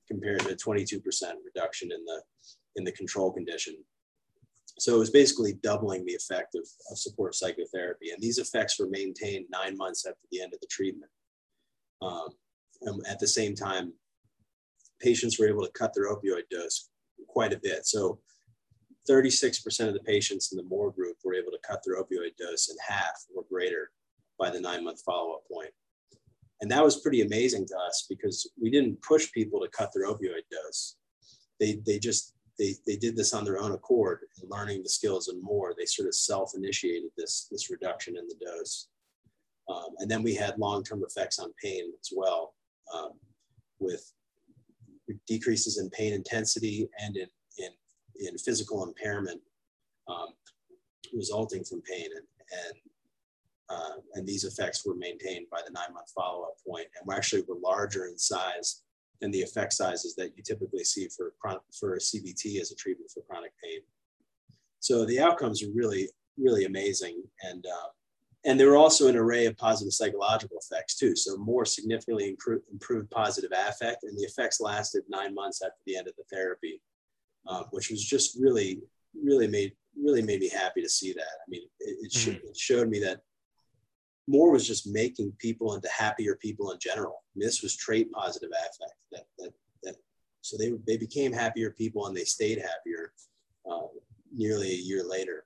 compared 0.07 0.41
to 0.41 0.51
a 0.51 0.55
22% 0.55 1.01
reduction 1.45 1.91
in 1.91 2.05
the 2.05 2.21
in 2.75 2.83
the 2.83 2.91
control 2.91 3.31
condition. 3.31 3.75
So 4.79 4.95
it 4.95 4.99
was 4.99 5.11
basically 5.11 5.53
doubling 5.61 6.05
the 6.05 6.15
effect 6.15 6.55
of, 6.55 6.67
of 6.89 6.97
support 6.97 7.35
psychotherapy. 7.35 8.09
And 8.11 8.21
these 8.21 8.39
effects 8.39 8.79
were 8.79 8.87
maintained 8.87 9.45
nine 9.49 9.77
months 9.77 10.05
after 10.05 10.19
the 10.31 10.41
end 10.41 10.53
of 10.53 10.59
the 10.61 10.67
treatment. 10.67 11.11
Um, 12.01 12.29
and 12.81 13.05
at 13.07 13.19
the 13.19 13.27
same 13.27 13.55
time, 13.55 13.93
patients 14.99 15.37
were 15.37 15.47
able 15.47 15.63
to 15.63 15.71
cut 15.71 15.93
their 15.93 16.13
opioid 16.13 16.49
dose 16.49 16.89
quite 17.27 17.53
a 17.53 17.59
bit. 17.61 17.85
So 17.85 18.19
36% 19.09 19.87
of 19.87 19.93
the 19.93 19.99
patients 20.01 20.51
in 20.51 20.57
the 20.57 20.63
MORE 20.63 20.91
group 20.91 21.17
were 21.23 21.35
able 21.35 21.51
to 21.51 21.59
cut 21.67 21.81
their 21.85 22.01
opioid 22.01 22.35
dose 22.37 22.69
in 22.69 22.77
half 22.87 23.23
or 23.35 23.43
greater 23.49 23.91
by 24.39 24.49
the 24.49 24.59
nine 24.59 24.83
month 24.83 25.01
follow 25.05 25.33
up 25.33 25.43
point. 25.51 25.71
And 26.61 26.71
that 26.71 26.83
was 26.83 27.01
pretty 27.01 27.21
amazing 27.21 27.65
to 27.67 27.77
us 27.77 28.05
because 28.09 28.49
we 28.61 28.71
didn't 28.71 29.01
push 29.01 29.31
people 29.33 29.59
to 29.59 29.67
cut 29.69 29.91
their 29.93 30.07
opioid 30.07 30.43
dose. 30.49 30.95
They, 31.59 31.81
they 31.85 31.99
just 31.99 32.32
they, 32.59 32.75
they 32.85 32.95
did 32.95 33.15
this 33.15 33.33
on 33.33 33.43
their 33.43 33.59
own 33.59 33.71
accord 33.71 34.19
and 34.39 34.49
learning 34.49 34.83
the 34.83 34.89
skills 34.89 35.27
and 35.27 35.41
more. 35.41 35.73
They 35.77 35.85
sort 35.85 36.07
of 36.07 36.15
self-initiated 36.15 37.09
this, 37.17 37.47
this 37.51 37.69
reduction 37.69 38.15
in 38.17 38.27
the 38.27 38.35
dose. 38.43 38.87
Um, 39.69 39.95
and 39.99 40.09
then 40.09 40.23
we 40.23 40.35
had 40.35 40.57
long-term 40.59 41.03
effects 41.07 41.39
on 41.39 41.53
pain 41.61 41.91
as 41.99 42.09
well 42.15 42.53
um, 42.93 43.11
with 43.79 44.11
decreases 45.27 45.79
in 45.79 45.89
pain 45.89 46.13
intensity 46.13 46.87
and 46.99 47.17
in, 47.17 47.27
in, 47.57 47.69
in 48.27 48.37
physical 48.37 48.83
impairment 48.83 49.41
um, 50.07 50.27
resulting 51.15 51.63
from 51.63 51.81
pain. 51.81 52.07
And, 52.15 52.25
and, 52.51 52.73
uh, 53.69 53.95
and 54.15 54.27
these 54.27 54.43
effects 54.43 54.85
were 54.85 54.95
maintained 54.95 55.47
by 55.49 55.61
the 55.65 55.71
nine-month 55.71 56.11
follow-up 56.15 56.55
point 56.67 56.87
and 56.99 57.07
we 57.07 57.15
actually 57.15 57.43
were 57.47 57.57
larger 57.63 58.05
in 58.05 58.17
size 58.17 58.82
than 59.23 59.31
the 59.31 59.41
effect 59.41 59.71
sizes 59.71 60.15
that 60.15 60.33
you 60.35 60.43
typically 60.43 60.83
see 60.83 61.07
for, 61.07 61.33
for 61.79 61.97
CBT 61.97 62.59
as 62.59 62.71
a 62.71 62.75
treatment 62.75 63.09
for 63.09 63.21
chronic 63.21 63.53
pain. 63.63 63.79
So 64.81 65.05
the 65.05 65.21
outcomes 65.21 65.63
are 65.63 65.71
really, 65.73 66.09
really 66.37 66.65
amazing. 66.65 67.23
And, 67.41 67.65
uh, 67.65 67.87
and 68.43 68.59
there 68.59 68.67
were 68.67 68.75
also 68.75 69.07
an 69.07 69.15
array 69.15 69.45
of 69.45 69.55
positive 69.55 69.93
psychological 69.93 70.57
effects 70.57 70.95
too. 70.95 71.15
So 71.15 71.37
more 71.37 71.63
significantly 71.63 72.31
improved, 72.31 72.65
improved 72.69 73.09
positive 73.11 73.51
affect 73.53 74.03
and 74.03 74.17
the 74.17 74.23
effects 74.23 74.59
lasted 74.59 75.03
nine 75.07 75.33
months 75.33 75.61
after 75.63 75.79
the 75.85 75.95
end 75.95 76.09
of 76.09 76.15
the 76.17 76.25
therapy, 76.29 76.81
uh, 77.47 77.63
which 77.71 77.89
was 77.89 78.03
just 78.03 78.37
really, 78.37 78.81
really 79.15 79.47
made, 79.47 79.71
really 79.97 80.21
made 80.21 80.41
me 80.41 80.49
happy 80.49 80.81
to 80.81 80.89
see 80.89 81.13
that. 81.13 81.21
I 81.21 81.47
mean, 81.47 81.61
it, 81.79 81.97
it, 82.01 82.11
mm-hmm. 82.11 82.31
sh- 82.31 82.41
it 82.43 82.57
showed 82.57 82.89
me 82.89 82.99
that 82.99 83.21
more 84.27 84.51
was 84.51 84.67
just 84.67 84.87
making 84.87 85.33
people 85.39 85.75
into 85.75 85.89
happier 85.89 86.35
people 86.35 86.71
in 86.71 86.79
general. 86.79 87.23
Mean, 87.35 87.45
this 87.45 87.61
was 87.61 87.75
trait 87.75 88.11
positive 88.11 88.51
affect 88.51 88.93
that, 89.11 89.25
that, 89.39 89.53
that, 89.83 89.95
so 90.41 90.57
they, 90.57 90.73
they 90.85 90.97
became 90.97 91.31
happier 91.31 91.71
people 91.71 92.07
and 92.07 92.15
they 92.15 92.23
stayed 92.23 92.59
happier 92.59 93.13
uh, 93.69 93.87
nearly 94.33 94.71
a 94.71 94.75
year 94.75 95.03
later. 95.03 95.45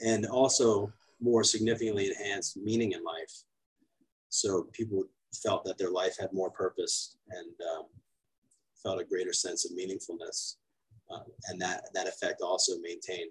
And 0.00 0.26
also 0.26 0.92
more 1.20 1.44
significantly 1.44 2.08
enhanced 2.08 2.56
meaning 2.56 2.92
in 2.92 3.04
life. 3.04 3.32
So 4.28 4.68
people 4.72 5.04
felt 5.34 5.64
that 5.64 5.78
their 5.78 5.90
life 5.90 6.16
had 6.18 6.32
more 6.32 6.50
purpose 6.50 7.16
and 7.30 7.48
um, 7.76 7.84
felt 8.82 9.00
a 9.00 9.04
greater 9.04 9.32
sense 9.32 9.64
of 9.64 9.76
meaningfulness. 9.76 10.56
Uh, 11.10 11.24
and 11.48 11.60
that, 11.60 11.88
that 11.94 12.08
effect 12.08 12.40
also 12.40 12.78
maintained 12.80 13.30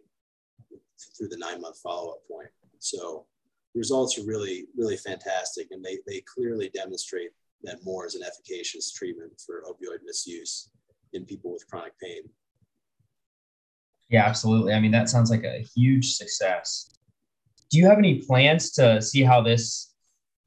through 1.17 1.27
the 1.29 1.37
nine 1.37 1.61
month 1.61 1.79
follow 1.79 2.11
up 2.11 2.27
point. 2.29 2.49
So 2.79 3.25
results 3.75 4.17
are 4.19 4.25
really, 4.25 4.65
really 4.77 4.97
fantastic. 4.97 5.67
And 5.71 5.83
they, 5.83 5.97
they 6.07 6.21
clearly 6.21 6.69
demonstrate 6.73 7.31
that 7.63 7.83
more 7.83 8.05
is 8.05 8.15
an 8.15 8.23
efficacious 8.23 8.91
treatment 8.91 9.31
for 9.45 9.63
opioid 9.69 9.99
misuse 10.05 10.69
in 11.13 11.25
people 11.25 11.51
with 11.51 11.67
chronic 11.69 11.93
pain. 12.01 12.23
Yeah, 14.09 14.25
absolutely. 14.25 14.73
I 14.73 14.79
mean, 14.79 14.91
that 14.91 15.09
sounds 15.09 15.29
like 15.29 15.43
a 15.43 15.65
huge 15.75 16.13
success. 16.13 16.89
Do 17.69 17.77
you 17.77 17.87
have 17.87 17.97
any 17.97 18.19
plans 18.19 18.71
to 18.71 19.01
see 19.01 19.23
how 19.23 19.41
this 19.41 19.93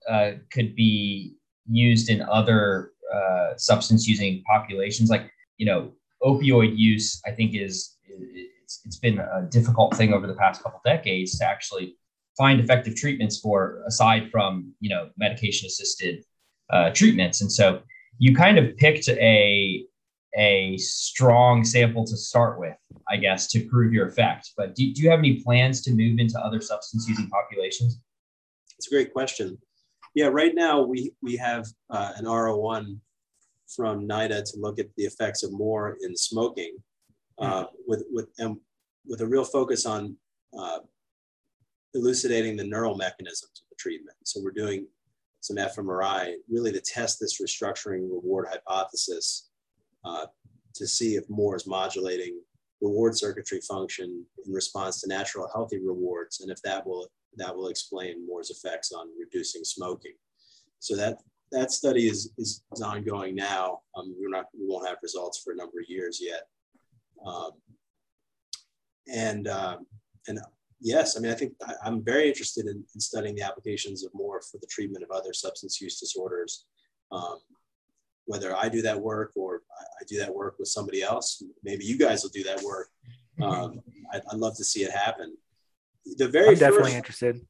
uh, 0.09 0.33
could 0.53 0.77
be 0.77 1.37
used 1.66 2.11
in 2.11 2.20
other 2.20 2.93
uh, 3.14 3.57
substance 3.57 4.07
using 4.07 4.43
populations? 4.47 5.09
Like, 5.09 5.31
you 5.57 5.64
know, 5.64 5.93
opioid 6.22 6.77
use, 6.77 7.22
I 7.27 7.31
think, 7.31 7.55
is 7.55 7.97
it's, 8.07 8.81
it's 8.85 8.99
been 8.99 9.18
a 9.18 9.47
difficult 9.51 9.97
thing 9.97 10.12
over 10.12 10.27
the 10.27 10.35
past 10.35 10.62
couple 10.62 10.81
decades 10.85 11.39
to 11.39 11.47
actually 11.47 11.97
find 12.37 12.61
effective 12.61 12.97
treatments 12.97 13.39
for 13.39 13.82
aside 13.87 14.30
from 14.30 14.72
you 14.80 14.91
know 14.91 15.11
medication 15.16 15.66
assisted 15.66 16.24
uh, 16.70 16.91
treatments. 16.91 17.41
And 17.41 17.51
so 17.51 17.80
you 18.18 18.35
kind 18.35 18.59
of 18.59 18.76
picked 18.76 19.09
a 19.09 19.85
a 20.37 20.76
strong 20.78 21.64
sample 21.64 22.05
to 22.05 22.16
start 22.16 22.59
with 22.59 22.74
i 23.09 23.16
guess 23.16 23.47
to 23.47 23.68
prove 23.68 23.93
your 23.93 24.09
effect. 24.09 24.51
But 24.57 24.74
do, 24.74 24.93
do 24.93 25.03
you 25.03 25.11
have 25.11 25.20
any 25.20 25.41
plans 25.41 25.80
to 25.82 25.93
move 25.93 26.18
into 26.18 26.39
other 26.41 26.61
substance 26.61 27.09
using 27.09 27.28
populations? 27.28 28.01
It's 28.76 28.89
a 28.89 28.91
great 28.91 29.12
question. 29.12 29.59
Yeah 30.14 30.26
right 30.26 30.55
now 30.55 30.82
we 30.82 31.12
we 31.22 31.37
have 31.37 31.66
uh, 31.91 32.12
an 32.16 32.24
R01 32.24 32.99
from 33.74 34.07
NIDA 34.07 34.43
to 34.45 34.61
look 34.61 34.78
at 34.78 34.87
the 34.97 35.05
effects 35.05 35.43
of 35.43 35.53
more 35.53 35.97
in 36.03 36.16
smoking 36.16 36.76
uh, 37.39 37.64
with 37.87 38.05
with 38.11 38.28
and 38.39 38.57
with 39.07 39.20
a 39.20 39.26
real 39.26 39.45
focus 39.45 39.87
on 39.87 40.16
uh, 40.59 40.78
elucidating 41.95 42.57
the 42.57 42.64
neural 42.64 42.97
mechanisms 42.97 43.62
of 43.62 43.68
the 43.70 43.76
treatment. 43.78 44.16
So 44.24 44.40
we're 44.42 44.51
doing 44.51 44.86
some 45.40 45.57
fMRI 45.57 46.34
really 46.49 46.72
to 46.72 46.80
test 46.80 47.20
this 47.20 47.40
restructuring 47.40 48.11
reward 48.11 48.47
hypothesis 48.51 49.51
uh, 50.05 50.26
to 50.74 50.86
see 50.86 51.16
if 51.16 51.28
more 51.28 51.57
is 51.57 51.66
modulating 51.66 52.40
reward 52.80 53.16
circuitry 53.16 53.61
function 53.61 54.24
in 54.45 54.53
response 54.53 55.01
to 55.01 55.09
natural 55.09 55.49
healthy 55.53 55.78
rewards, 55.78 56.40
and 56.40 56.51
if 56.51 56.61
that 56.62 56.86
will 56.86 57.09
that 57.36 57.55
will 57.55 57.68
explain 57.68 58.26
MORE's 58.26 58.51
effects 58.51 58.92
on 58.92 59.09
reducing 59.18 59.64
smoking. 59.64 60.14
So 60.78 60.95
that 60.97 61.18
that 61.53 61.72
study 61.72 62.09
is 62.09 62.32
is, 62.38 62.62
is 62.72 62.82
ongoing 62.82 63.34
now. 63.34 63.80
Um, 63.97 64.14
we're 64.18 64.28
not 64.28 64.47
we 64.59 64.66
won't 64.66 64.88
have 64.88 64.99
results 65.03 65.40
for 65.42 65.53
a 65.53 65.57
number 65.57 65.80
of 65.80 65.88
years 65.88 66.20
yet. 66.20 66.42
Um, 67.24 67.51
and 69.12 69.49
um, 69.49 69.86
and 70.28 70.40
yes, 70.81 71.16
I 71.16 71.20
mean, 71.20 71.33
I 71.33 71.35
think 71.35 71.55
I, 71.66 71.89
am 71.89 72.03
very 72.05 72.29
interested 72.29 72.66
in, 72.66 72.85
in, 72.95 73.01
studying 73.01 73.35
the 73.35 73.43
applications 73.43 74.05
of 74.05 74.12
more 74.14 74.41
for 74.43 74.59
the 74.59 74.66
treatment 74.66 75.05
of 75.05 75.11
other 75.11 75.33
substance 75.33 75.81
use 75.81 75.99
disorders. 75.99 76.66
Um, 77.12 77.39
whether 78.27 78.57
I 78.57 78.68
do 78.68 78.83
that 78.83 79.01
work 79.01 79.33
or 79.37 79.62
I, 80.01 80.05
do 80.09 80.18
that 80.18 80.35
work 80.35 80.57
with 80.59 80.68
somebody 80.68 81.03
else, 81.03 81.43
maybe 81.62 81.85
you 81.85 81.99
guys 81.99 82.22
will 82.22 82.31
do 82.31 82.43
that 82.45 82.62
work. 82.62 82.89
Um, 83.43 83.81
I'd, 84.12 84.22
I'd, 84.31 84.39
love 84.39 84.57
to 84.57 84.64
see 84.64 84.83
it 84.83 84.91
happen. 84.91 85.37
The 86.16 86.29
very 86.29 86.51
I'm 86.51 86.55
definitely 86.55 86.93
first, 86.93 86.97
interested. 86.97 87.41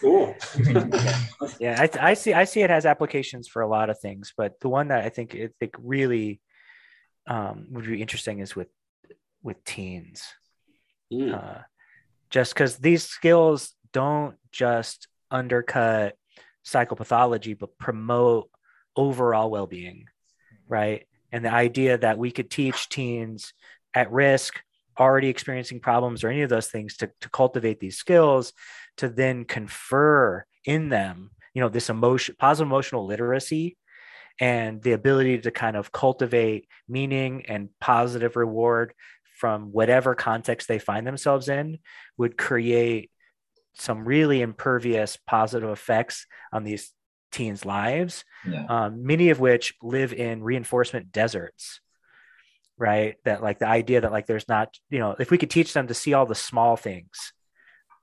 Cool. 0.00 0.34
yeah, 1.58 1.80
I, 1.80 2.10
I, 2.10 2.14
see. 2.14 2.34
I 2.34 2.44
see 2.44 2.60
it 2.60 2.70
has 2.70 2.84
applications 2.84 3.48
for 3.48 3.62
a 3.62 3.68
lot 3.68 3.88
of 3.90 3.98
things, 3.98 4.32
but 4.36 4.60
the 4.60 4.68
one 4.68 4.88
that 4.88 5.04
I 5.04 5.08
think 5.08 5.34
it 5.34 5.54
think 5.58 5.74
really 5.78 6.40
um, 7.26 7.66
would 7.70 7.86
be 7.86 8.02
interesting 8.02 8.40
is 8.40 8.54
with 8.54 8.68
with 9.42 9.62
teens. 9.64 10.22
Mm. 11.12 11.34
Uh, 11.34 11.62
just 12.30 12.54
because 12.54 12.76
these 12.76 13.04
skills 13.04 13.74
don't 13.92 14.36
just 14.52 15.08
undercut 15.30 16.16
psychopathology, 16.64 17.58
but 17.58 17.78
promote 17.78 18.48
overall 18.96 19.50
well 19.50 19.66
being, 19.66 20.06
right? 20.68 21.06
And 21.32 21.44
the 21.44 21.52
idea 21.52 21.98
that 21.98 22.18
we 22.18 22.30
could 22.30 22.50
teach 22.50 22.88
teens 22.88 23.52
at 23.94 24.10
risk, 24.10 24.60
already 24.98 25.28
experiencing 25.28 25.80
problems, 25.80 26.22
or 26.22 26.28
any 26.28 26.42
of 26.42 26.50
those 26.50 26.68
things 26.68 26.96
to, 26.98 27.10
to 27.20 27.28
cultivate 27.30 27.80
these 27.80 27.96
skills 27.96 28.52
to 28.98 29.08
then 29.08 29.44
confer 29.44 30.44
in 30.64 30.88
them, 30.88 31.30
you 31.54 31.60
know, 31.60 31.68
this 31.68 31.88
emotion, 31.88 32.36
positive 32.38 32.68
emotional 32.68 33.06
literacy 33.06 33.76
and 34.40 34.82
the 34.82 34.92
ability 34.92 35.38
to 35.38 35.50
kind 35.50 35.76
of 35.76 35.92
cultivate 35.92 36.66
meaning 36.88 37.44
and 37.46 37.68
positive 37.80 38.36
reward 38.36 38.94
from 39.40 39.72
whatever 39.72 40.14
context 40.14 40.68
they 40.68 40.78
find 40.78 41.06
themselves 41.06 41.48
in 41.48 41.78
would 42.18 42.36
create 42.36 43.10
some 43.72 44.04
really 44.04 44.42
impervious 44.42 45.16
positive 45.26 45.70
effects 45.70 46.26
on 46.52 46.62
these 46.62 46.92
teens' 47.32 47.64
lives, 47.64 48.24
yeah. 48.46 48.66
um, 48.68 49.06
many 49.06 49.30
of 49.30 49.40
which 49.40 49.72
live 49.82 50.12
in 50.12 50.42
reinforcement 50.42 51.10
deserts. 51.10 51.80
Right. 52.76 53.16
That 53.24 53.42
like 53.42 53.58
the 53.58 53.66
idea 53.66 54.02
that 54.02 54.12
like 54.12 54.26
there's 54.26 54.48
not, 54.48 54.76
you 54.90 54.98
know, 54.98 55.16
if 55.18 55.30
we 55.30 55.38
could 55.38 55.50
teach 55.50 55.72
them 55.72 55.86
to 55.86 55.94
see 55.94 56.12
all 56.12 56.26
the 56.26 56.34
small 56.34 56.76
things 56.76 57.32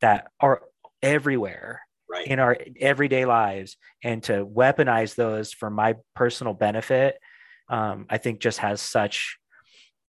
that 0.01 0.27
are 0.39 0.63
everywhere 1.03 1.81
right. 2.09 2.25
in 2.25 2.39
our 2.39 2.57
everyday 2.79 3.25
lives 3.25 3.77
and 4.03 4.23
to 4.23 4.43
weaponize 4.43 5.13
those 5.13 5.53
for 5.53 5.69
my 5.69 5.95
personal 6.15 6.53
benefit, 6.53 7.19
um, 7.69 8.07
I 8.09 8.17
think 8.17 8.39
just 8.39 8.59
has 8.59 8.81
such 8.81 9.37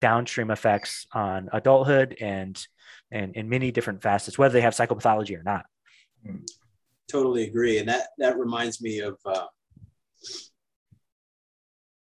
downstream 0.01 0.51
effects 0.51 1.07
on 1.13 1.49
adulthood 1.53 2.17
and 2.21 2.67
and 3.11 3.35
in 3.37 3.49
many 3.49 3.71
different 3.71 4.03
facets, 4.03 4.39
whether 4.39 4.53
they 4.53 4.61
have 4.61 4.75
psychopathology 4.75 5.39
or 5.39 5.43
not. 5.43 5.65
Totally 7.11 7.45
agree, 7.45 7.79
and 7.79 7.89
that 7.89 8.09
that 8.19 8.39
reminds 8.39 8.83
me 8.83 9.01
of 9.01 9.19
uh, 9.25 9.47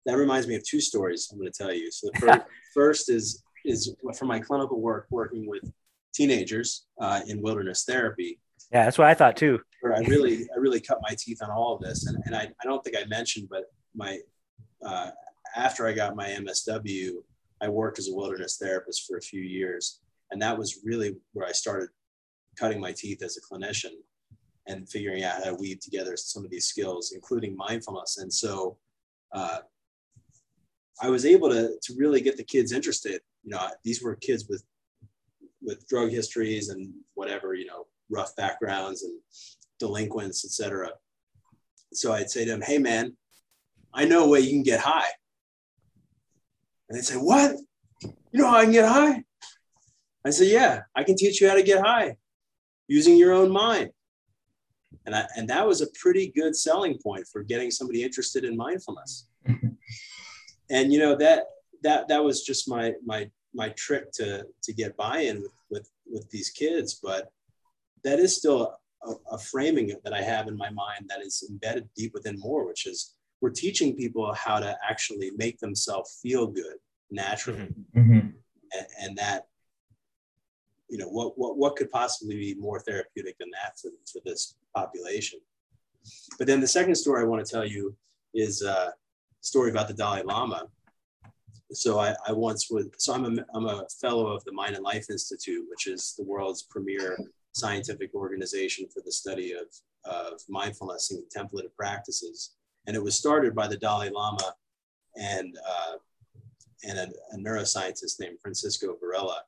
that 0.07 0.17
reminds 0.17 0.47
me 0.49 0.57
of 0.57 0.65
two 0.65 0.81
stories 0.81 1.29
I'm 1.31 1.39
going 1.39 1.51
to 1.51 1.57
tell 1.57 1.73
you. 1.73 1.91
So 1.93 2.09
the 2.13 2.19
first, 2.21 2.41
first 2.75 3.11
is 3.11 3.43
is 3.65 3.95
from 4.17 4.29
my 4.29 4.41
clinical 4.41 4.81
work 4.81 5.07
working 5.11 5.47
with 5.47 5.63
teenagers 6.13 6.87
uh, 7.01 7.21
in 7.27 7.41
wilderness 7.43 7.85
therapy. 7.85 8.41
Yeah, 8.73 8.85
that's 8.85 8.99
what 8.99 9.09
I 9.09 9.15
thought 9.15 9.37
too. 9.37 9.61
Where 9.81 9.95
I 9.95 10.01
really 10.01 10.49
I 10.55 10.59
really 10.59 10.81
cut 10.81 10.99
my 11.03 11.15
teeth 11.17 11.39
on 11.43 11.51
all 11.51 11.77
of 11.77 11.83
this, 11.83 12.07
and, 12.07 12.23
and 12.27 12.35
I, 12.35 12.43
I 12.43 12.65
don't 12.65 12.83
think 12.83 12.97
I 12.97 13.05
mentioned, 13.07 13.49
but 13.51 13.65
my 13.95 14.19
uh, 14.85 15.11
after 15.57 15.87
I 15.87 15.93
got 15.93 16.17
my 16.17 16.29
MSW, 16.29 17.17
I 17.61 17.69
worked 17.69 17.99
as 17.99 18.09
a 18.09 18.15
wilderness 18.15 18.57
therapist 18.57 19.07
for 19.07 19.17
a 19.17 19.23
few 19.23 19.43
years. 19.43 20.01
And 20.31 20.41
that 20.43 20.57
was 20.57 20.81
really 20.85 21.17
where 21.33 21.47
I 21.47 21.53
started 21.53 21.89
cutting 22.59 22.81
my 22.81 22.93
teeth 22.93 23.23
as 23.23 23.37
a 23.37 23.41
clinician 23.41 23.93
and 24.67 24.89
figuring 24.89 25.25
out 25.25 25.39
how 25.39 25.51
to 25.51 25.55
weave 25.55 25.81
together 25.81 26.17
some 26.17 26.45
of 26.45 26.51
these 26.51 26.67
skills, 26.67 27.13
including 27.13 27.57
mindfulness. 27.57 28.19
And 28.19 28.33
so 28.33 28.77
uh, 29.33 29.59
I 31.03 31.09
was 31.09 31.25
able 31.25 31.51
to, 31.51 31.73
to 31.83 31.95
really 31.97 32.21
get 32.21 32.37
the 32.37 32.45
kids 32.45 32.73
interested. 32.73 33.21
You 33.43 33.51
know, 33.51 33.69
these 33.85 34.03
were 34.03 34.17
kids 34.17 34.47
with 34.49 34.65
with 35.63 35.87
drug 35.89 36.11
histories 36.11 36.71
and 36.71 36.91
whatever, 37.15 37.55
you 37.55 37.67
know, 37.67 37.87
rough 38.09 38.35
backgrounds 38.37 39.03
and 39.03 39.19
delinquents, 39.79 40.45
etc. 40.45 40.91
So 41.93 42.13
I'd 42.13 42.31
say 42.31 42.45
to 42.45 42.51
them, 42.51 42.63
hey 42.63 42.79
man, 42.79 43.17
I 43.93 44.05
know 44.05 44.25
a 44.25 44.29
way 44.29 44.41
you 44.41 44.51
can 44.51 44.63
get 44.63 44.81
high. 44.81 45.09
And 46.91 46.99
they'd 46.99 47.05
say, 47.05 47.15
What? 47.15 47.57
You 48.03 48.41
know 48.41 48.51
how 48.51 48.57
I 48.57 48.65
can 48.65 48.73
get 48.73 48.89
high? 48.89 49.23
I 50.27 50.31
said, 50.31 50.49
Yeah, 50.49 50.81
I 50.95 51.05
can 51.05 51.17
teach 51.17 51.41
you 51.41 51.49
how 51.49 51.55
to 51.55 51.63
get 51.63 51.87
high 51.87 52.17
using 52.89 53.17
your 53.17 53.33
own 53.33 53.51
mind. 53.51 53.91
And, 55.07 55.15
I, 55.15 55.27
and 55.37 55.49
that 55.49 55.67
was 55.67 55.81
a 55.81 55.87
pretty 56.01 56.33
good 56.35 56.57
selling 56.57 56.99
point 56.99 57.27
for 57.33 57.45
getting 57.45 57.71
somebody 57.71 58.03
interested 58.03 58.45
in 58.45 58.57
mindfulness. 58.57 59.29
and 60.71 60.93
you 60.93 60.99
know 60.99 61.17
that 61.17 61.45
that 61.83 62.09
that 62.09 62.23
was 62.23 62.43
just 62.43 62.69
my 62.69 62.93
my 63.07 63.31
my 63.55 63.71
trick 63.71 64.11
to 64.13 64.45
to 64.63 64.73
get 64.73 64.97
buy-in 64.97 65.41
with 65.41 65.53
with, 65.71 65.91
with 66.07 66.29
these 66.31 66.51
kids. 66.51 66.99
But 67.01 67.31
that 68.03 68.19
is 68.19 68.37
still 68.37 68.77
a, 69.05 69.13
a 69.31 69.39
framing 69.39 69.95
that 70.03 70.13
I 70.13 70.23
have 70.23 70.49
in 70.49 70.57
my 70.57 70.71
mind 70.71 71.07
that 71.09 71.23
is 71.23 71.47
embedded 71.49 71.89
deep 71.97 72.13
within 72.15 72.39
more, 72.39 72.67
which 72.67 72.87
is 72.87 73.15
we're 73.41 73.51
teaching 73.51 73.97
people 73.97 74.33
how 74.35 74.59
to 74.59 74.77
actually 74.89 75.31
make 75.37 75.59
themselves 75.59 76.19
feel 76.23 76.47
good 76.47 76.77
naturally 77.11 77.61
mm-hmm. 77.61 78.01
mm-hmm. 78.01 78.19
and, 78.19 78.87
and, 79.01 79.17
that 79.17 79.47
you 80.89 80.99
know, 80.99 81.09
what, 81.09 81.39
what, 81.39 81.57
what 81.57 81.77
could 81.77 81.91
possibly 81.91 82.37
be 82.37 82.55
more 82.55 82.81
therapeutic 82.81 83.39
than 83.39 83.51
that 83.51 83.79
for, 83.79 83.91
for 84.13 84.21
this 84.25 84.57
population? 84.75 85.41
But 86.39 86.47
then 86.47 86.61
the 86.61 86.67
second 86.67 86.95
story 86.95 87.23
I 87.23 87.27
want 87.27 87.45
to 87.45 87.51
tell 87.51 87.65
you 87.65 87.97
is 88.35 88.63
a 88.63 88.95
story 89.41 89.71
about 89.71 89.89
the 89.89 89.95
Dalai 89.95 90.23
Lama. 90.23 90.67
So 91.73 92.01
I, 92.01 92.15
I 92.27 92.33
once 92.33 92.71
was, 92.71 92.87
so 92.99 93.15
I'm 93.15 93.39
a, 93.39 93.45
I'm 93.55 93.67
a 93.67 93.87
fellow 94.01 94.27
of 94.29 94.45
the 94.45 94.53
Mind 94.53 94.75
and 94.75 94.85
Life 94.85 95.07
Institute, 95.11 95.65
which 95.71 95.87
is 95.87 96.15
the 96.19 96.25
world's 96.25 96.63
premier 96.63 97.17
scientific 97.53 98.15
organization 98.15 98.87
for 98.93 99.03
the 99.05 99.13
study 99.13 99.53
of, 99.53 99.67
of 100.05 100.41
mindfulness 100.49 101.11
and 101.11 101.21
contemplative 101.21 101.77
practices. 101.77 102.57
And 102.87 102.97
it 102.97 103.03
was 103.03 103.17
started 103.17 103.55
by 103.55 103.69
the 103.69 103.77
Dalai 103.77 104.11
Lama 104.11 104.55
and, 105.17 105.57
uh, 105.69 105.97
and 106.85 106.99
a, 106.99 107.09
a, 107.33 107.37
neuroscientist 107.37 108.19
named 108.21 108.39
Francisco 108.41 108.97
Varela. 109.01 109.43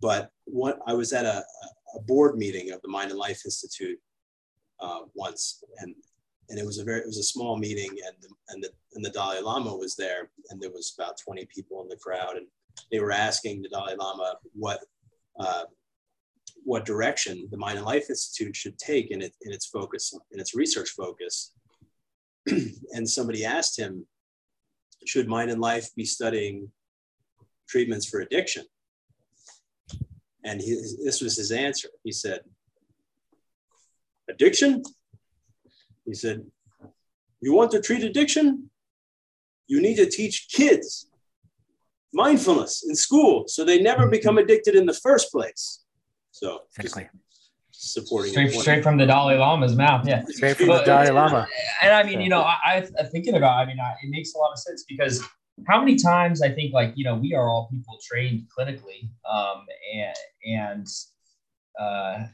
But 0.00 0.32
what 0.44 0.80
I 0.86 0.94
was 0.94 1.12
at 1.12 1.24
a, 1.24 1.44
a 1.94 2.00
board 2.00 2.36
meeting 2.36 2.72
of 2.72 2.82
the 2.82 2.88
Mind 2.88 3.10
and 3.10 3.18
Life 3.18 3.42
Institute 3.44 3.98
uh, 4.80 5.02
once, 5.14 5.62
and 5.78 5.94
and 6.50 6.58
it 6.58 6.66
was 6.66 6.78
a 6.78 6.84
very 6.84 7.00
it 7.00 7.06
was 7.06 7.18
a 7.18 7.22
small 7.22 7.56
meeting, 7.56 7.90
and 8.04 8.16
the, 8.20 8.28
and 8.48 8.62
the 8.62 8.70
and 8.94 9.04
the 9.04 9.10
Dalai 9.10 9.40
Lama 9.40 9.74
was 9.76 9.94
there, 9.94 10.30
and 10.50 10.60
there 10.60 10.72
was 10.72 10.94
about 10.98 11.18
twenty 11.18 11.46
people 11.46 11.82
in 11.82 11.88
the 11.88 11.96
crowd, 11.96 12.36
and 12.36 12.46
they 12.90 12.98
were 12.98 13.12
asking 13.12 13.62
the 13.62 13.68
Dalai 13.68 13.94
Lama 13.94 14.34
what 14.54 14.80
uh, 15.38 15.64
what 16.64 16.84
direction 16.84 17.48
the 17.50 17.56
Mind 17.56 17.78
and 17.78 17.86
Life 17.86 18.08
Institute 18.08 18.54
should 18.54 18.78
take 18.78 19.10
in, 19.10 19.22
it, 19.22 19.34
in 19.42 19.52
its 19.52 19.66
focus 19.66 20.14
in 20.30 20.40
its 20.40 20.54
research 20.54 20.90
focus. 20.90 21.52
and 22.46 23.08
somebody 23.08 23.44
asked 23.44 23.78
him, 23.78 24.06
should 25.06 25.28
Mind 25.28 25.50
and 25.50 25.60
Life 25.60 25.94
be 25.94 26.04
studying 26.04 26.70
treatments 27.68 28.06
for 28.06 28.20
addiction? 28.20 28.64
And 30.44 30.60
he, 30.60 30.74
this 31.04 31.20
was 31.20 31.36
his 31.36 31.52
answer. 31.52 31.88
He 32.04 32.12
said, 32.12 32.40
Addiction? 34.28 34.82
He 36.04 36.14
said, 36.14 36.44
You 37.40 37.54
want 37.54 37.70
to 37.72 37.80
treat 37.80 38.02
addiction? 38.02 38.70
You 39.66 39.80
need 39.80 39.96
to 39.96 40.08
teach 40.08 40.48
kids 40.52 41.08
mindfulness 42.12 42.84
in 42.88 42.94
school 42.94 43.44
so 43.46 43.64
they 43.64 43.80
never 43.80 44.06
become 44.06 44.38
addicted 44.38 44.74
in 44.74 44.86
the 44.86 44.94
first 44.94 45.30
place. 45.32 45.81
So, 46.42 46.62
exactly. 46.78 47.08
Supporting 47.70 48.32
straight, 48.32 48.52
straight 48.52 48.82
from 48.82 48.96
the 48.96 49.06
Dalai 49.06 49.36
Lama's 49.36 49.76
mouth. 49.76 50.06
Yeah. 50.06 50.22
Straight 50.28 50.56
from 50.56 50.66
but, 50.66 50.80
the 50.80 50.86
Dalai 50.86 51.10
Lama. 51.10 51.46
And 51.80 51.92
I 51.92 52.02
mean, 52.02 52.20
you 52.20 52.28
know, 52.28 52.42
I, 52.42 52.86
I 52.98 53.04
thinking 53.04 53.34
about, 53.34 53.58
I 53.58 53.64
mean, 53.64 53.78
I, 53.80 53.92
it 54.02 54.10
makes 54.10 54.34
a 54.34 54.38
lot 54.38 54.52
of 54.52 54.58
sense 54.58 54.84
because 54.88 55.22
how 55.66 55.78
many 55.78 55.96
times 55.96 56.42
I 56.42 56.50
think 56.50 56.72
like 56.72 56.92
you 56.96 57.04
know 57.04 57.14
we 57.14 57.34
are 57.34 57.48
all 57.48 57.68
people 57.70 57.98
trained 58.02 58.46
clinically, 58.56 59.08
um, 59.30 59.64
and 59.94 60.16
and 60.44 60.86
uh, 61.78 62.26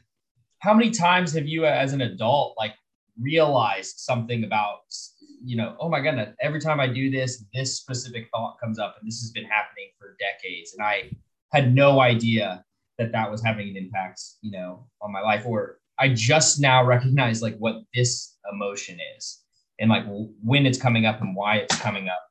how 0.59 0.73
many 0.73 0.89
times 0.91 1.33
have 1.33 1.47
you 1.47 1.65
as 1.65 1.93
an 1.93 2.01
adult 2.01 2.55
like 2.57 2.73
realized 3.19 3.99
something 3.99 4.43
about 4.45 4.79
you 5.43 5.57
know 5.57 5.75
oh 5.79 5.89
my 5.89 5.99
goodness 5.99 6.33
every 6.41 6.59
time 6.59 6.79
I 6.79 6.87
do 6.87 7.11
this 7.11 7.43
this 7.53 7.77
specific 7.77 8.29
thought 8.31 8.57
comes 8.61 8.79
up 8.79 8.95
and 8.99 9.07
this 9.07 9.19
has 9.19 9.31
been 9.31 9.45
happening 9.45 9.89
for 9.97 10.15
decades 10.19 10.73
and 10.73 10.85
I 10.85 11.11
had 11.51 11.73
no 11.73 11.99
idea 11.99 12.63
that 12.99 13.11
that 13.11 13.31
was 13.31 13.41
having 13.41 13.69
an 13.69 13.77
impact 13.77 14.21
you 14.41 14.51
know 14.51 14.85
on 15.01 15.11
my 15.11 15.21
life 15.21 15.43
or 15.47 15.79
I 15.99 16.09
just 16.09 16.61
now 16.61 16.83
recognize 16.83 17.41
like 17.41 17.57
what 17.57 17.81
this 17.93 18.37
emotion 18.51 18.99
is 19.17 19.41
and 19.79 19.89
like 19.89 20.05
when 20.43 20.65
it's 20.65 20.81
coming 20.81 21.05
up 21.05 21.21
and 21.21 21.35
why 21.35 21.57
it's 21.57 21.75
coming 21.79 22.07
up 22.07 22.23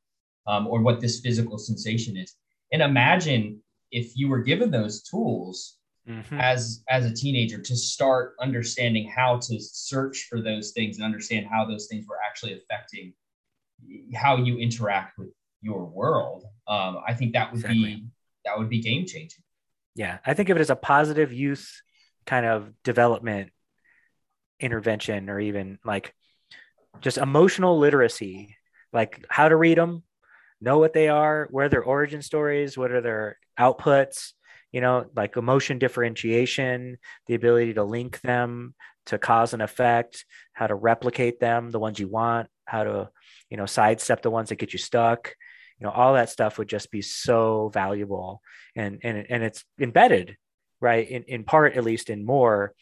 um, 0.47 0.67
or 0.67 0.81
what 0.81 1.01
this 1.01 1.21
physical 1.21 1.59
sensation 1.59 2.17
is. 2.17 2.35
And 2.73 2.81
imagine 2.81 3.63
if 3.93 4.17
you 4.17 4.29
were 4.29 4.41
given 4.41 4.71
those 4.71 5.03
tools 5.03 5.77
mm-hmm. 6.09 6.41
as 6.41 6.83
as 6.89 7.05
a 7.05 7.13
teenager 7.13 7.61
to 7.61 7.77
start 7.77 8.35
understanding 8.41 9.07
how 9.09 9.37
to 9.37 9.61
search 9.61 10.27
for 10.31 10.41
those 10.41 10.73
things 10.73 10.97
and 10.97 11.05
understand 11.05 11.47
how 11.47 11.67
those 11.67 11.87
things 11.87 12.07
were 12.09 12.19
actually 12.27 12.55
affecting 12.55 13.13
how 14.15 14.37
you 14.37 14.59
interact 14.59 15.19
with 15.19 15.29
your 15.61 15.85
world. 15.85 16.45
Um, 16.67 16.99
I 17.07 17.15
think 17.15 17.35
that 17.35 17.53
would 17.53 17.61
exactly. 17.61 17.85
be 17.85 18.07
that 18.47 18.59
would 18.59 18.71
be 18.71 18.81
game 18.81 19.07
changing. 19.07 19.45
Yeah, 19.99 20.19
I 20.25 20.35
think 20.35 20.49
of 20.49 20.57
it 20.57 20.61
as 20.61 20.71
a 20.71 20.77
positive 20.77 21.33
youth 21.33 21.83
kind 22.25 22.47
of 22.47 22.73
development 22.85 23.51
intervention, 24.61 25.29
or 25.29 25.41
even 25.41 25.81
like 25.85 26.15
just 27.01 27.19
emotional 27.19 27.81
literacy, 27.81 28.57
like 28.93 29.27
how 29.29 29.49
to 29.49 29.57
read 29.57 29.77
them, 29.77 30.05
know 30.61 30.79
what 30.79 30.93
they 30.93 31.09
are, 31.09 31.49
where 31.51 31.69
their 31.69 31.83
origin 31.83 32.23
stories, 32.23 32.79
what 32.79 32.93
are 32.93 33.01
their 33.01 33.39
outputs, 33.59 34.35
you 34.71 34.81
know, 34.81 35.07
like 35.17 35.37
emotion 35.37 35.81
differentiation, 35.81 36.99
the 37.27 37.35
ability 37.35 37.75
to 37.75 37.83
link 37.83 38.21
them 38.21 38.77
to 39.07 39.19
cause 39.19 39.53
and 39.53 39.63
effect, 39.63 40.25
how 40.53 40.69
to 40.69 40.77
replicate 40.77 41.41
them, 41.41 41.73
the 41.73 41.81
ones 41.81 41.99
you 41.99 42.07
want, 42.07 42.47
how 42.67 42.85
to, 42.85 43.11
you 43.51 43.57
know, 43.57 43.67
sidestep 43.67 44.23
the 44.23 44.31
ones 44.31 44.51
that 44.51 44.61
get 44.61 44.73
you 44.73 44.79
stuck. 44.79 45.35
You 45.81 45.87
know, 45.87 45.93
all 45.93 46.15
that 46.15 46.31
stuff 46.31 46.59
would 46.59 46.69
just 46.69 46.91
be 46.91 47.03
so 47.03 47.71
valuable. 47.73 48.43
And 48.75 49.01
and 49.03 49.27
and 49.29 49.43
it's 49.43 49.65
embedded, 49.81 50.37
right? 50.81 51.09
In 51.09 51.25
in 51.25 51.45
part, 51.45 51.77
at 51.77 51.85
least 51.85 52.11
in 52.11 52.25
more. 52.25 52.75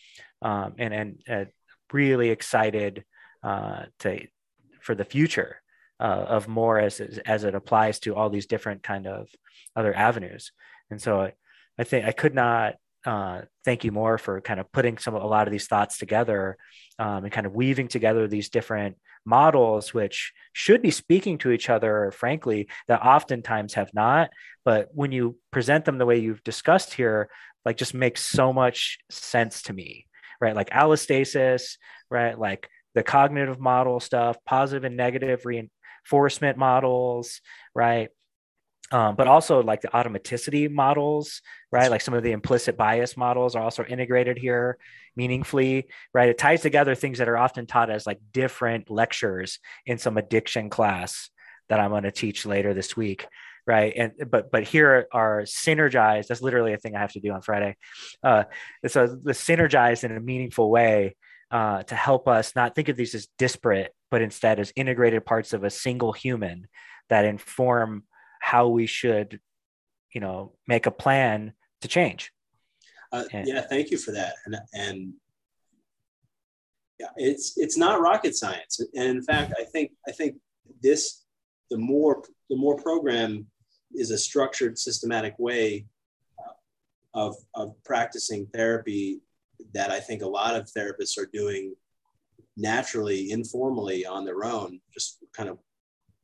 Um, 0.43 0.75
and 0.79 0.95
and 0.95 1.19
uh, 1.29 1.45
really 1.93 2.31
excited 2.31 3.05
uh, 3.43 3.85
to 4.01 4.27
for 4.81 4.95
the 4.95 5.05
future 5.05 5.63
uh, 6.01 6.25
of 6.29 6.49
more 6.49 6.79
as 6.79 7.01
as 7.01 7.45
it 7.45 7.55
applies 7.55 7.99
to 8.01 8.15
all 8.15 8.31
these 8.31 8.47
different 8.47 8.83
kind 8.83 9.07
of 9.07 9.29
other 9.75 9.95
avenues. 9.95 10.53
And 10.91 11.01
so 11.01 11.21
I, 11.21 11.33
I 11.79 11.85
think 11.85 12.07
I 12.07 12.13
could 12.13 12.35
not 12.35 12.77
uh, 13.05 13.43
thank 13.65 13.85
you 13.85 13.93
more 13.93 14.19
for 14.19 14.41
kind 14.41 14.59
of 14.59 14.71
putting 14.73 14.99
some 14.99 15.15
a 15.15 15.27
lot 15.27 15.47
of 15.47 15.53
these 15.53 15.69
thoughts 15.69 15.97
together 15.97 16.57
um, 16.99 17.25
and 17.25 17.33
kind 17.33 17.47
of 17.47 17.55
weaving 17.55 17.89
together 17.89 18.27
these 18.27 18.49
different 18.49 18.97
models 19.27 19.93
which 19.93 20.33
should 20.53 20.81
be 20.81 20.91
speaking 20.91 21.39
to 21.39 21.51
each 21.51 21.69
other 21.69 22.13
frankly 22.13 22.69
that 22.89 23.03
oftentimes 23.03 23.75
have 23.75 23.93
not. 23.93 24.31
But 24.65 24.89
when 24.93 25.13
you 25.13 25.37
present 25.51 25.85
them 25.85 25.99
the 25.99 26.07
way 26.07 26.19
you've 26.19 26.45
discussed 26.45 26.95
here 26.95 27.29
like 27.65 27.77
just 27.77 27.95
makes 27.95 28.23
so 28.23 28.53
much 28.53 28.99
sense 29.11 29.63
to 29.63 29.73
me 29.73 30.07
right? 30.41 30.55
Like 30.55 30.71
allostasis 30.71 31.77
right? 32.11 32.39
Like 32.39 32.69
the 32.95 33.03
cognitive 33.03 33.61
model 33.61 34.01
stuff 34.01 34.37
positive 34.45 34.85
and 34.85 34.97
negative 34.97 35.45
reinforcement 35.45 36.57
models, 36.57 37.41
right? 37.75 38.09
Um, 38.93 39.17
but 39.17 39.27
also 39.27 39.63
like 39.63 39.81
the 39.81 39.89
automaticity 39.89 40.71
models, 40.71 41.43
right? 41.73 41.91
Like 41.91 42.03
some 42.03 42.15
of 42.15 42.23
the 42.23 42.31
implicit 42.31 42.77
bias 42.77 43.17
models 43.17 43.57
are 43.57 43.63
also 43.63 43.85
integrated 43.85 44.39
here 44.39 44.79
meaningfully, 45.17 45.89
right? 46.15 46.29
It 46.29 46.39
ties 46.39 46.63
together 46.63 46.95
things 46.95 47.19
that 47.19 47.29
are 47.29 47.37
often 47.37 47.67
taught 47.67 47.91
as 47.91 48.07
like 48.07 48.21
different 48.33 48.89
lectures 48.89 49.59
in 49.87 49.99
some 49.99 50.17
addiction 50.17 50.71
class 50.71 51.31
that 51.69 51.81
I'm 51.81 51.91
going 51.91 52.05
to 52.05 52.13
teach 52.13 52.47
later 52.47 52.75
this 52.75 52.97
week, 52.97 53.27
right? 53.67 53.93
And 53.97 54.13
but 54.31 54.53
but 54.53 54.63
here 54.63 55.09
are 55.13 55.43
synergized. 55.43 56.29
That's 56.29 56.43
literally 56.43 56.73
a 56.73 56.79
thing 56.79 56.95
I 56.95 57.01
have 57.01 57.13
to 57.13 57.21
do 57.21 57.33
on 57.33 57.43
Friday. 57.43 57.77
Uh, 58.23 58.45
so 58.87 59.07
the 59.07 59.33
synergized 59.33 60.05
in 60.05 60.17
a 60.17 60.21
meaningful 60.21 60.71
way 60.71 61.17
uh, 61.51 61.83
to 61.85 61.95
help 61.95 62.29
us 62.29 62.55
not 62.55 62.75
think 62.75 62.89
of 62.89 62.97
these 62.97 63.15
as 63.15 63.29
disparate, 63.39 63.93
but 64.11 64.23
instead 64.23 64.61
as 64.61 64.73
integrated 64.77 65.25
parts 65.25 65.53
of 65.53 65.65
a 65.65 65.71
single 65.71 66.13
human 66.13 66.69
that 67.09 67.25
inform 67.25 68.05
how 68.47 68.69
we 68.69 68.87
should, 68.87 69.41
you 70.15 70.21
know, 70.21 70.53
make 70.69 70.87
a 70.87 70.91
plan 70.93 71.53
to 71.81 71.89
change. 71.89 72.31
Uh, 73.13 73.25
and, 73.33 73.49
yeah, 73.49 73.61
thank 73.61 73.91
you 73.91 73.99
for 73.99 74.13
that. 74.13 74.35
And 74.45 74.57
and 74.73 75.15
yeah, 77.01 77.09
it's 77.17 77.55
it's 77.57 77.77
not 77.77 78.01
rocket 78.01 78.37
science. 78.37 78.81
And 78.95 79.09
in 79.09 79.23
fact, 79.23 79.53
I 79.59 79.65
think 79.65 79.91
I 80.07 80.13
think 80.13 80.37
this 80.81 81.25
the 81.73 81.77
more 81.77 82.23
the 82.49 82.57
more 82.57 82.77
program 82.77 83.47
is 83.93 84.13
a 84.13 84.19
structured, 84.19 84.79
systematic 84.79 85.35
way 85.39 85.87
of 87.15 87.35
of 87.57 87.75
practicing 87.85 88.47
therapy 88.55 89.23
that 89.75 89.91
I 89.91 89.99
think 89.99 90.23
a 90.23 90.29
lot 90.29 90.55
of 90.55 90.67
therapists 90.67 91.19
are 91.19 91.31
doing 91.33 91.75
naturally, 92.57 93.33
informally 93.33 94.07
on 94.07 94.25
their 94.25 94.45
own, 94.45 94.81
just 94.95 95.19
kind 95.37 95.49
of 95.49 95.59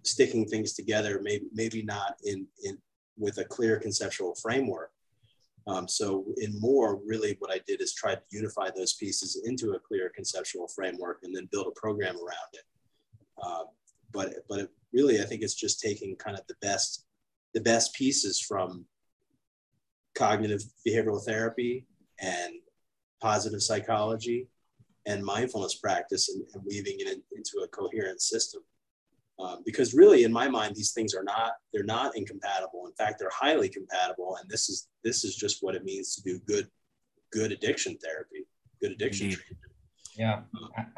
sticking 0.02 0.46
things 0.46 0.72
together, 0.72 1.20
maybe 1.22 1.46
maybe 1.52 1.82
not 1.82 2.16
in 2.24 2.46
in 2.64 2.78
with 3.16 3.38
a 3.38 3.44
clear 3.44 3.78
conceptual 3.78 4.34
framework. 4.34 4.90
Um, 5.66 5.86
so 5.86 6.24
in 6.38 6.58
more, 6.58 7.00
really 7.06 7.36
what 7.38 7.52
I 7.52 7.60
did 7.66 7.80
is 7.80 7.94
try 7.94 8.14
to 8.14 8.22
unify 8.30 8.70
those 8.74 8.94
pieces 8.94 9.40
into 9.44 9.72
a 9.72 9.78
clear 9.78 10.10
conceptual 10.14 10.66
framework 10.68 11.20
and 11.22 11.34
then 11.34 11.48
build 11.52 11.68
a 11.68 11.80
program 11.80 12.16
around 12.16 12.52
it. 12.54 12.64
Uh, 13.40 13.64
but 14.12 14.34
but 14.48 14.70
really, 14.92 15.20
I 15.20 15.24
think 15.24 15.42
it's 15.42 15.54
just 15.54 15.80
taking 15.80 16.16
kind 16.16 16.36
of 16.36 16.46
the 16.48 16.56
best 16.60 17.06
the 17.54 17.60
best 17.60 17.94
pieces 17.94 18.40
from 18.40 18.86
cognitive 20.14 20.62
behavioral 20.86 21.24
therapy 21.24 21.86
and 22.20 22.54
positive 23.20 23.62
psychology 23.62 24.48
and 25.06 25.24
mindfulness 25.24 25.74
practice 25.76 26.28
and, 26.28 26.44
and 26.54 26.62
weaving 26.64 26.96
it 26.98 27.08
in, 27.08 27.22
into 27.36 27.64
a 27.64 27.68
coherent 27.68 28.20
system. 28.20 28.62
Um, 29.42 29.62
because 29.64 29.94
really, 29.94 30.24
in 30.24 30.32
my 30.32 30.48
mind, 30.48 30.76
these 30.76 30.92
things 30.92 31.14
are 31.14 31.24
not 31.24 31.52
they're 31.72 31.84
not 31.84 32.16
incompatible. 32.16 32.86
In 32.86 32.92
fact, 32.92 33.18
they're 33.18 33.30
highly 33.32 33.68
compatible, 33.68 34.36
and 34.40 34.48
this 34.48 34.68
is 34.68 34.88
this 35.02 35.24
is 35.24 35.34
just 35.34 35.58
what 35.62 35.74
it 35.74 35.84
means 35.84 36.14
to 36.14 36.22
do 36.22 36.38
good 36.46 36.68
good 37.32 37.52
addiction 37.52 37.96
therapy, 38.02 38.46
good 38.80 38.92
addiction 38.92 39.26
Indeed. 39.26 39.38
treatment. 39.38 39.72
Yeah, 40.16 40.40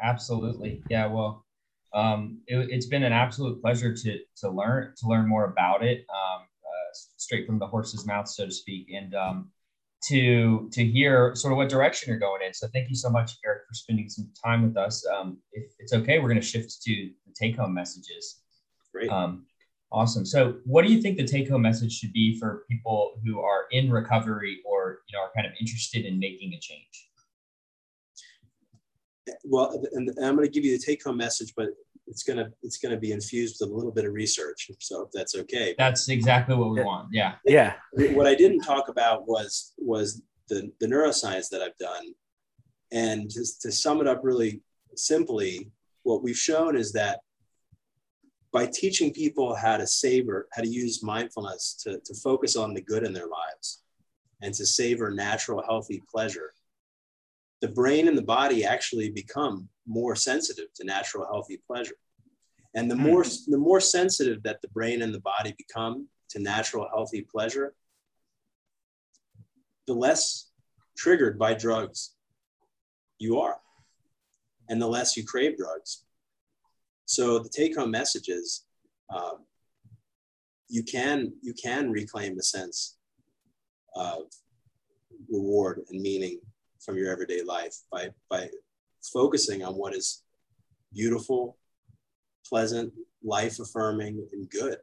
absolutely. 0.01 0.83
Yeah, 0.89 1.07
well, 1.07 1.45
um, 1.93 2.41
it, 2.47 2.69
it's 2.69 2.87
been 2.87 3.03
an 3.03 3.13
absolute 3.13 3.61
pleasure 3.61 3.95
to 3.95 4.19
to 4.41 4.49
learn 4.49 4.93
to 4.97 5.07
learn 5.07 5.27
more 5.27 5.45
about 5.45 5.83
it, 5.83 6.05
um, 6.09 6.41
uh, 6.41 6.89
straight 7.17 7.47
from 7.47 7.57
the 7.57 7.67
horse's 7.67 8.05
mouth, 8.05 8.27
so 8.27 8.45
to 8.45 8.51
speak, 8.51 8.91
and 8.93 9.15
um, 9.15 9.51
to 10.07 10.69
to 10.71 10.85
hear 10.85 11.35
sort 11.35 11.51
of 11.51 11.57
what 11.57 11.69
direction 11.69 12.09
you're 12.09 12.19
going 12.19 12.41
in. 12.45 12.53
So 12.53 12.67
thank 12.73 12.89
you 12.89 12.95
so 12.95 13.09
much, 13.09 13.37
Eric, 13.45 13.63
for 13.67 13.73
spending 13.73 14.09
some 14.09 14.29
time 14.43 14.63
with 14.63 14.77
us. 14.77 15.05
Um, 15.05 15.37
if 15.53 15.71
it's 15.79 15.93
okay, 15.93 16.19
we're 16.19 16.29
going 16.29 16.41
to 16.41 16.45
shift 16.45 16.81
to 16.83 17.09
the 17.25 17.33
take 17.33 17.57
home 17.57 17.73
messages. 17.73 18.41
Great. 18.93 19.09
Um, 19.09 19.45
awesome. 19.91 20.25
So, 20.25 20.57
what 20.65 20.85
do 20.85 20.93
you 20.93 21.01
think 21.01 21.17
the 21.17 21.27
take 21.27 21.49
home 21.49 21.61
message 21.61 21.91
should 21.91 22.13
be 22.13 22.39
for 22.39 22.65
people 22.69 23.19
who 23.25 23.39
are 23.39 23.65
in 23.71 23.91
recovery 23.91 24.61
or 24.65 24.99
you 25.07 25.17
know 25.17 25.23
are 25.23 25.31
kind 25.35 25.47
of 25.47 25.53
interested 25.59 26.05
in 26.05 26.19
making 26.19 26.53
a 26.53 26.59
change? 26.59 27.09
well, 29.43 29.83
and, 29.93 30.09
I'm 30.21 30.35
going 30.35 30.47
to 30.47 30.53
give 30.53 30.65
you 30.65 30.77
the 30.77 30.83
take-home 30.83 31.17
message, 31.17 31.53
but 31.55 31.69
it's 32.07 32.23
going 32.23 32.37
to 32.37 32.51
it's 32.61 32.77
going 32.77 32.93
to 32.93 32.99
be 32.99 33.11
infused 33.11 33.57
with 33.59 33.69
a 33.69 33.73
little 33.73 33.91
bit 33.91 34.05
of 34.05 34.13
research. 34.13 34.69
So 34.79 35.03
if 35.03 35.11
that's 35.11 35.35
okay. 35.35 35.75
That's 35.77 36.07
exactly 36.09 36.55
what 36.55 36.71
we 36.71 36.79
Yeah. 36.79 36.85
want. 36.85 37.09
Yeah. 37.11 37.35
Yeah. 37.45 37.73
What 37.93 38.27
I 38.27 38.35
didn't 38.35 38.61
talk 38.61 38.89
about 38.89 39.27
was 39.27 39.73
was 39.77 40.21
the 40.49 40.71
the 40.79 40.87
neuroscience 40.87 41.49
that 41.49 41.61
I've 41.61 41.77
done, 41.77 42.13
and 42.91 43.29
just 43.29 43.61
to 43.63 43.71
sum 43.71 44.01
it 44.01 44.07
up 44.07 44.21
really 44.23 44.61
simply, 44.95 45.71
what 46.03 46.21
we've 46.23 46.37
shown 46.37 46.77
is 46.77 46.91
that 46.93 47.21
by 48.51 48.65
teaching 48.67 49.11
people 49.11 49.53
how 49.55 49.75
to 49.75 49.85
savor, 49.87 50.47
how 50.53 50.61
to 50.61 50.69
use 50.69 51.03
mindfulness 51.03 51.75
to, 51.83 51.99
to 52.05 52.13
focus 52.13 52.55
on 52.55 52.73
the 52.73 52.81
good 52.81 53.03
in 53.03 53.11
their 53.11 53.27
lives 53.27 53.81
and 54.41 54.53
to 54.53 54.65
savor 54.65 55.11
natural, 55.11 55.61
healthy 55.63 56.01
pleasure, 56.09 56.53
the 57.61 57.67
brain 57.67 58.07
and 58.07 58.17
the 58.17 58.21
body 58.21 58.63
actually 58.63 59.09
become 59.09 59.67
more 59.85 60.15
sensitive 60.15 60.73
to 60.75 60.85
natural, 60.85 61.25
healthy 61.25 61.61
pleasure. 61.67 61.95
And 62.73 62.91
the 62.91 62.95
more, 62.95 63.23
the 63.47 63.57
more 63.57 63.79
sensitive 63.79 64.43
that 64.43 64.61
the 64.61 64.67
brain 64.69 65.01
and 65.01 65.13
the 65.13 65.21
body 65.21 65.55
become 65.57 66.07
to 66.29 66.39
natural, 66.39 66.87
healthy 66.93 67.21
pleasure, 67.21 67.73
the 69.87 69.93
less 69.93 70.51
triggered 70.97 71.39
by 71.39 71.53
drugs 71.53 72.15
you 73.17 73.39
are, 73.39 73.57
and 74.67 74.81
the 74.81 74.87
less 74.87 75.15
you 75.15 75.23
crave 75.23 75.57
drugs. 75.57 76.03
So 77.05 77.39
the 77.39 77.49
take-home 77.49 77.91
message 77.91 78.29
is 78.29 78.65
um, 79.15 79.45
you 80.67 80.83
can 80.83 81.33
you 81.41 81.53
can 81.53 81.91
reclaim 81.91 82.35
the 82.35 82.43
sense 82.43 82.97
of 83.95 84.23
reward 85.31 85.81
and 85.89 86.01
meaning 86.01 86.39
from 86.79 86.97
your 86.97 87.11
everyday 87.11 87.43
life 87.43 87.75
by 87.91 88.09
by 88.29 88.49
focusing 89.13 89.63
on 89.63 89.73
what 89.73 89.95
is 89.95 90.23
beautiful, 90.93 91.57
pleasant, 92.47 92.93
life 93.23 93.59
affirming, 93.59 94.25
and 94.31 94.49
good. 94.49 94.77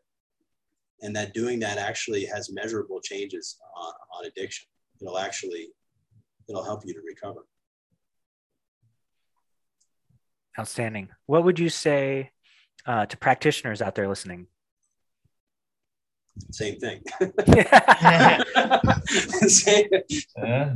And 1.01 1.15
that 1.17 1.35
doing 1.35 1.59
that 1.61 1.79
actually 1.79 2.25
has 2.27 2.53
measurable 2.53 3.01
changes 3.01 3.59
on, 3.77 3.93
on 4.15 4.27
addiction. 4.27 4.69
It'll 5.01 5.19
actually 5.19 5.69
it'll 6.49 6.65
help 6.65 6.83
you 6.87 6.95
to 6.95 7.01
recover. 7.07 7.47
Outstanding. 10.59 11.09
What 11.27 11.45
would 11.45 11.59
you 11.59 11.71
say 11.71 12.31
uh, 12.87 13.07
to 13.07 13.17
practitioners 13.17 13.81
out 13.81 13.95
there 13.95 14.07
listening? 14.07 14.47
Same 16.51 16.79
thing. 16.79 17.03
Uh, 19.13 19.49
Same- 19.49 19.89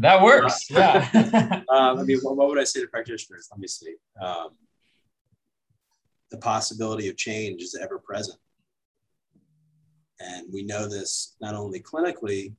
that 0.00 0.20
works. 0.22 0.70
Yeah. 0.70 1.09
um, 1.70 1.98
I 1.98 2.02
mean, 2.02 2.18
what, 2.20 2.36
what 2.36 2.48
would 2.48 2.59
I 2.59 2.64
say 2.64 2.80
to 2.80 2.86
practitioners? 2.86 3.48
Let 3.50 3.61
me 3.61 3.68
see. 3.68 3.94
Um, 4.20 4.50
the 6.30 6.38
possibility 6.38 7.09
of 7.09 7.16
change 7.16 7.62
is 7.62 7.78
ever 7.80 7.98
present. 7.98 8.38
And 10.20 10.46
we 10.52 10.62
know 10.64 10.88
this 10.88 11.36
not 11.40 11.54
only 11.54 11.80
clinically 11.80 12.54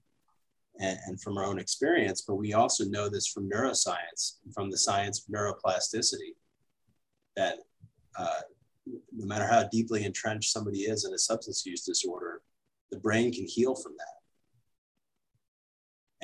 and, 0.80 0.98
and 1.08 1.22
from 1.22 1.38
our 1.38 1.45
own 1.45 1.60
experience, 1.60 2.22
but 2.22 2.36
we 2.36 2.54
also 2.54 2.86
know 2.86 3.10
this 3.10 3.28
from 3.28 3.50
neuroscience, 3.50 4.38
from 4.54 4.72
the 4.72 4.78
science 4.78 5.20
of 5.20 5.34
neuroplasticity, 5.34 6.36
that 7.36 7.58
uh, 8.18 8.41
no 9.16 9.26
matter 9.26 9.45
how 9.45 9.64
deeply 9.72 10.06
entrenched 10.06 10.52
somebody 10.52 10.80
is 10.80 11.06
in 11.06 11.14
a 11.14 11.20
substance 11.20 11.66
use 11.66 11.84
disorder, 11.84 12.41
the 12.92 13.00
brain 13.00 13.32
can 13.32 13.46
heal 13.46 13.76
from 13.76 13.94
that. 13.98 14.06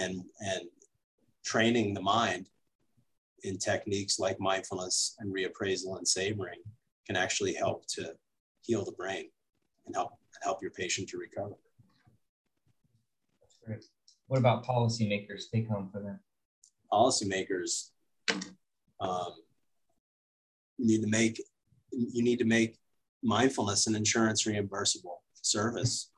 And, 0.04 0.24
and 0.40 0.62
training 1.44 1.94
the 1.94 2.02
mind 2.02 2.50
in 3.44 3.58
techniques 3.58 4.20
like 4.20 4.40
mindfulness 4.40 5.16
and 5.20 5.34
reappraisal 5.34 5.98
and 5.98 6.08
savoring 6.08 6.60
can 7.06 7.16
actually 7.16 7.54
help 7.54 7.86
to 7.88 8.14
heal 8.62 8.86
the 8.86 8.94
brain 8.94 9.30
and 9.86 9.96
help 9.96 10.14
help 10.42 10.62
your 10.62 10.72
patient 10.72 11.08
to 11.10 11.18
recover. 11.18 11.56
That's 13.42 13.58
great. 13.66 13.84
What 14.28 14.40
about 14.40 14.66
policymakers? 14.66 15.44
Take 15.54 15.68
home 15.68 15.90
for 15.92 16.00
them. 16.00 16.20
Policymakers 16.92 17.90
um, 19.00 19.34
need 20.80 21.02
to 21.02 21.08
make 21.08 21.42
you 21.92 22.24
need 22.24 22.40
to 22.40 22.46
make 22.46 22.78
mindfulness 23.22 23.88
an 23.88 23.96
insurance 23.96 24.46
reimbursable 24.46 25.18
service 25.42 26.10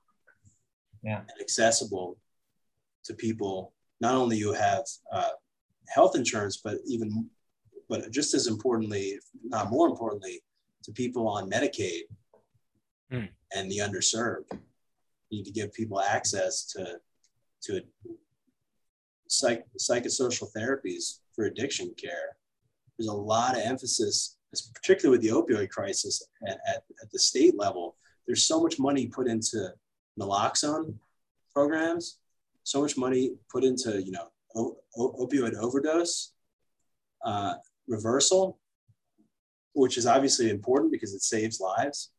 Yeah. 1.06 1.20
and 1.20 1.40
accessible 1.40 2.18
to 3.06 3.14
people 3.14 3.74
not 4.02 4.16
only 4.16 4.40
who 4.40 4.52
have 4.54 4.84
uh, 5.14 5.30
health 5.88 6.16
insurance 6.16 6.58
but 6.64 6.78
even 6.86 7.30
but 7.88 8.10
just 8.12 8.34
as 8.34 8.48
importantly 8.48 9.04
if 9.18 9.24
not 9.44 9.70
more 9.70 9.88
importantly 9.88 10.42
to 10.84 10.92
people 10.92 11.28
on 11.28 11.50
medicaid 11.50 12.04
Hmm. 13.12 13.26
and 13.56 13.70
the 13.72 13.78
underserved 13.78 14.50
you 15.30 15.38
need 15.38 15.46
to 15.46 15.52
give 15.52 15.72
people 15.74 16.02
access 16.02 16.66
to 16.74 17.00
to 17.66 17.82
psych, 19.28 19.64
psychosocial 19.80 20.48
therapies 20.58 21.20
for 21.36 21.46
addiction 21.46 21.94
care 22.04 22.36
there's 22.98 23.10
a 23.10 23.14
lot 23.14 23.56
of 23.56 23.62
emphasis 23.62 24.38
particularly 24.74 25.18
with 25.18 25.22
the 25.28 25.34
opioid 25.40 25.70
crisis 25.70 26.28
at, 26.48 26.58
at, 26.68 26.84
at 27.04 27.12
the 27.12 27.20
state 27.20 27.56
level 27.58 27.96
there's 28.26 28.44
so 28.46 28.60
much 28.64 28.80
money 28.80 29.06
put 29.06 29.28
into 29.28 29.70
naloxone 30.20 30.94
programs 31.54 32.20
so 32.64 32.82
much 32.82 32.98
money 32.98 33.32
put 33.52 33.64
into 33.64 34.02
you 34.02 34.12
know 34.12 34.28
o- 34.56 34.78
o- 34.98 35.26
opioid 35.26 35.56
overdose 35.56 36.34
uh, 37.26 37.56
reversal 37.88 38.60
which 39.74 39.98
is 39.98 40.06
obviously 40.06 40.50
important 40.50 40.92
because 40.92 41.14
it 41.14 41.22
saves 41.22 41.60
lives 41.60 42.12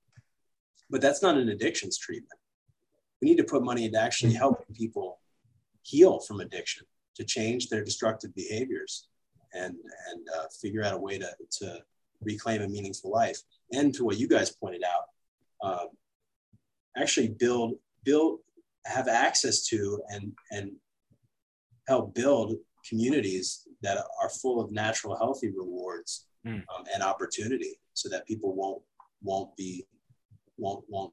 but 0.90 1.00
that's 1.00 1.22
not 1.22 1.36
an 1.36 1.48
addictions 1.48 1.98
treatment. 1.98 2.38
We 3.20 3.28
need 3.28 3.38
to 3.38 3.44
put 3.44 3.64
money 3.64 3.84
into 3.84 4.00
actually 4.00 4.34
helping 4.34 4.74
people 4.74 5.18
heal 5.82 6.20
from 6.20 6.40
addiction 6.40 6.86
to 7.16 7.24
change 7.24 7.68
their 7.68 7.84
destructive 7.84 8.34
behaviors 8.34 9.08
and 9.54 9.74
and 10.10 10.28
uh, 10.36 10.44
figure 10.60 10.82
out 10.82 10.94
a 10.94 10.98
way 10.98 11.18
to, 11.18 11.28
to 11.58 11.78
reclaim 12.20 12.62
a 12.62 12.68
meaningful 12.68 13.10
life. 13.10 13.38
And 13.72 13.94
to 13.94 14.04
what 14.04 14.18
you 14.18 14.28
guys 14.28 14.50
pointed 14.50 14.82
out 14.84 15.04
uh, 15.62 15.86
actually 16.96 17.28
build 17.28 17.74
build 18.06 18.38
have 18.86 19.08
access 19.08 19.66
to 19.66 20.00
and 20.08 20.32
and 20.50 20.70
help 21.88 22.14
build 22.14 22.54
communities 22.88 23.66
that 23.82 23.98
are 24.22 24.30
full 24.30 24.60
of 24.62 24.70
natural 24.72 25.14
healthy 25.16 25.50
rewards 25.62 26.26
Mm. 26.46 26.62
um, 26.72 26.84
and 26.94 27.02
opportunity 27.02 27.72
so 27.92 28.08
that 28.08 28.24
people 28.24 28.54
won't 28.54 28.80
won't 29.20 29.56
be 29.56 29.84
won't 30.56 30.84
won't 30.88 31.12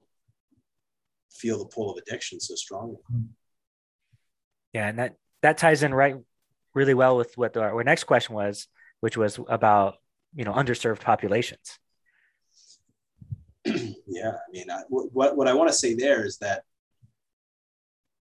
feel 1.31 1.57
the 1.57 1.65
pull 1.65 1.89
of 1.89 1.97
addiction 1.97 2.39
so 2.39 2.53
strongly 2.53 2.99
Yeah, 4.73 4.89
and 4.89 4.99
that 4.99 5.15
that 5.41 5.57
ties 5.57 5.81
in 5.81 5.91
right 5.91 6.15
really 6.75 6.93
well 6.93 7.17
with 7.17 7.35
what 7.35 7.57
our, 7.57 7.73
our 7.73 7.83
next 7.83 8.03
question 8.03 8.35
was, 8.35 8.67
which 8.99 9.17
was 9.17 9.39
about 9.47 9.95
you 10.35 10.43
know 10.45 10.53
underserved 10.53 11.01
populations. 11.01 11.79
yeah 13.65 14.33
i 14.45 14.51
mean 14.51 14.69
I, 14.69 14.81
what, 14.89 15.35
what 15.37 15.47
i 15.47 15.53
want 15.53 15.69
to 15.69 15.75
say 15.83 15.95
there 15.95 16.25
is 16.25 16.37
that 16.39 16.63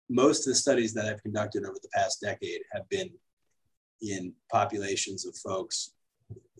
most 0.09 0.46
of 0.46 0.52
the 0.52 0.54
studies 0.54 0.94
that 0.94 1.06
i've 1.06 1.22
conducted 1.22 1.64
over 1.64 1.76
the 1.82 1.88
past 1.94 2.20
decade 2.20 2.61
have 2.72 2.88
been 2.88 3.11
in 4.00 4.32
populations 4.50 5.26
of 5.26 5.36
folks 5.36 5.92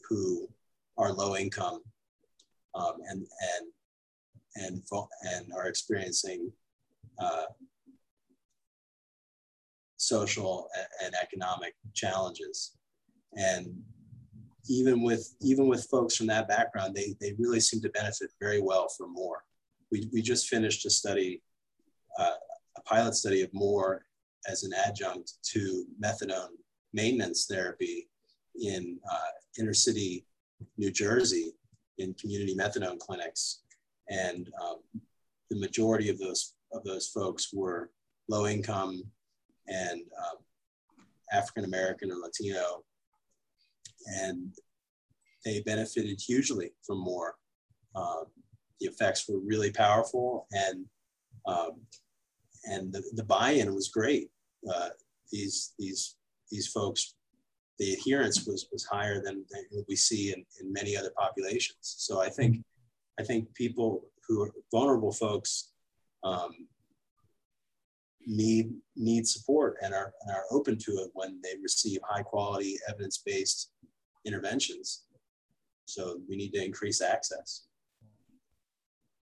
who 0.09 0.49
are 0.97 1.13
low 1.13 1.37
income 1.37 1.81
um, 2.75 2.95
and 3.09 3.27
and 3.57 3.73
and 4.57 4.83
and 5.23 5.53
are 5.53 5.69
experiencing 5.69 6.51
uh, 7.19 7.45
social 9.97 10.69
and 11.05 11.15
economic 11.21 11.75
challenges. 11.95 12.77
And 13.37 13.83
even 14.69 15.03
with 15.03 15.35
even 15.41 15.67
with 15.69 15.89
folks 15.91 16.17
from 16.17 16.27
that 16.27 16.49
background 16.49 16.95
they 16.95 17.17
they 17.21 17.35
really 17.39 17.61
seem 17.61 17.81
to 17.83 17.89
benefit 17.91 18.31
very 18.41 18.61
well 18.61 18.89
from 18.89 19.13
more. 19.13 19.45
We, 19.91 20.09
we 20.13 20.21
just 20.21 20.49
finished 20.49 20.85
a 20.85 20.91
study, 20.91 21.43
uh, 22.19 22.35
a 22.79 22.89
pilot 22.89 23.15
study 23.15 23.43
of 23.43 23.53
more 23.53 24.05
as 24.49 24.65
an 24.65 24.73
adjunct 24.87 25.35
to 25.43 25.85
methadone 26.03 26.57
maintenance 26.93 27.47
therapy 27.47 28.09
in 28.61 28.99
uh, 29.11 29.31
inner 29.59 29.75
city 29.75 30.25
New 30.77 30.91
Jersey 30.91 31.53
in 31.99 32.15
community 32.15 32.57
methadone 32.57 32.99
clinics. 32.99 33.63
And 34.09 34.49
um, 34.63 34.79
the 35.51 35.59
majority 35.59 36.09
of 36.09 36.19
those, 36.19 36.55
of 36.73 36.83
those 36.85 37.09
folks 37.09 37.51
were 37.53 37.91
low 38.29 38.47
income 38.47 39.03
and 39.67 40.01
um, 40.01 40.39
African 41.33 41.65
American 41.65 42.11
or 42.11 42.17
Latino. 42.17 42.85
And 44.07 44.53
they 45.45 45.61
benefited 45.61 46.21
hugely 46.21 46.73
from 46.87 46.99
more. 46.99 47.35
Um, 47.95 48.25
the 48.81 48.87
effects 48.87 49.29
were 49.29 49.41
really 49.41 49.73
powerful 49.73 50.47
and 50.53 50.85
um, 51.47 51.81
and 52.65 52.93
the, 52.93 53.03
the 53.15 53.25
buy-in 53.25 53.75
was 53.75 53.89
great. 53.89 54.31
Uh, 54.69 54.91
these 55.31 55.75
these 55.79 56.17
these 56.51 56.67
folks, 56.67 57.15
the 57.79 57.93
adherence 57.95 58.47
was 58.47 58.69
was 58.73 58.85
higher 58.85 59.23
than, 59.23 59.45
than 59.51 59.85
we 59.89 59.97
see 59.97 60.33
in, 60.33 60.45
in 60.61 60.73
many 60.73 60.97
other 60.97 61.13
populations. 61.17 61.77
So 61.81 62.21
I 62.21 62.29
think 62.31 62.65
I 63.21 63.23
think 63.23 63.53
people 63.55 64.05
who 64.27 64.43
are 64.43 64.53
vulnerable 64.71 65.13
folks 65.13 65.73
um, 66.25 66.51
need 68.27 68.75
need 68.97 69.27
support 69.27 69.77
and 69.83 69.95
are, 69.95 70.13
and 70.23 70.35
are 70.35 70.45
open 70.51 70.77
to 70.79 70.93
it 70.93 71.11
when 71.15 71.41
they 71.43 71.55
receive 71.63 72.01
high 72.05 72.23
quality 72.23 72.79
evidence 72.89 73.23
based 73.25 73.73
interventions. 74.25 75.05
So 75.87 76.21
we 76.29 76.37
need 76.37 76.53
to 76.53 76.63
increase 76.63 77.01
access. 77.01 77.65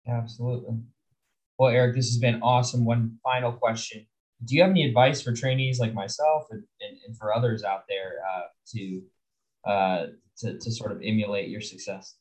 Absolutely. 0.06 0.76
Well, 1.58 1.70
Eric, 1.70 1.94
this 1.94 2.08
has 2.08 2.18
been 2.18 2.40
awesome. 2.42 2.84
One 2.84 3.18
final 3.22 3.52
question. 3.52 4.06
Do 4.44 4.56
you 4.56 4.62
have 4.62 4.70
any 4.70 4.84
advice 4.84 5.22
for 5.22 5.32
trainees 5.32 5.78
like 5.78 5.94
myself 5.94 6.46
and, 6.50 6.64
and, 6.80 6.98
and 7.06 7.16
for 7.16 7.32
others 7.32 7.62
out 7.62 7.84
there 7.88 8.14
uh, 8.28 8.42
to, 8.74 9.02
uh, 9.64 10.06
to, 10.38 10.58
to 10.58 10.72
sort 10.72 10.92
of 10.92 10.98
emulate 11.02 11.48
your 11.48 11.60
success? 11.60 12.16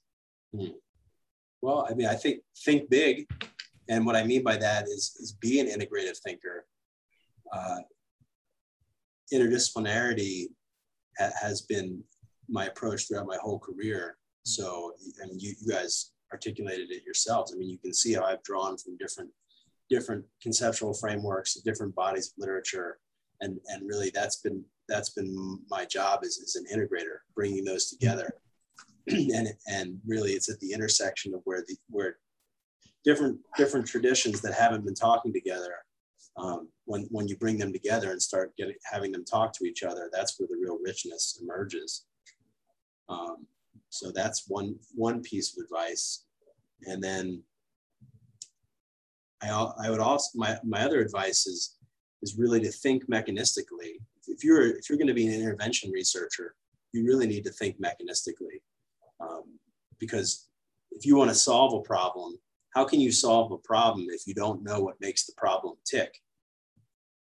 Hmm. 0.56 0.68
Well, 1.62 1.88
I 1.90 1.94
mean, 1.94 2.08
I 2.08 2.16
think 2.16 2.42
think 2.66 2.90
big. 2.90 3.28
And 3.90 4.06
what 4.06 4.16
I 4.16 4.24
mean 4.24 4.44
by 4.44 4.58
that 4.58 4.86
is, 4.86 5.16
is 5.20 5.34
be 5.40 5.60
an 5.60 5.68
integrative 5.68 6.18
thinker. 6.18 6.66
Uh, 7.52 7.80
interdisciplinarity 9.34 10.48
ha- 11.18 11.32
has 11.42 11.62
been 11.62 12.04
my 12.50 12.66
approach 12.66 13.08
throughout 13.08 13.28
my 13.28 13.38
whole 13.42 13.60
career. 13.60 14.18
So, 14.44 14.94
and 15.22 15.42
you, 15.42 15.54
you 15.62 15.72
guys 15.72 16.12
articulated 16.32 16.92
it 16.92 17.04
yourselves. 17.04 17.54
I 17.54 17.58
mean, 17.58 17.70
you 17.70 17.78
can 17.78 17.94
see 17.94 18.14
how 18.14 18.24
I've 18.24 18.44
drawn 18.44 18.78
from 18.78 18.98
different 18.98 19.30
different 19.90 20.24
conceptual 20.42 20.94
frameworks, 20.94 21.56
different 21.56 21.94
bodies 21.94 22.28
of 22.28 22.34
literature, 22.38 23.00
and 23.42 23.60
and 23.68 23.88
really 23.88 24.12
that's 24.14 24.38
been 24.38 24.64
that's 24.88 25.10
been 25.12 25.60
my 25.70 25.86
job 25.86 26.22
as, 26.24 26.40
as 26.44 26.56
an 26.56 26.66
integrator, 26.74 27.20
bringing 27.36 27.64
those 27.64 27.90
together. 27.90 28.34
and 29.08 29.50
and 29.68 30.00
really, 30.06 30.32
it's 30.32 30.50
at 30.50 30.60
the 30.60 30.72
intersection 30.72 31.34
of 31.34 31.42
where 31.44 31.64
the 31.68 31.76
where 31.90 32.18
different 33.04 33.40
different 33.58 33.88
traditions 33.88 34.42
that 34.42 34.54
haven't 34.54 34.86
been 34.86 34.96
talking 34.96 35.34
together. 35.34 35.76
Um, 36.38 36.70
when 36.86 37.08
when 37.12 37.28
you 37.28 37.36
bring 37.36 37.58
them 37.58 37.74
together 37.74 38.12
and 38.12 38.22
start 38.22 38.56
getting 38.58 38.76
having 38.90 39.12
them 39.12 39.26
talk 39.26 39.54
to 39.54 39.66
each 39.66 39.84
other, 39.84 40.10
that's 40.14 40.40
where 40.40 40.48
the 40.48 40.58
real 40.62 40.80
richness 40.84 41.40
emerges. 41.42 42.06
Um, 43.10 43.48
so 43.92 44.10
that's 44.10 44.46
one 44.48 44.76
one 44.96 45.22
piece 45.22 45.56
of 45.56 45.64
advice. 45.64 46.24
And 46.88 47.04
then 47.04 47.44
I, 49.44 49.50
I 49.84 49.90
would 49.90 50.00
also 50.00 50.30
my, 50.34 50.58
my 50.64 50.82
other 50.82 51.02
advice 51.02 51.46
is 51.46 51.76
is 52.22 52.38
really 52.38 52.62
to 52.62 52.72
think 52.72 53.08
mechanistically. 53.10 54.00
If 54.28 54.44
you're 54.46 54.78
if 54.78 54.90
you're 54.90 54.98
going 54.98 55.08
to 55.08 55.14
be 55.14 55.28
an 55.28 55.34
intervention 55.34 55.92
researcher, 55.92 56.56
you 56.94 57.06
really 57.06 57.28
need 57.28 57.44
to 57.44 57.52
think 57.52 57.82
mechanistically, 57.82 58.62
um, 59.20 59.60
because 60.00 60.48
if 60.92 61.06
you 61.06 61.18
want 61.18 61.30
to 61.30 61.36
solve 61.36 61.74
a 61.74 61.82
problem, 61.82 62.40
how 62.74 62.86
can 62.86 63.02
you 63.02 63.12
solve 63.12 63.52
a 63.52 63.58
problem 63.58 64.08
if 64.10 64.26
you 64.26 64.34
don't 64.34 64.64
know 64.64 64.80
what 64.80 65.02
makes 65.02 65.26
the 65.26 65.34
problem 65.36 65.76
tick? 65.86 66.14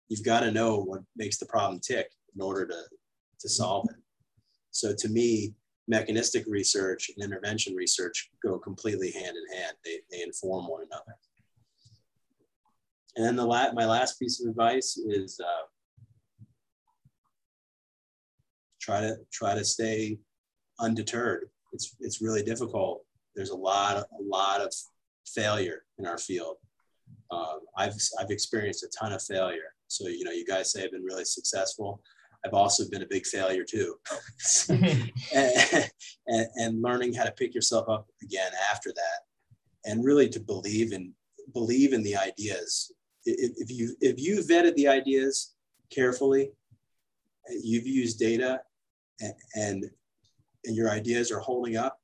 You've 0.07 0.23
got 0.23 0.41
to 0.41 0.51
know 0.51 0.77
what 0.77 1.01
makes 1.15 1.39
the 1.39 1.47
problem 1.47 1.79
tick 1.79 2.11
in 2.35 2.41
order 2.41 2.67
to 2.67 2.83
to 3.39 3.49
solve 3.49 3.87
it. 3.89 3.95
So 4.69 4.93
to 4.95 5.09
me, 5.09 5.55
mechanistic 5.87 6.45
research 6.47 7.09
and 7.09 7.23
intervention 7.23 7.75
research 7.75 8.29
go 8.41 8.57
completely 8.57 9.11
hand 9.11 9.35
in 9.35 9.57
hand. 9.57 9.75
They, 9.83 9.99
they 10.11 10.23
inform 10.23 10.67
one 10.67 10.83
another. 10.83 11.17
And 13.15 13.25
then 13.25 13.35
the 13.35 13.45
la- 13.45 13.73
my 13.73 13.85
last 13.85 14.19
piece 14.19 14.41
of 14.41 14.49
advice 14.49 14.97
is 14.97 15.39
uh, 15.39 15.65
try 18.81 19.01
to 19.01 19.17
try 19.31 19.53
to 19.53 19.63
stay 19.63 20.17
undeterred. 20.79 21.49
It's 21.73 21.95
it's 21.99 22.21
really 22.21 22.43
difficult. 22.43 23.05
There's 23.35 23.51
a 23.51 23.55
lot 23.55 23.97
of, 23.97 24.03
a 24.19 24.23
lot 24.23 24.61
of 24.61 24.73
failure 25.27 25.83
in 25.99 26.05
our 26.07 26.17
field. 26.17 26.57
Um, 27.31 27.59
I've 27.77 27.95
I've 28.19 28.31
experienced 28.31 28.83
a 28.83 28.89
ton 28.97 29.13
of 29.13 29.21
failure. 29.21 29.75
So 29.87 30.07
you 30.07 30.23
know, 30.23 30.31
you 30.31 30.45
guys 30.45 30.71
say 30.71 30.83
I've 30.83 30.91
been 30.91 31.03
really 31.03 31.25
successful. 31.25 32.01
I've 32.45 32.53
also 32.53 32.83
been 32.89 33.03
a 33.03 33.07
big 33.07 33.25
failure 33.25 33.63
too. 33.63 33.95
and, 34.69 35.11
and, 36.27 36.47
and, 36.55 36.81
learning 36.81 37.13
how 37.13 37.23
to 37.23 37.31
pick 37.31 37.55
yourself 37.55 37.87
up 37.89 38.07
again 38.21 38.51
after 38.71 38.91
that 38.93 39.89
and 39.89 40.03
really 40.03 40.29
to 40.29 40.39
believe 40.39 40.91
in 40.93 41.13
believe 41.53 41.93
in 41.93 42.03
the 42.03 42.15
ideas. 42.15 42.91
If, 43.25 43.51
if 43.57 43.71
you 43.71 43.95
if 44.01 44.19
you 44.19 44.41
vetted 44.41 44.75
the 44.75 44.87
ideas 44.87 45.55
carefully, 45.93 46.51
you've 47.49 47.87
used 47.87 48.19
data 48.19 48.61
and, 49.19 49.33
and, 49.55 49.85
and 50.65 50.75
your 50.75 50.89
ideas 50.89 51.31
are 51.31 51.39
holding 51.39 51.77
up, 51.77 51.99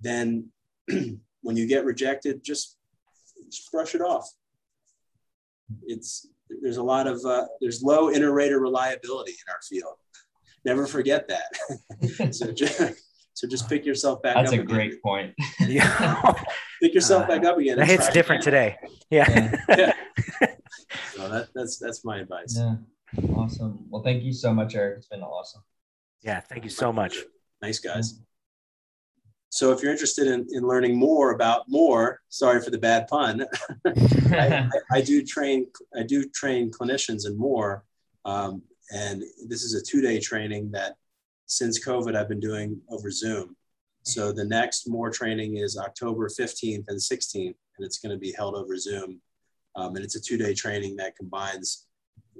then 0.00 0.50
when 0.88 1.56
you 1.56 1.66
get 1.66 1.84
rejected, 1.84 2.42
just, 2.42 2.76
just 3.50 3.70
brush 3.70 3.94
it 3.94 4.00
off. 4.00 4.28
It's 5.82 6.26
there's 6.62 6.76
a 6.76 6.82
lot 6.82 7.06
of 7.06 7.24
uh, 7.24 7.46
there's 7.60 7.82
low 7.82 8.08
inter-rater 8.08 8.58
reliability 8.60 9.32
in 9.32 9.52
our 9.52 9.60
field. 9.62 9.94
Never 10.64 10.86
forget 10.86 11.28
that. 11.28 12.34
so 12.34 12.52
just 12.52 12.80
so 13.34 13.46
just 13.46 13.68
pick 13.68 13.86
yourself 13.86 14.20
back 14.22 14.34
That's 14.34 14.52
up. 14.52 14.58
That's 14.58 14.60
a 14.60 14.62
again. 14.62 14.74
great 14.74 15.02
point. 15.02 15.34
yeah. 15.60 16.32
pick 16.82 16.94
yourself 16.94 17.24
uh, 17.24 17.28
back 17.28 17.44
up 17.44 17.56
again. 17.58 17.78
It's 17.78 17.88
hits 17.88 18.08
different 18.10 18.46
again. 18.46 18.74
today. 18.80 18.98
Yeah. 19.10 19.56
yeah. 19.68 19.92
so 21.14 21.28
that, 21.28 21.48
that's 21.54 21.78
that's 21.78 22.04
my 22.04 22.18
advice. 22.18 22.56
Yeah. 22.58 22.76
Awesome. 23.34 23.86
Well, 23.88 24.02
thank 24.02 24.24
you 24.24 24.32
so 24.32 24.52
much, 24.52 24.74
Eric. 24.74 24.98
It's 24.98 25.06
been 25.06 25.22
awesome. 25.22 25.62
Yeah. 26.22 26.40
Thank 26.40 26.64
you 26.64 26.70
so 26.70 26.92
much. 26.92 27.18
Nice 27.62 27.78
guys. 27.78 28.20
So 29.50 29.72
if 29.72 29.82
you're 29.82 29.92
interested 29.92 30.26
in, 30.26 30.46
in 30.52 30.62
learning 30.64 30.96
more 30.96 31.32
about 31.32 31.68
MORE, 31.68 32.20
sorry 32.28 32.60
for 32.60 32.70
the 32.70 32.78
bad 32.78 33.08
pun, 33.08 33.46
I, 33.86 34.68
I, 34.92 35.00
do 35.00 35.24
train 35.24 35.66
I 35.96 36.02
do 36.02 36.28
train 36.28 36.70
clinicians 36.70 37.26
and 37.26 37.36
MORE, 37.38 37.84
um, 38.24 38.62
and 38.92 39.22
this 39.46 39.62
is 39.62 39.74
a 39.74 39.82
two 39.82 40.02
day 40.02 40.20
training 40.20 40.70
that 40.72 40.96
since 41.46 41.84
COVID 41.84 42.14
I've 42.14 42.28
been 42.28 42.40
doing 42.40 42.80
over 42.90 43.10
Zoom. 43.10 43.56
So 44.02 44.32
the 44.32 44.44
next 44.44 44.88
MORE 44.88 45.10
training 45.10 45.56
is 45.56 45.78
October 45.78 46.28
15th 46.28 46.84
and 46.88 46.98
16th, 46.98 47.46
and 47.46 47.86
it's 47.86 47.98
going 47.98 48.12
to 48.12 48.18
be 48.18 48.32
held 48.32 48.54
over 48.54 48.76
Zoom, 48.76 49.20
um, 49.76 49.96
and 49.96 50.04
it's 50.04 50.16
a 50.16 50.20
two 50.20 50.36
day 50.36 50.52
training 50.52 50.96
that 50.96 51.16
combines 51.16 51.86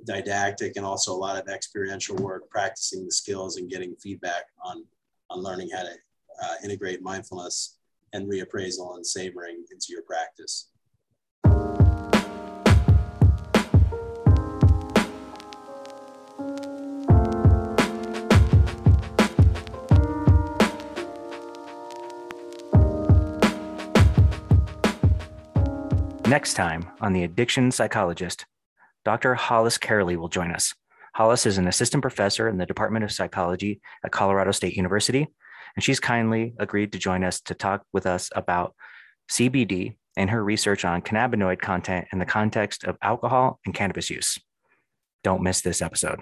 didactic 0.04 0.76
and 0.76 0.84
also 0.84 1.12
a 1.12 1.16
lot 1.16 1.40
of 1.40 1.48
experiential 1.48 2.16
work, 2.16 2.48
practicing 2.50 3.04
the 3.04 3.10
skills 3.10 3.56
and 3.56 3.70
getting 3.70 3.96
feedback 3.96 4.44
on 4.62 4.84
on 5.30 5.40
learning 5.40 5.70
how 5.74 5.82
to 5.82 5.92
uh, 6.42 6.54
integrate 6.64 7.02
mindfulness 7.02 7.78
and 8.12 8.28
reappraisal 8.28 8.96
and 8.96 9.06
savoring 9.06 9.64
into 9.70 9.86
your 9.90 10.02
practice. 10.02 10.70
Next 26.28 26.54
time 26.54 26.90
on 27.00 27.14
The 27.14 27.24
Addiction 27.24 27.70
Psychologist, 27.70 28.44
Dr. 29.02 29.34
Hollis 29.34 29.78
Karoly 29.78 30.16
will 30.16 30.28
join 30.28 30.50
us. 30.50 30.74
Hollis 31.14 31.46
is 31.46 31.56
an 31.56 31.66
assistant 31.66 32.02
professor 32.02 32.48
in 32.48 32.58
the 32.58 32.66
Department 32.66 33.02
of 33.02 33.10
Psychology 33.10 33.80
at 34.04 34.12
Colorado 34.12 34.52
State 34.52 34.76
University 34.76 35.28
and 35.74 35.84
she's 35.84 36.00
kindly 36.00 36.54
agreed 36.58 36.92
to 36.92 36.98
join 36.98 37.24
us 37.24 37.40
to 37.42 37.54
talk 37.54 37.84
with 37.92 38.06
us 38.06 38.30
about 38.34 38.74
CBD 39.30 39.96
and 40.16 40.30
her 40.30 40.42
research 40.42 40.84
on 40.84 41.02
cannabinoid 41.02 41.60
content 41.60 42.08
in 42.12 42.18
the 42.18 42.26
context 42.26 42.84
of 42.84 42.96
alcohol 43.02 43.60
and 43.64 43.74
cannabis 43.74 44.10
use. 44.10 44.38
Don't 45.22 45.42
miss 45.42 45.60
this 45.60 45.82
episode. 45.82 46.20